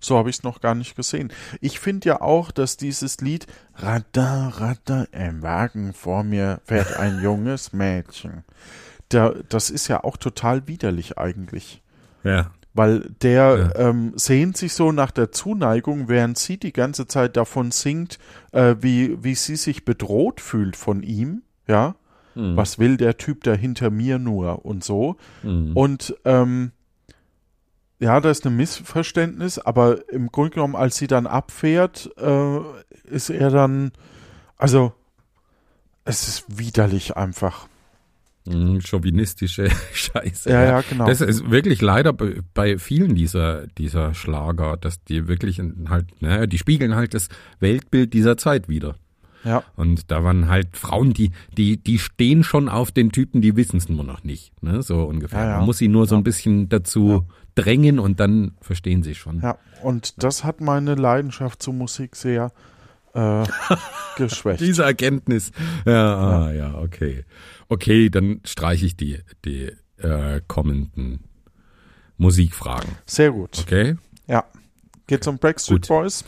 so 0.00 0.16
habe 0.16 0.30
ich 0.30 0.36
es 0.36 0.42
noch 0.42 0.60
gar 0.60 0.74
nicht 0.74 0.96
gesehen. 0.96 1.32
Ich 1.60 1.80
finde 1.80 2.08
ja 2.08 2.20
auch, 2.20 2.50
dass 2.50 2.76
dieses 2.76 3.20
Lied 3.20 3.46
Radda, 3.74 4.48
Radda, 4.48 5.04
im 5.12 5.42
Wagen 5.42 5.92
vor 5.92 6.24
mir 6.24 6.60
fährt 6.64 6.96
ein 6.96 7.20
junges 7.22 7.72
Mädchen. 7.72 8.44
Der, 9.10 9.42
das 9.48 9.70
ist 9.70 9.88
ja 9.88 10.04
auch 10.04 10.16
total 10.16 10.66
widerlich 10.66 11.18
eigentlich. 11.18 11.82
Ja. 12.24 12.52
Weil 12.74 13.10
der 13.20 13.74
ähm, 13.76 14.12
sehnt 14.16 14.56
sich 14.56 14.72
so 14.72 14.92
nach 14.92 15.10
der 15.10 15.30
Zuneigung, 15.30 16.08
während 16.08 16.38
sie 16.38 16.56
die 16.58 16.72
ganze 16.72 17.06
Zeit 17.06 17.36
davon 17.36 17.70
singt, 17.70 18.18
äh, 18.52 18.76
wie, 18.80 19.22
wie 19.22 19.34
sie 19.34 19.56
sich 19.56 19.84
bedroht 19.84 20.40
fühlt 20.40 20.76
von 20.76 21.02
ihm, 21.02 21.42
ja. 21.66 21.94
Was 22.56 22.78
will 22.78 22.96
der 22.96 23.18
Typ 23.18 23.44
da 23.44 23.52
hinter 23.52 23.90
mir 23.90 24.18
nur 24.18 24.64
und 24.64 24.82
so. 24.82 25.16
Und 25.74 26.16
ähm, 26.24 26.72
ja, 27.98 28.18
da 28.20 28.30
ist 28.30 28.46
ein 28.46 28.56
Missverständnis, 28.56 29.58
aber 29.58 30.10
im 30.10 30.32
Grunde 30.32 30.50
genommen, 30.50 30.74
als 30.74 30.96
sie 30.96 31.06
dann 31.06 31.26
abfährt, 31.26 32.10
äh, 32.16 32.58
ist 33.04 33.30
er 33.30 33.50
dann, 33.50 33.92
also 34.56 34.92
es 36.04 36.26
ist 36.26 36.58
widerlich 36.58 37.16
einfach. 37.16 37.68
Mhm, 38.46 38.80
chauvinistische 38.80 39.68
Scheiße. 39.92 40.50
Ja, 40.50 40.64
ja, 40.64 40.80
genau. 40.80 41.06
Das 41.06 41.20
ist 41.20 41.50
wirklich 41.50 41.80
leider 41.80 42.12
bei, 42.12 42.40
bei 42.54 42.78
vielen 42.78 43.14
dieser, 43.14 43.66
dieser 43.78 44.14
Schlager, 44.14 44.76
dass 44.76 45.02
die 45.04 45.28
wirklich 45.28 45.60
halt, 45.88 46.06
naja, 46.20 46.46
die 46.46 46.58
spiegeln 46.58 46.94
halt 46.94 47.14
das 47.14 47.28
Weltbild 47.60 48.12
dieser 48.14 48.36
Zeit 48.36 48.68
wieder. 48.68 48.96
Ja, 49.44 49.64
Und 49.74 50.12
da 50.12 50.22
waren 50.22 50.48
halt 50.48 50.76
Frauen, 50.76 51.14
die, 51.14 51.32
die, 51.56 51.76
die 51.76 51.98
stehen 51.98 52.44
schon 52.44 52.68
auf 52.68 52.92
den 52.92 53.10
Typen, 53.10 53.42
die 53.42 53.56
wissen 53.56 53.76
es 53.76 53.88
nur 53.88 54.04
noch 54.04 54.22
nicht. 54.22 54.52
Ne? 54.62 54.82
So 54.82 55.02
ungefähr. 55.02 55.40
Ja, 55.40 55.48
ja. 55.50 55.56
Man 55.56 55.66
muss 55.66 55.78
sie 55.78 55.88
nur 55.88 56.06
so 56.06 56.14
ein 56.14 56.22
bisschen 56.22 56.68
dazu 56.68 57.26
drängen 57.56 57.98
und 57.98 58.20
dann 58.20 58.52
verstehen 58.60 59.02
sie 59.02 59.14
schon. 59.16 59.40
ja. 59.40 59.58
Und 59.82 60.22
das 60.22 60.44
hat 60.44 60.60
meine 60.60 60.94
Leidenschaft 60.94 61.60
zur 61.60 61.74
Musik 61.74 62.14
sehr 62.14 62.52
äh, 63.14 63.44
geschwächt. 64.16 64.60
Diese 64.60 64.84
Erkenntnis. 64.84 65.52
Ja, 65.84 66.16
ah, 66.16 66.52
ja, 66.52 66.74
okay. 66.74 67.24
Okay, 67.68 68.10
dann 68.10 68.40
streiche 68.44 68.86
ich 68.86 68.96
die, 68.96 69.18
die 69.44 69.72
äh, 69.98 70.40
kommenden 70.46 71.20
Musikfragen. 72.16 72.90
Sehr 73.06 73.32
gut. 73.32 73.58
Okay? 73.60 73.96
Ja. 74.26 74.44
Geht 75.06 75.24
zum 75.24 75.38
Backstreet 75.38 75.82
Gut. 75.82 75.88
Boys. 75.88 76.24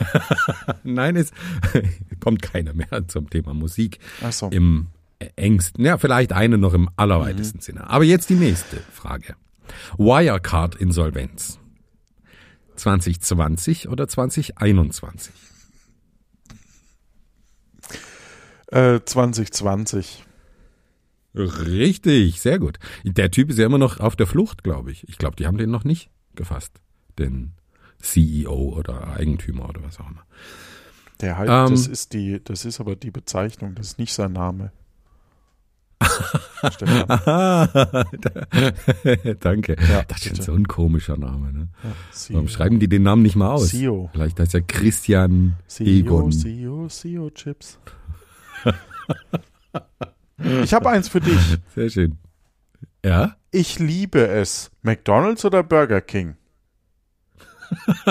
Nein, 0.84 1.16
es 1.16 1.32
kommt 2.20 2.42
keiner 2.42 2.72
mehr 2.72 3.08
zum 3.08 3.28
Thema 3.30 3.54
Musik 3.54 3.98
Achso. 4.22 4.48
im 4.50 4.88
engsten, 5.36 5.84
ja, 5.84 5.98
vielleicht 5.98 6.32
eine 6.32 6.58
noch 6.58 6.74
im 6.74 6.88
allerweitesten 6.96 7.60
Sinne. 7.60 7.88
Aber 7.88 8.04
jetzt 8.04 8.28
die 8.30 8.34
nächste 8.34 8.78
Frage. 8.78 9.36
Wirecard-Insolvenz. 9.98 11.58
2020 12.76 13.88
oder 13.88 14.08
2021? 14.08 15.32
Äh, 18.72 19.00
2020. 19.04 20.24
Richtig, 21.34 22.40
sehr 22.40 22.58
gut. 22.58 22.78
Der 23.04 23.30
Typ 23.30 23.50
ist 23.50 23.58
ja 23.58 23.66
immer 23.66 23.78
noch 23.78 24.00
auf 24.00 24.16
der 24.16 24.26
Flucht, 24.26 24.64
glaube 24.64 24.90
ich. 24.92 25.08
Ich 25.08 25.18
glaube, 25.18 25.36
die 25.36 25.46
haben 25.46 25.58
den 25.58 25.70
noch 25.70 25.84
nicht 25.84 26.10
gefasst. 26.34 26.80
Den 27.18 27.52
CEO 28.00 28.74
oder 28.76 29.14
Eigentümer 29.14 29.68
oder 29.68 29.82
was 29.82 30.00
auch 30.00 30.10
immer. 30.10 30.24
Der 31.20 31.38
halt, 31.38 31.50
Ähm. 31.50 31.70
das 31.70 31.86
ist 31.86 32.14
die, 32.14 32.40
das 32.42 32.64
ist 32.64 32.80
aber 32.80 32.96
die 32.96 33.10
Bezeichnung, 33.10 33.74
das 33.74 33.88
ist 33.88 33.98
nicht 33.98 34.12
sein 34.12 34.32
Name. 34.32 34.72
Danke. 39.40 39.76
Ja, 39.88 40.02
das 40.08 40.26
ist 40.26 40.42
so 40.42 40.52
ein 40.52 40.66
komischer 40.66 41.16
Name. 41.16 41.52
Ne? 41.52 41.68
CEO. 42.10 42.34
Warum 42.34 42.48
schreiben 42.48 42.80
die 42.80 42.88
den 42.88 43.04
Namen 43.04 43.22
nicht 43.22 43.36
mal 43.36 43.52
aus? 43.52 43.68
CEO. 43.68 44.10
Vielleicht 44.12 44.40
heißt 44.40 44.54
er 44.54 44.62
Christian 44.62 45.54
CEO, 45.68 45.86
Egon. 45.86 46.32
CEO, 46.32 46.88
CEO 46.88 47.30
Chips. 47.30 47.78
Ich 50.62 50.74
habe 50.74 50.90
eins 50.90 51.08
für 51.08 51.20
dich. 51.20 51.58
Sehr 51.74 51.90
schön. 51.90 52.18
Ja? 53.04 53.36
Ich 53.50 53.78
liebe 53.78 54.26
es. 54.26 54.70
McDonald's 54.82 55.44
oder 55.44 55.62
Burger 55.62 56.00
King? 56.00 56.36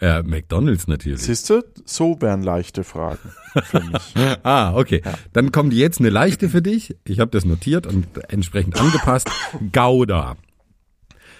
ja 0.00 0.22
McDonalds 0.22 0.86
natürlich. 0.86 1.22
Siehst 1.22 1.50
du, 1.50 1.62
so 1.84 2.20
wären 2.20 2.42
leichte 2.42 2.84
Fragen 2.84 3.32
für 3.64 3.80
mich. 3.80 4.14
Ah, 4.42 4.74
okay. 4.74 5.02
Dann 5.32 5.52
kommt 5.52 5.72
jetzt 5.72 6.00
eine 6.00 6.10
leichte 6.10 6.48
für 6.48 6.62
dich. 6.62 6.96
Ich 7.04 7.20
habe 7.20 7.30
das 7.30 7.44
notiert 7.44 7.86
und 7.86 8.06
entsprechend 8.28 8.80
angepasst. 8.80 9.30
Gouda. 9.72 10.36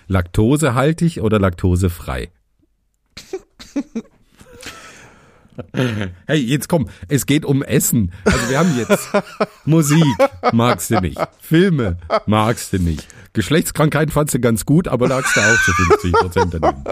Laktosehaltig 0.07 1.20
oder 1.20 1.38
laktosefrei? 1.38 2.30
Hey, 6.26 6.38
jetzt 6.38 6.68
komm, 6.68 6.88
es 7.09 7.26
geht 7.26 7.44
um 7.44 7.62
Essen. 7.62 8.12
Also 8.24 8.48
wir 8.48 8.59
haben 8.59 8.76
jetzt 8.76 9.09
Musik, 9.64 10.05
magst 10.52 10.90
du 10.90 11.00
nicht. 11.00 11.18
Filme, 11.40 11.98
magst 12.26 12.72
du 12.72 12.78
nicht. 12.78 13.07
Geschlechtskrankheiten 13.32 14.12
fandst 14.12 14.34
du 14.34 14.40
ganz 14.40 14.64
gut, 14.64 14.88
aber 14.88 15.09
lagst 15.09 15.36
du 15.36 15.40
auch 15.40 15.62
zu 15.64 15.72
50 15.72 16.12
Prozent 16.12 16.55
daneben. 16.55 16.84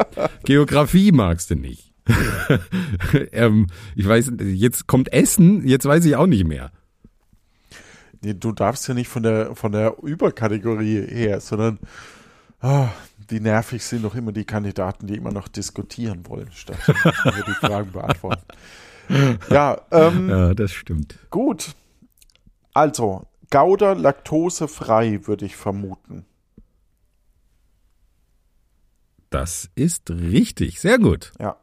Geografie 0.44 1.12
magst 1.12 1.50
du 1.50 1.54
nicht. 1.54 1.92
ähm, 3.32 3.68
ich 3.94 4.06
weiß, 4.06 4.32
jetzt 4.40 4.86
kommt 4.86 5.12
Essen, 5.12 5.66
jetzt 5.66 5.84
weiß 5.84 6.04
ich 6.04 6.16
auch 6.16 6.26
nicht 6.26 6.46
mehr. 6.46 6.72
Nee, 8.22 8.34
du 8.34 8.52
darfst 8.52 8.86
ja 8.88 8.94
nicht 8.94 9.08
von 9.08 9.22
der, 9.22 9.54
von 9.54 9.72
der 9.72 9.96
Überkategorie 10.02 11.06
her, 11.06 11.40
sondern 11.40 11.78
ah, 12.60 12.88
die 13.32 13.40
nervig 13.40 13.82
sind 13.84 14.04
doch 14.04 14.14
immer 14.14 14.30
die 14.32 14.44
Kandidaten, 14.44 15.06
die 15.08 15.16
immer 15.16 15.32
noch 15.32 15.48
diskutieren 15.48 16.26
wollen, 16.28 16.50
statt 16.52 16.78
die 16.86 17.66
Fragen 17.66 17.90
beantworten. 17.92 18.44
Ja, 19.50 19.80
ähm, 19.90 20.28
Ja, 20.30 20.54
das 20.54 20.72
stimmt. 20.72 21.18
gut. 21.30 21.74
Also, 22.74 23.26
Gouda 23.50 23.92
laktosefrei, 23.94 25.20
würde 25.26 25.44
ich 25.44 25.56
vermuten. 25.56 26.24
Das 29.30 29.70
ist 29.74 30.10
richtig. 30.10 30.80
Sehr 30.80 30.98
gut. 30.98 31.32
Ja. 31.40 31.56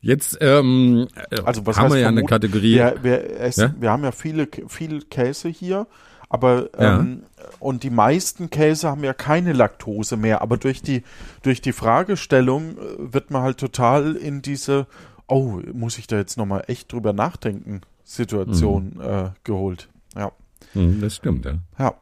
Jetzt 0.00 0.38
ähm, 0.40 1.06
Also 1.44 1.62
haben 1.66 1.92
wir 1.92 1.98
ja 2.00 2.08
eine 2.08 2.16
vermuten? 2.18 2.26
Kategorie. 2.26 2.74
Wir, 2.74 2.96
wir, 3.02 3.40
essen, 3.40 3.60
Ja? 3.60 3.74
wir 3.80 3.90
haben 3.90 4.02
ja 4.04 4.12
viele, 4.12 4.48
viel 4.68 5.02
Käse 5.02 5.48
hier, 5.48 5.86
aber 6.32 6.70
Ja. 6.80 6.98
ähm, 7.00 7.22
und 7.60 7.82
die 7.82 7.90
meisten 7.90 8.50
Käse 8.50 8.88
haben 8.88 9.04
ja 9.04 9.12
keine 9.14 9.52
Laktose 9.52 10.16
mehr. 10.16 10.42
Aber 10.42 10.56
durch 10.56 10.82
die 10.82 11.02
durch 11.42 11.60
die 11.60 11.72
Fragestellung 11.72 12.76
äh, 12.78 13.12
wird 13.12 13.30
man 13.30 13.42
halt 13.42 13.58
total 13.58 14.16
in 14.16 14.42
diese 14.42 14.86
Oh, 15.28 15.60
muss 15.72 15.96
ich 15.98 16.06
da 16.08 16.16
jetzt 16.16 16.36
noch 16.36 16.46
mal 16.46 16.64
echt 16.66 16.92
drüber 16.92 17.12
nachdenken? 17.12 17.80
Situation 18.04 19.00
äh, 19.00 19.30
geholt. 19.44 19.88
Ja, 20.16 20.32
Hm, 20.74 21.00
das 21.00 21.16
stimmt, 21.16 21.44
ja. 21.46 21.54
ja. 21.78 21.94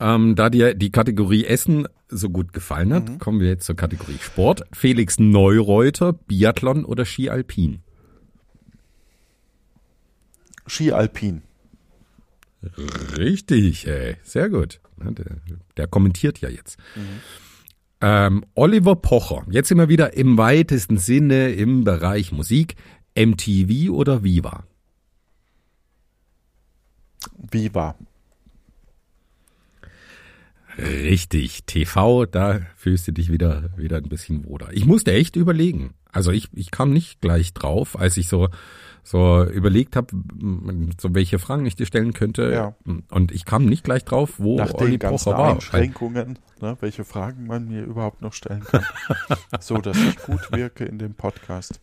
Ähm, 0.00 0.34
da 0.36 0.48
dir 0.50 0.74
die 0.74 0.90
Kategorie 0.90 1.44
Essen 1.44 1.86
so 2.08 2.30
gut 2.30 2.52
gefallen 2.52 2.94
hat, 2.94 3.08
Mhm. 3.08 3.18
kommen 3.18 3.40
wir 3.40 3.48
jetzt 3.48 3.66
zur 3.66 3.76
Kategorie 3.76 4.18
Sport. 4.20 4.62
Felix 4.72 5.18
Neureuter, 5.18 6.12
Biathlon 6.12 6.84
oder 6.84 7.04
Ski 7.04 7.30
Alpin? 7.30 7.80
Ski 10.66 10.92
Alpin. 10.92 11.42
Richtig, 13.16 13.86
ey. 13.86 14.16
Sehr 14.22 14.48
gut. 14.48 14.80
Ja, 15.02 15.10
Der, 15.10 15.36
der 15.76 15.86
kommentiert 15.86 16.40
ja 16.40 16.48
jetzt. 16.48 16.78
Ähm, 18.00 18.44
Oliver 18.54 18.96
Pocher, 18.96 19.44
jetzt 19.50 19.68
wir 19.74 19.88
wieder 19.88 20.14
im 20.14 20.38
weitesten 20.38 20.98
Sinne 20.98 21.50
im 21.50 21.84
Bereich 21.84 22.32
Musik. 22.32 22.76
MTV 23.16 23.90
oder 23.90 24.22
Viva? 24.22 24.64
Viva. 27.50 27.96
Richtig, 30.78 31.64
TV, 31.64 32.24
da 32.26 32.60
fühlst 32.76 33.08
du 33.08 33.12
dich 33.12 33.32
wieder, 33.32 33.70
wieder 33.76 33.96
ein 33.96 34.08
bisschen 34.08 34.44
wohler. 34.44 34.68
Ich 34.72 34.84
musste 34.84 35.12
echt 35.12 35.34
überlegen. 35.34 35.94
Also 36.12 36.30
ich, 36.30 36.48
ich 36.52 36.70
kam 36.70 36.92
nicht 36.92 37.20
gleich 37.20 37.52
drauf, 37.52 37.98
als 37.98 38.16
ich 38.16 38.28
so, 38.28 38.48
so 39.02 39.44
überlegt 39.44 39.96
habe, 39.96 40.08
so 41.00 41.14
welche 41.14 41.38
Fragen 41.38 41.66
ich 41.66 41.76
dir 41.76 41.86
stellen 41.86 42.12
könnte. 42.12 42.52
Ja. 42.52 42.74
Und 43.10 43.32
ich 43.32 43.44
kam 43.44 43.66
nicht 43.66 43.84
gleich 43.84 44.04
drauf, 44.04 44.34
wo 44.38 44.56
Nach 44.56 44.72
Olli 44.74 44.92
den 44.92 44.98
ganzen 45.00 45.24
Pocher 45.24 45.38
war. 45.38 45.54
Einschränkungen, 45.54 46.38
ne, 46.60 46.76
welche 46.80 47.04
Fragen 47.04 47.46
man 47.46 47.68
mir 47.68 47.82
überhaupt 47.82 48.22
noch 48.22 48.32
stellen 48.32 48.64
kann. 48.64 48.84
so, 49.60 49.78
dass 49.78 49.96
ich 49.96 50.16
gut 50.18 50.50
wirke 50.52 50.84
in 50.84 50.98
dem 50.98 51.14
Podcast. 51.14 51.80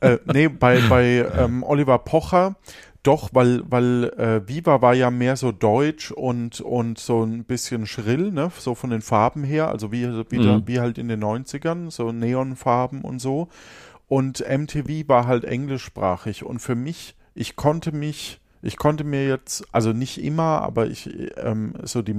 äh, 0.00 0.18
nee, 0.32 0.48
bei, 0.48 0.80
bei 0.88 1.26
ähm, 1.36 1.62
Oliver 1.62 1.98
Pocher 1.98 2.56
doch, 3.06 3.30
weil, 3.32 3.62
weil 3.70 4.04
äh, 4.18 4.48
Viva 4.48 4.82
war 4.82 4.94
ja 4.94 5.10
mehr 5.10 5.36
so 5.36 5.52
deutsch 5.52 6.10
und, 6.10 6.60
und 6.60 6.98
so 6.98 7.22
ein 7.24 7.44
bisschen 7.44 7.86
schrill, 7.86 8.32
ne? 8.32 8.50
So 8.58 8.74
von 8.74 8.90
den 8.90 9.02
Farben 9.02 9.44
her, 9.44 9.68
also 9.68 9.92
wie, 9.92 10.06
wieder, 10.30 10.58
Mhm. 10.58 10.68
wie 10.68 10.80
halt 10.80 10.98
in 10.98 11.08
den 11.08 11.20
90ern, 11.22 11.90
so 11.90 12.12
Neonfarben 12.12 13.02
und 13.02 13.20
so. 13.20 13.48
Und 14.08 14.40
MTV 14.48 15.08
war 15.08 15.26
halt 15.26 15.44
englischsprachig. 15.44 16.44
Und 16.44 16.60
für 16.60 16.74
mich, 16.74 17.16
ich 17.34 17.56
konnte 17.56 17.92
mich, 17.92 18.40
ich 18.62 18.76
konnte 18.76 19.04
mir 19.04 19.26
jetzt, 19.28 19.64
also 19.72 19.92
nicht 19.92 20.22
immer, 20.22 20.62
aber 20.62 20.86
ich, 20.86 21.10
ähm, 21.36 21.74
so 21.82 22.02
die 22.02 22.14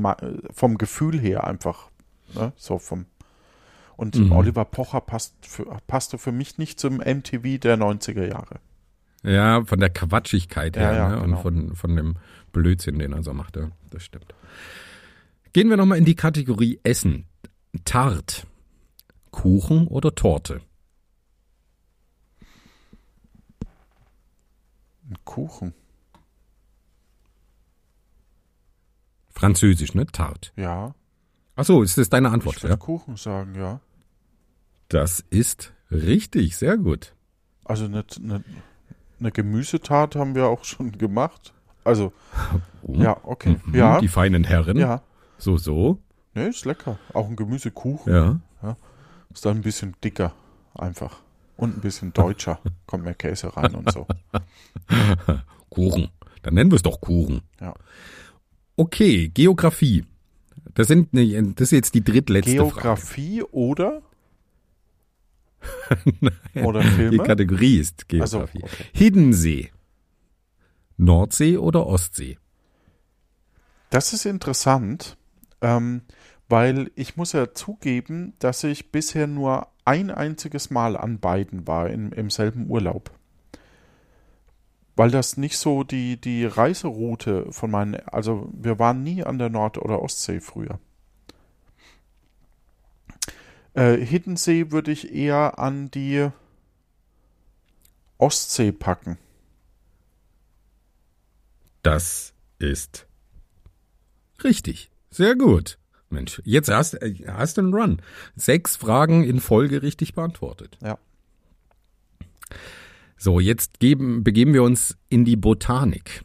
vom 0.54 0.78
Gefühl 0.78 1.20
her 1.20 1.46
einfach, 1.46 1.90
ne? 2.34 2.54
So 2.56 2.78
vom 2.80 3.06
und 3.98 4.16
Mhm. 4.16 4.32
Oliver 4.32 4.64
Pocher 4.66 5.02
passt 5.02 5.34
für, 5.42 5.66
passte 5.88 6.20
für 6.20 6.32
mich 6.32 6.60
nicht 6.60 6.80
zum 6.80 6.98
MTV 6.98 7.60
der 7.60 7.78
90er 7.78 8.28
Jahre. 8.28 8.60
Ja, 9.24 9.64
von 9.66 9.80
der 9.80 9.90
Quatschigkeit 9.90 10.76
Ja, 10.76 10.82
her 10.82 10.94
ja, 10.94 11.10
ne? 11.10 11.16
genau. 11.22 11.24
und 11.38 11.42
von, 11.42 11.76
von 11.76 11.96
dem 11.96 12.16
Blödsinn, 12.52 13.00
den 13.00 13.14
er 13.14 13.24
so 13.24 13.34
macht. 13.34 13.56
Ja, 13.56 13.70
das 13.90 14.04
stimmt. 14.04 14.34
Gehen 15.54 15.70
wir 15.70 15.78
nochmal 15.78 15.98
in 15.98 16.06
die 16.06 16.16
Kategorie 16.16 16.80
Essen. 16.84 17.26
Tart. 17.84 18.46
Kuchen 19.32 19.88
oder 19.88 20.14
Torte? 20.16 20.62
Kuchen. 25.24 25.74
Französisch, 29.30 29.94
ne? 29.94 30.06
Tart. 30.08 30.52
Ja. 30.56 30.96
Ach 31.56 31.66
so, 31.66 31.82
ist 31.84 31.98
das 31.98 32.10
deine 32.10 32.30
Antwort? 32.32 32.58
Ich 32.58 32.64
würde 32.64 32.74
Ja? 32.74 32.78
Kuchen 32.78 33.16
sagen, 33.18 33.56
ja. 33.56 33.80
Das 34.90 35.24
ist 35.30 35.74
richtig, 35.92 36.58
sehr 36.58 36.78
gut. 36.78 37.14
Also 37.66 37.86
eine, 37.86 38.04
eine, 38.18 38.44
eine 39.20 39.32
Gemüsetat 39.32 40.16
haben 40.16 40.36
wir 40.36 40.48
auch 40.48 40.64
schon 40.64 40.92
gemacht. 40.98 41.54
Also, 41.84 42.12
Oh. 42.84 42.94
ja, 42.96 43.18
okay. 43.24 43.58
Mhm, 43.66 43.76
Ja, 43.76 44.00
Die 44.00 44.08
feinen 44.08 44.44
Herren. 44.44 44.78
ja. 44.78 45.02
So, 45.38 45.58
so. 45.58 46.00
Ne, 46.34 46.48
ist 46.48 46.66
lecker. 46.66 46.98
Auch 47.14 47.28
ein 47.30 47.36
Gemüsekuchen. 47.36 48.14
Ja. 48.14 48.76
Ist 49.34 49.46
dann 49.46 49.58
ein 49.58 49.62
bisschen 49.62 49.96
dicker, 50.04 50.34
einfach. 50.74 51.20
Und 51.58 51.78
ein 51.78 51.82
bisschen 51.82 52.14
deutscher. 52.14 52.60
Kommt 52.88 53.04
mehr 53.04 53.14
Käse 53.14 53.56
rein 53.56 53.76
und 53.76 53.92
so. 53.92 54.08
Kuchen. 55.70 56.10
Dann 56.44 56.54
nennen 56.54 56.72
wir 56.72 56.76
es 56.76 56.84
doch 56.84 57.02
Kuchen. 57.02 57.42
Ja. 57.60 57.74
Okay, 58.76 59.30
Geografie. 59.30 60.06
Das 60.74 60.88
sind 60.88 61.14
ne, 61.14 61.42
das 61.56 61.68
ist 61.68 61.72
jetzt 61.72 61.96
die 61.96 62.04
drittletzte 62.04 62.52
Frage. 62.58 62.70
Geografie 62.72 63.44
oder? 63.52 64.02
oder 66.64 66.82
Die 66.82 66.88
Filme? 66.90 67.24
Kategorie 67.24 67.78
ist 67.80 68.06
Also, 68.20 68.40
Geografie. 68.40 68.64
okay. 68.64 68.84
Hiddensee. 68.94 69.72
Nordsee 70.98 71.58
oder 71.58 71.86
Ostsee? 71.86 72.38
Das 73.90 74.14
ist 74.14 74.26
interessant, 74.26 75.18
ähm, 75.62 76.02
weil 76.50 76.92
ich 76.96 77.16
muss 77.18 77.34
ja 77.34 77.54
zugeben, 77.54 78.34
dass 78.40 78.64
ich 78.64 78.92
bisher 78.92 79.28
nur 79.28 79.68
ein 79.86 80.12
einziges 80.12 80.70
Mal 80.70 80.98
an 80.98 81.20
beiden 81.20 81.68
war 81.68 81.90
in, 81.90 82.12
im 82.12 82.30
selben 82.30 82.70
Urlaub. 82.70 83.12
Weil 84.96 85.12
das 85.12 85.38
nicht 85.38 85.58
so 85.58 85.84
die, 85.84 86.20
die 86.20 86.46
Reiseroute 86.46 87.52
von 87.52 87.70
meinen, 87.70 87.96
also 88.08 88.50
wir 88.52 88.80
waren 88.80 89.04
nie 89.04 89.24
an 89.24 89.38
der 89.38 89.50
Nord- 89.50 89.78
oder 89.78 90.02
Ostsee 90.02 90.40
früher. 90.42 90.80
Äh, 93.78 94.04
Hiddensee 94.04 94.72
würde 94.72 94.92
ich 94.92 95.14
eher 95.14 95.60
an 95.60 95.92
die 95.92 96.30
Ostsee 98.18 98.72
packen. 98.72 99.20
Das 101.84 102.34
ist 102.58 103.06
richtig. 104.44 104.90
Sehr 105.12 105.36
gut. 105.36 105.78
Mensch, 106.10 106.42
jetzt 106.44 106.70
hast, 106.70 106.96
äh, 106.96 107.14
hast 107.28 107.58
du 107.58 107.62
einen 107.62 107.74
Run. 107.74 108.02
Sechs 108.36 108.76
Fragen 108.76 109.24
in 109.24 109.40
Folge 109.40 109.84
richtig 109.84 110.16
beantwortet. 110.16 110.80
Ja. 110.82 110.98
So, 113.16 113.40
jetzt 113.40 113.80
geben, 113.80 114.24
begeben 114.24 114.54
wir 114.54 114.64
uns 114.64 114.98
in 115.10 115.24
die 115.24 115.36
Botanik. 115.36 116.24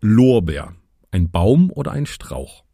Lorbeer. 0.00 0.74
Ein 1.10 1.30
Baum 1.30 1.70
oder 1.70 1.92
ein 1.92 2.06
Strauch? 2.06 2.64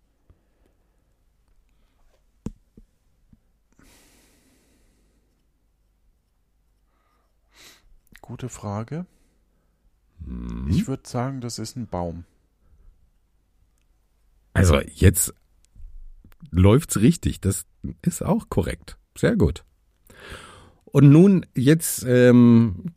Gute 8.26 8.48
Frage. 8.48 9.04
Ich 10.70 10.88
würde 10.88 11.02
sagen, 11.06 11.42
das 11.42 11.58
ist 11.58 11.76
ein 11.76 11.86
Baum. 11.86 12.24
Also 14.54 14.80
jetzt 14.80 15.34
läuft's 16.50 16.96
richtig. 16.96 17.42
Das 17.42 17.66
ist 18.00 18.22
auch 18.22 18.48
korrekt. 18.48 18.96
Sehr 19.14 19.36
gut. 19.36 19.62
Und 20.86 21.10
nun, 21.10 21.44
jetzt 21.54 22.02
ähm, 22.08 22.94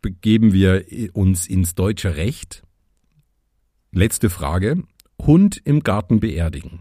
begeben 0.00 0.54
wir 0.54 0.86
uns 1.12 1.46
ins 1.46 1.74
deutsche 1.74 2.16
Recht. 2.16 2.62
Letzte 3.90 4.30
Frage. 4.30 4.84
Hund 5.20 5.60
im 5.62 5.82
Garten 5.82 6.18
beerdigen. 6.18 6.80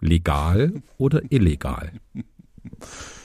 Legal 0.00 0.82
oder 0.98 1.22
illegal? 1.30 1.92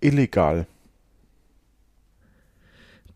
Illegal. 0.00 0.66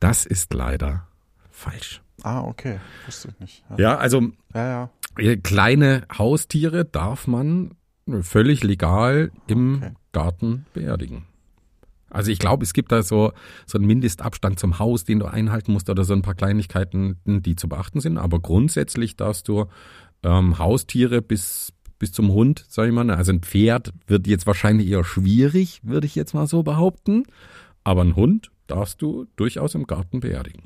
Das 0.00 0.26
ist 0.26 0.52
leider 0.54 1.06
falsch. 1.50 2.02
Ah, 2.22 2.42
okay. 2.42 2.78
Wusste 3.06 3.28
ich 3.28 3.40
nicht. 3.40 3.64
Ja, 3.70 3.76
Ja, 3.78 3.96
also 3.98 4.20
ja. 4.54 4.68
ja. 4.68 4.90
äh, 5.18 5.36
kleine 5.36 6.06
Haustiere 6.16 6.84
darf 6.84 7.26
man 7.26 7.74
völlig 8.20 8.62
legal 8.62 9.30
im 9.46 9.76
Okay. 9.76 9.92
Garten 10.12 10.66
beerdigen. 10.74 11.24
Also 12.10 12.30
ich 12.30 12.38
glaube, 12.38 12.62
es 12.62 12.72
gibt 12.74 12.92
da 12.92 13.02
so, 13.02 13.32
so 13.66 13.76
einen 13.78 13.86
Mindestabstand 13.88 14.60
zum 14.60 14.78
Haus, 14.78 15.04
den 15.04 15.18
du 15.18 15.26
einhalten 15.26 15.72
musst 15.72 15.90
oder 15.90 16.04
so 16.04 16.12
ein 16.14 16.22
paar 16.22 16.36
Kleinigkeiten, 16.36 17.18
die 17.24 17.56
zu 17.56 17.68
beachten 17.68 18.00
sind. 18.00 18.18
Aber 18.18 18.38
grundsätzlich 18.38 19.16
darfst 19.16 19.48
du 19.48 19.66
ähm, 20.22 20.58
Haustiere 20.58 21.22
bis, 21.22 21.72
bis 21.98 22.12
zum 22.12 22.32
Hund, 22.32 22.64
sag 22.68 22.86
ich 22.86 22.92
mal, 22.92 23.08
also 23.10 23.32
ein 23.32 23.40
Pferd 23.42 23.92
wird 24.06 24.26
jetzt 24.26 24.46
wahrscheinlich 24.46 24.88
eher 24.88 25.04
schwierig, 25.04 25.80
würde 25.82 26.06
ich 26.06 26.14
jetzt 26.14 26.34
mal 26.34 26.46
so 26.46 26.62
behaupten. 26.62 27.24
Aber 27.84 28.02
ein 28.02 28.16
Hund 28.16 28.50
darfst 28.66 29.00
du 29.02 29.26
durchaus 29.36 29.74
im 29.74 29.86
Garten 29.86 30.20
beerdigen. 30.20 30.64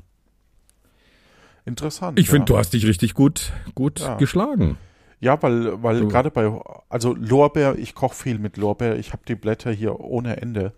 Interessant. 1.65 2.17
Ich 2.19 2.27
ja. 2.27 2.31
finde, 2.33 2.45
du 2.45 2.57
hast 2.57 2.73
dich 2.73 2.85
richtig 2.85 3.13
gut, 3.13 3.51
gut 3.75 3.99
Ja. 3.99 4.15
geschlagen. 4.15 4.77
Ja, 5.19 5.41
weil, 5.43 5.83
weil 5.83 5.99
Du- 5.99 6.07
gerade 6.07 6.31
bei, 6.31 6.49
also 6.87 7.13
Lorbeer, 7.13 7.77
ich 7.77 7.93
koche 7.93 8.15
viel 8.15 8.39
mit 8.39 8.57
Lorbeer. 8.57 8.97
Ich 8.97 9.11
habe 9.11 9.23
die 9.27 9.35
Blätter 9.35 9.71
hier 9.71 9.99
ohne 9.99 10.41
Ende. 10.41 10.73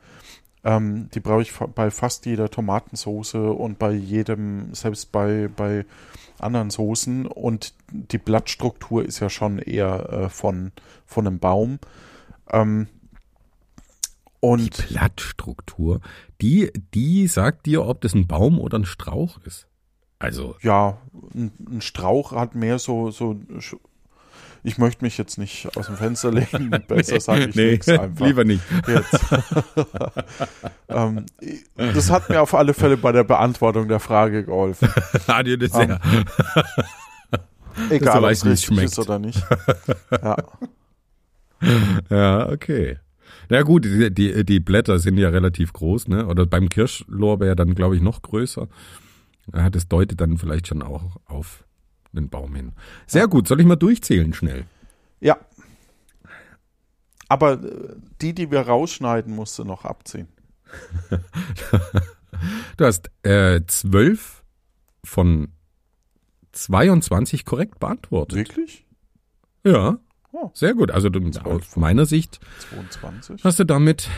Ähm, 0.63 1.09
die 1.13 1.19
brauche 1.19 1.41
ich 1.43 1.53
bei 1.53 1.89
fast 1.91 2.25
jeder 2.25 2.49
Tomatensauce 2.49 3.35
und 3.35 3.79
bei 3.79 3.91
jedem, 3.93 4.73
selbst 4.73 5.11
bei, 5.11 5.49
bei 5.55 5.85
anderen 6.41 6.69
Soßen. 6.69 7.25
Und 7.25 7.73
die 7.91 8.17
Blattstruktur 8.17 9.05
ist 9.05 9.19
ja 9.19 9.29
schon 9.29 9.59
eher 9.59 10.09
äh, 10.09 10.29
von, 10.29 10.71
von 11.05 11.27
einem 11.27 11.39
Baum. 11.39 11.79
Ähm, 12.51 12.87
Die 14.41 14.47
und 14.47 14.87
Blattstruktur, 14.89 16.01
die, 16.41 16.71
die 16.95 17.27
sagt 17.27 17.67
dir, 17.67 17.85
ob 17.85 18.01
das 18.01 18.15
ein 18.15 18.27
Baum 18.27 18.59
oder 18.59 18.79
ein 18.79 18.85
Strauch 18.85 19.39
ist. 19.45 19.67
Also, 20.17 20.55
ja, 20.61 20.97
ein, 21.33 21.51
ein 21.69 21.81
Strauch 21.81 22.31
hat 22.31 22.55
mehr 22.55 22.79
so, 22.79 23.11
so, 23.11 23.39
ich 24.63 24.77
möchte 24.77 25.03
mich 25.03 25.17
jetzt 25.17 25.37
nicht 25.37 25.75
aus 25.75 25.87
dem 25.87 25.95
Fenster 25.97 26.31
legen, 26.31 26.69
besser 26.87 27.19
sage 27.19 27.45
ich 27.49 27.55
nichts 27.55 27.87
einfach. 27.89 28.25
lieber 28.25 28.43
nicht. 28.43 28.61
Ähm, 30.93 31.25
das 31.77 32.11
hat 32.11 32.27
mir 32.29 32.41
auf 32.41 32.53
alle 32.53 32.73
Fälle 32.73 32.97
bei 32.97 33.13
der 33.13 33.23
Beantwortung 33.23 33.87
der 33.87 34.01
Frage 34.01 34.43
geholfen. 34.43 34.89
Dir 35.45 35.57
das 35.57 35.73
Ähm, 35.73 35.91
ja. 35.91 35.99
Egal, 37.89 38.25
ob 38.25 38.29
es 38.29 38.43
richtig 38.45 38.65
schmeckt. 38.65 38.89
ist 38.91 38.99
oder 38.99 39.17
nicht. 39.17 39.41
Ja, 40.21 40.35
ja, 42.09 42.49
okay. 42.49 42.97
Na 43.49 43.61
gut, 43.61 43.85
die, 43.85 44.13
die, 44.13 44.45
die 44.45 44.59
Blätter 44.59 44.99
sind 44.99 45.17
ja 45.17 45.29
relativ 45.29 45.73
groß, 45.73 46.07
ne? 46.07 46.27
Oder 46.27 46.45
beim 46.45 46.69
Kirschlorbeer 46.69 47.55
dann, 47.55 47.75
glaube 47.75 47.95
ich, 47.95 48.01
noch 48.01 48.21
größer. 48.21 48.67
Ja, 49.53 49.69
das 49.69 49.87
deutet 49.87 50.19
dann 50.21 50.37
vielleicht 50.37 50.67
schon 50.67 50.81
auch 50.81 51.17
auf 51.25 51.63
den 52.13 52.29
Baum 52.29 52.55
hin. 52.55 52.73
Sehr 53.07 53.27
gut, 53.27 53.47
soll 53.47 53.59
ich 53.59 53.65
mal 53.65 53.75
durchzählen 53.75 54.33
schnell? 54.33 54.65
Ja. 55.19 55.37
Aber 57.27 57.53
äh, 57.63 57.95
die, 58.21 58.33
die 58.33 58.51
wir 58.51 58.61
rausschneiden, 58.61 59.35
musst 59.35 59.57
du 59.59 59.63
noch 59.63 59.85
abziehen. 59.85 60.27
Du 62.77 62.85
hast 62.85 63.11
äh, 63.21 63.61
12 63.67 64.41
von 65.03 65.49
22 66.53 67.45
korrekt 67.45 67.79
beantwortet. 67.79 68.37
Wirklich? 68.37 68.85
Ja, 69.63 69.99
Oh, 70.33 70.49
sehr 70.53 70.73
gut. 70.73 70.91
Also 70.91 71.09
du, 71.09 71.19
aus 71.43 71.75
meiner 71.75 72.05
Sicht 72.05 72.39
22? 72.87 73.43
hast 73.43 73.59
du 73.59 73.65
damit 73.65 74.09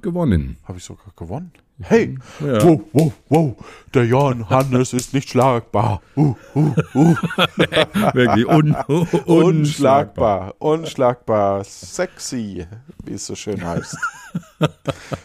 gewonnen. 0.00 0.56
Habe 0.64 0.78
ich 0.78 0.84
sogar 0.84 1.12
gewonnen. 1.14 1.52
Hey, 1.80 2.18
Ja. 2.40 2.62
wow, 2.64 2.80
wow, 2.92 3.12
wow, 3.28 3.56
der 3.94 4.04
Jan 4.04 4.50
Hannes 4.50 4.92
ist 4.92 5.14
nicht 5.14 5.28
schlagbar. 5.30 6.02
Uh, 6.16 6.34
uh, 6.56 6.74
uh. 6.94 7.14
Wirklich 8.14 8.46
un 8.48 8.74
unschlagbar. 8.74 9.26
Unschlagbar, 9.26 10.54
unschlagbar, 10.58 11.64
sexy, 11.64 12.66
wie 13.04 13.12
es 13.12 13.26
so 13.26 13.36
schön 13.36 13.64
heißt. 13.64 13.96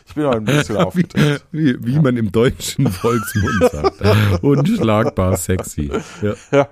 Ich 0.06 0.14
bin 0.14 0.26
auch 0.26 0.34
ein 0.36 0.46
bisschen 0.46 0.76
Wie, 0.78 0.80
aufgedreht. 0.80 1.44
wie, 1.52 1.76
wie 1.86 2.00
man 2.00 2.18
im 2.18 2.32
deutschen 2.32 2.92
Volksmund 2.92 3.72
sagt. 3.72 4.44
Unschlagbar 4.44 5.38
sexy. 5.38 5.92
Ja. 6.22 6.34
Ja, 6.52 6.70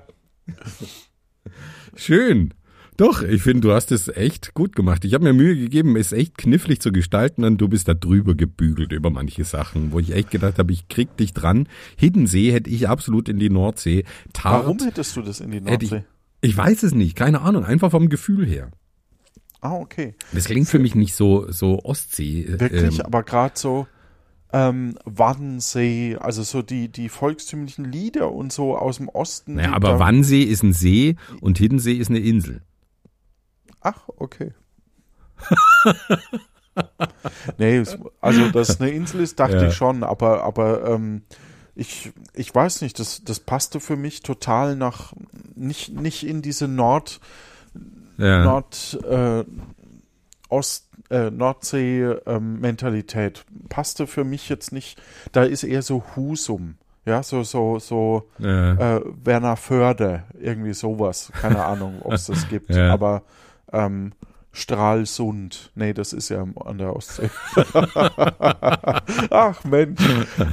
Schön. 1.95 2.53
Doch, 3.01 3.23
ich 3.23 3.41
finde, 3.41 3.61
du 3.61 3.73
hast 3.73 3.91
es 3.91 4.09
echt 4.09 4.53
gut 4.53 4.75
gemacht. 4.75 5.03
Ich 5.05 5.15
habe 5.15 5.23
mir 5.23 5.33
Mühe 5.33 5.55
gegeben, 5.55 5.95
es 5.95 6.11
echt 6.11 6.37
knifflig 6.37 6.81
zu 6.81 6.91
gestalten 6.91 7.43
und 7.43 7.57
du 7.57 7.67
bist 7.67 7.87
da 7.87 7.95
drüber 7.95 8.35
gebügelt 8.35 8.91
über 8.91 9.09
manche 9.09 9.43
Sachen, 9.43 9.91
wo 9.91 9.97
ich 9.97 10.11
echt 10.13 10.29
gedacht 10.29 10.59
habe, 10.59 10.71
ich 10.71 10.87
krieg 10.87 11.17
dich 11.17 11.33
dran. 11.33 11.67
Hiddensee 11.97 12.51
hätte 12.51 12.69
ich 12.69 12.87
absolut 12.87 13.27
in 13.27 13.39
die 13.39 13.49
Nordsee. 13.49 14.03
Tart 14.33 14.65
warum 14.65 14.77
hättest 14.77 15.15
du 15.15 15.23
das 15.23 15.39
in 15.39 15.49
die 15.49 15.61
hätte 15.65 15.83
ich, 15.83 15.89
Nordsee? 15.89 16.05
ich 16.41 16.55
weiß 16.55 16.83
es 16.83 16.93
nicht, 16.93 17.15
keine 17.15 17.41
Ahnung, 17.41 17.65
einfach 17.65 17.89
vom 17.89 18.07
Gefühl 18.07 18.45
her. 18.45 18.69
Ah, 19.61 19.77
okay. 19.77 20.13
Das 20.31 20.45
klingt 20.45 20.67
für 20.67 20.77
mich 20.77 20.93
nicht 20.93 21.15
so, 21.15 21.51
so 21.51 21.79
Ostsee. 21.83 22.45
Wirklich, 22.49 22.99
ähm, 22.99 23.05
aber 23.05 23.23
gerade 23.23 23.57
so 23.57 23.87
ähm, 24.53 24.93
Wannsee, 25.05 26.17
also 26.19 26.43
so 26.43 26.61
die, 26.61 26.89
die 26.89 27.09
volkstümlichen 27.09 27.91
Lieder 27.91 28.31
und 28.31 28.53
so 28.53 28.77
aus 28.77 28.97
dem 28.97 29.09
Osten. 29.09 29.55
naja, 29.55 29.73
aber 29.73 29.93
da- 29.93 29.99
Wannsee 29.99 30.43
ist 30.43 30.61
ein 30.61 30.73
See 30.73 31.15
und 31.39 31.57
Hiddensee 31.57 31.93
ist 31.93 32.11
eine 32.11 32.19
Insel. 32.19 32.61
Ach, 33.81 33.99
okay. 34.17 34.53
nee, 37.57 37.77
es- 37.77 37.97
also 38.21 38.49
dass 38.49 38.69
es 38.69 38.79
eine 38.81 38.91
Insel 38.91 39.21
ist, 39.21 39.39
dachte 39.39 39.57
Ja. 39.57 39.67
ich 39.67 39.73
schon, 39.73 40.03
aber, 40.03 40.43
aber 40.43 40.85
ähm, 40.87 41.23
ich, 41.75 42.11
ich 42.33 42.53
weiß 42.53 42.81
nicht, 42.81 42.99
das, 42.99 43.23
das 43.23 43.39
passte 43.39 43.79
für 43.79 43.95
mich 43.95 44.21
total 44.23 44.75
nach, 44.75 45.13
nicht, 45.55 45.93
nicht 45.99 46.27
in 46.27 46.41
diese 46.41 46.67
Nord, 46.67 47.19
Ja. 48.17 48.43
Nord, 48.43 48.99
äh, 49.09 49.43
Ost, 50.49 50.89
äh, 51.09 51.31
Nordsee-Mentalität. 51.31 53.45
Passte 53.69 54.05
für 54.05 54.23
mich 54.25 54.49
jetzt 54.49 54.71
nicht, 54.73 55.01
da 55.31 55.43
ist 55.43 55.63
eher 55.63 55.81
so 55.81 56.03
Husum, 56.15 56.75
ja, 57.05 57.23
so, 57.23 57.41
so, 57.43 57.79
so 57.79 58.29
Ja. 58.37 58.97
äh, 58.97 59.01
Werner 59.23 59.55
Förde, 59.55 60.23
irgendwie 60.39 60.73
sowas. 60.73 61.31
Keine 61.41 61.63
Ahnung, 61.65 62.01
ob 62.03 62.13
es 62.13 62.25
das 62.27 62.47
gibt. 62.53 62.69
Ja. 62.69 62.91
Aber 62.93 63.23
ähm, 63.71 64.13
Stralsund, 64.53 65.71
nee, 65.75 65.93
das 65.93 66.11
ist 66.11 66.27
ja 66.27 66.45
an 66.65 66.77
der 66.77 66.93
Ostsee. 66.93 67.29
Ach 69.29 69.63
Mensch, 69.63 70.01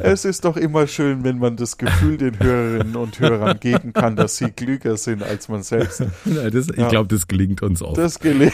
es 0.00 0.24
ist 0.24 0.44
doch 0.44 0.56
immer 0.56 0.86
schön, 0.86 1.24
wenn 1.24 1.38
man 1.38 1.56
das 1.56 1.78
Gefühl 1.78 2.16
den 2.16 2.38
Hörerinnen 2.38 2.94
und 2.94 3.18
Hörern 3.18 3.58
geben 3.58 3.92
kann, 3.92 4.14
dass 4.14 4.36
sie 4.36 4.50
klüger 4.52 4.96
sind 4.96 5.22
als 5.24 5.48
man 5.48 5.64
selbst. 5.64 6.04
Ja, 6.26 6.48
das, 6.48 6.68
ich 6.68 6.76
Ja. 6.76 6.88
glaube, 6.88 7.08
das 7.08 7.26
gelingt 7.26 7.60
uns 7.62 7.82
auch. 7.82 7.94
Das 7.94 8.20
gelingt. 8.20 8.52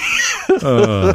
Ah. 0.63 1.15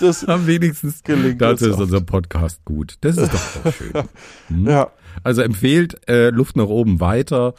Das, 0.00 0.24
Am 0.24 0.46
wenigstens 0.46 1.02
Gelingt 1.04 1.40
dazu 1.40 1.68
ist 1.70 1.78
unser 1.78 2.00
Podcast 2.00 2.64
gut. 2.64 2.94
Das 3.02 3.16
ist 3.16 3.32
doch 3.32 3.64
auch 3.66 3.72
schön. 3.72 3.92
Hm? 4.48 4.66
ja, 4.66 4.90
Also 5.22 5.42
empfehlt 5.42 6.08
äh, 6.08 6.30
Luft 6.30 6.56
nach 6.56 6.64
oben 6.66 6.98
weiter. 7.00 7.54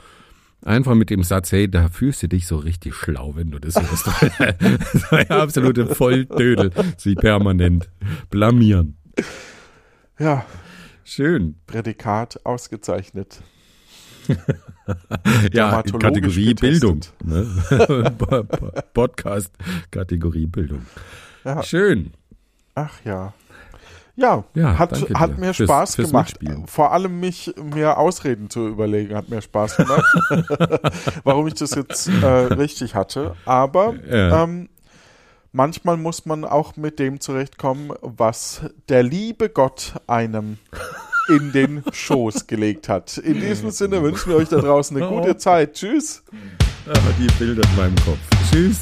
Einfach 0.64 0.93
mit 0.93 1.09
dem 1.09 1.24
Satz, 1.24 1.51
hey, 1.51 1.70
da 1.70 1.88
fühlst 1.89 2.22
du 2.24 2.28
dich 2.28 2.45
so 2.45 2.57
richtig 2.57 2.93
schlau, 2.95 3.36
wenn 3.36 3.49
du 3.51 3.57
das 3.59 3.76
hörst. 3.76 4.07
das 4.93 5.12
war 5.12 5.28
ja 5.28 5.41
absolute 5.41 5.88
Volldödel, 5.95 6.72
sie 6.97 7.16
permanent 7.16 7.89
blamieren. 8.30 8.97
ja, 10.20 10.45
Schön. 11.03 11.55
Prädikat 11.68 12.39
ausgezeichnet. 12.45 13.41
Ja, 15.53 15.82
Kategorie 15.84 16.53
getestet. 16.53 16.59
Bildung. 16.62 17.01
Ne? 17.24 18.14
Po- 18.18 18.43
po- 18.43 18.72
Podcast, 18.93 19.53
Kategorie 19.89 20.47
Bildung. 20.47 20.86
Ja. 21.45 21.64
Schön. 21.64 22.12
Ach 22.76 22.93
ja. 23.05 23.34
Ja, 24.16 24.43
Ja, 24.53 24.78
hat, 24.78 24.91
hat 25.14 25.38
mir 25.38 25.53
fürs- 25.53 25.68
Spaß 25.70 25.95
fürs 25.95 26.09
gemacht. 26.09 26.28
Mitspielen. 26.41 26.68
Vor 26.68 26.91
allem 26.91 27.20
mich, 27.20 27.53
mir 27.74 27.97
Ausreden 27.97 28.49
zu 28.49 28.68
überlegen, 28.68 29.16
hat 29.16 29.30
mir 29.30 29.41
Spaß 29.41 29.78
gemacht. 29.78 30.03
Warum 31.24 31.47
ich 31.47 31.53
das 31.55 31.72
jetzt 31.76 32.07
äh, 32.07 32.26
richtig 32.26 32.93
hatte. 32.95 33.36
Aber 33.45 33.95
Ja. 34.09 34.43
ähm, 34.43 34.70
manchmal 35.53 35.97
muss 35.97 36.26
man 36.26 36.45
auch 36.45 36.76
mit 36.76 36.99
dem 36.99 37.20
zurechtkommen, 37.20 37.91
was 38.01 38.62
der 38.89 39.03
liebe 39.03 39.49
Gott 39.49 39.93
einem 40.07 40.57
in 41.30 41.51
den 41.51 41.84
Schoß 41.91 42.47
gelegt 42.47 42.89
hat. 42.89 43.18
In 43.18 43.39
diesem 43.39 43.70
Sinne 43.72 44.01
wünschen 44.03 44.30
wir 44.32 44.38
euch 44.38 44.49
da 44.49 44.57
draußen 44.57 44.97
eine 44.97 45.07
gute 45.07 45.38
Zeit. 45.38 45.74
Tschüss. 45.74 46.24
Aber 46.88 46.99
die 47.20 47.28
Bilder 47.39 47.62
in 47.70 47.76
meinem 47.78 47.95
Kopf. 47.97 48.18
Tschüss. 48.51 48.80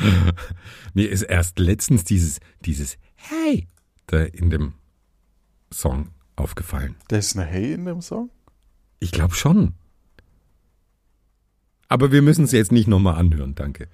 Mir 0.94 1.10
ist 1.10 1.22
erst 1.22 1.58
letztens 1.58 2.04
dieses, 2.04 2.40
dieses 2.60 2.98
Hey 3.14 3.66
da 4.06 4.22
in 4.22 4.50
dem 4.50 4.74
Song 5.72 6.10
aufgefallen. 6.36 6.96
Da 7.08 7.18
ist 7.18 7.36
eine 7.36 7.46
Hey 7.46 7.72
in 7.72 7.84
dem 7.84 8.00
Song? 8.00 8.30
Ich 8.98 9.12
glaube 9.12 9.34
schon. 9.34 9.74
Aber 11.88 12.12
wir 12.12 12.22
müssen 12.22 12.44
es 12.44 12.52
jetzt 12.52 12.72
nicht 12.72 12.88
nochmal 12.88 13.16
anhören, 13.16 13.54
danke. 13.54 13.88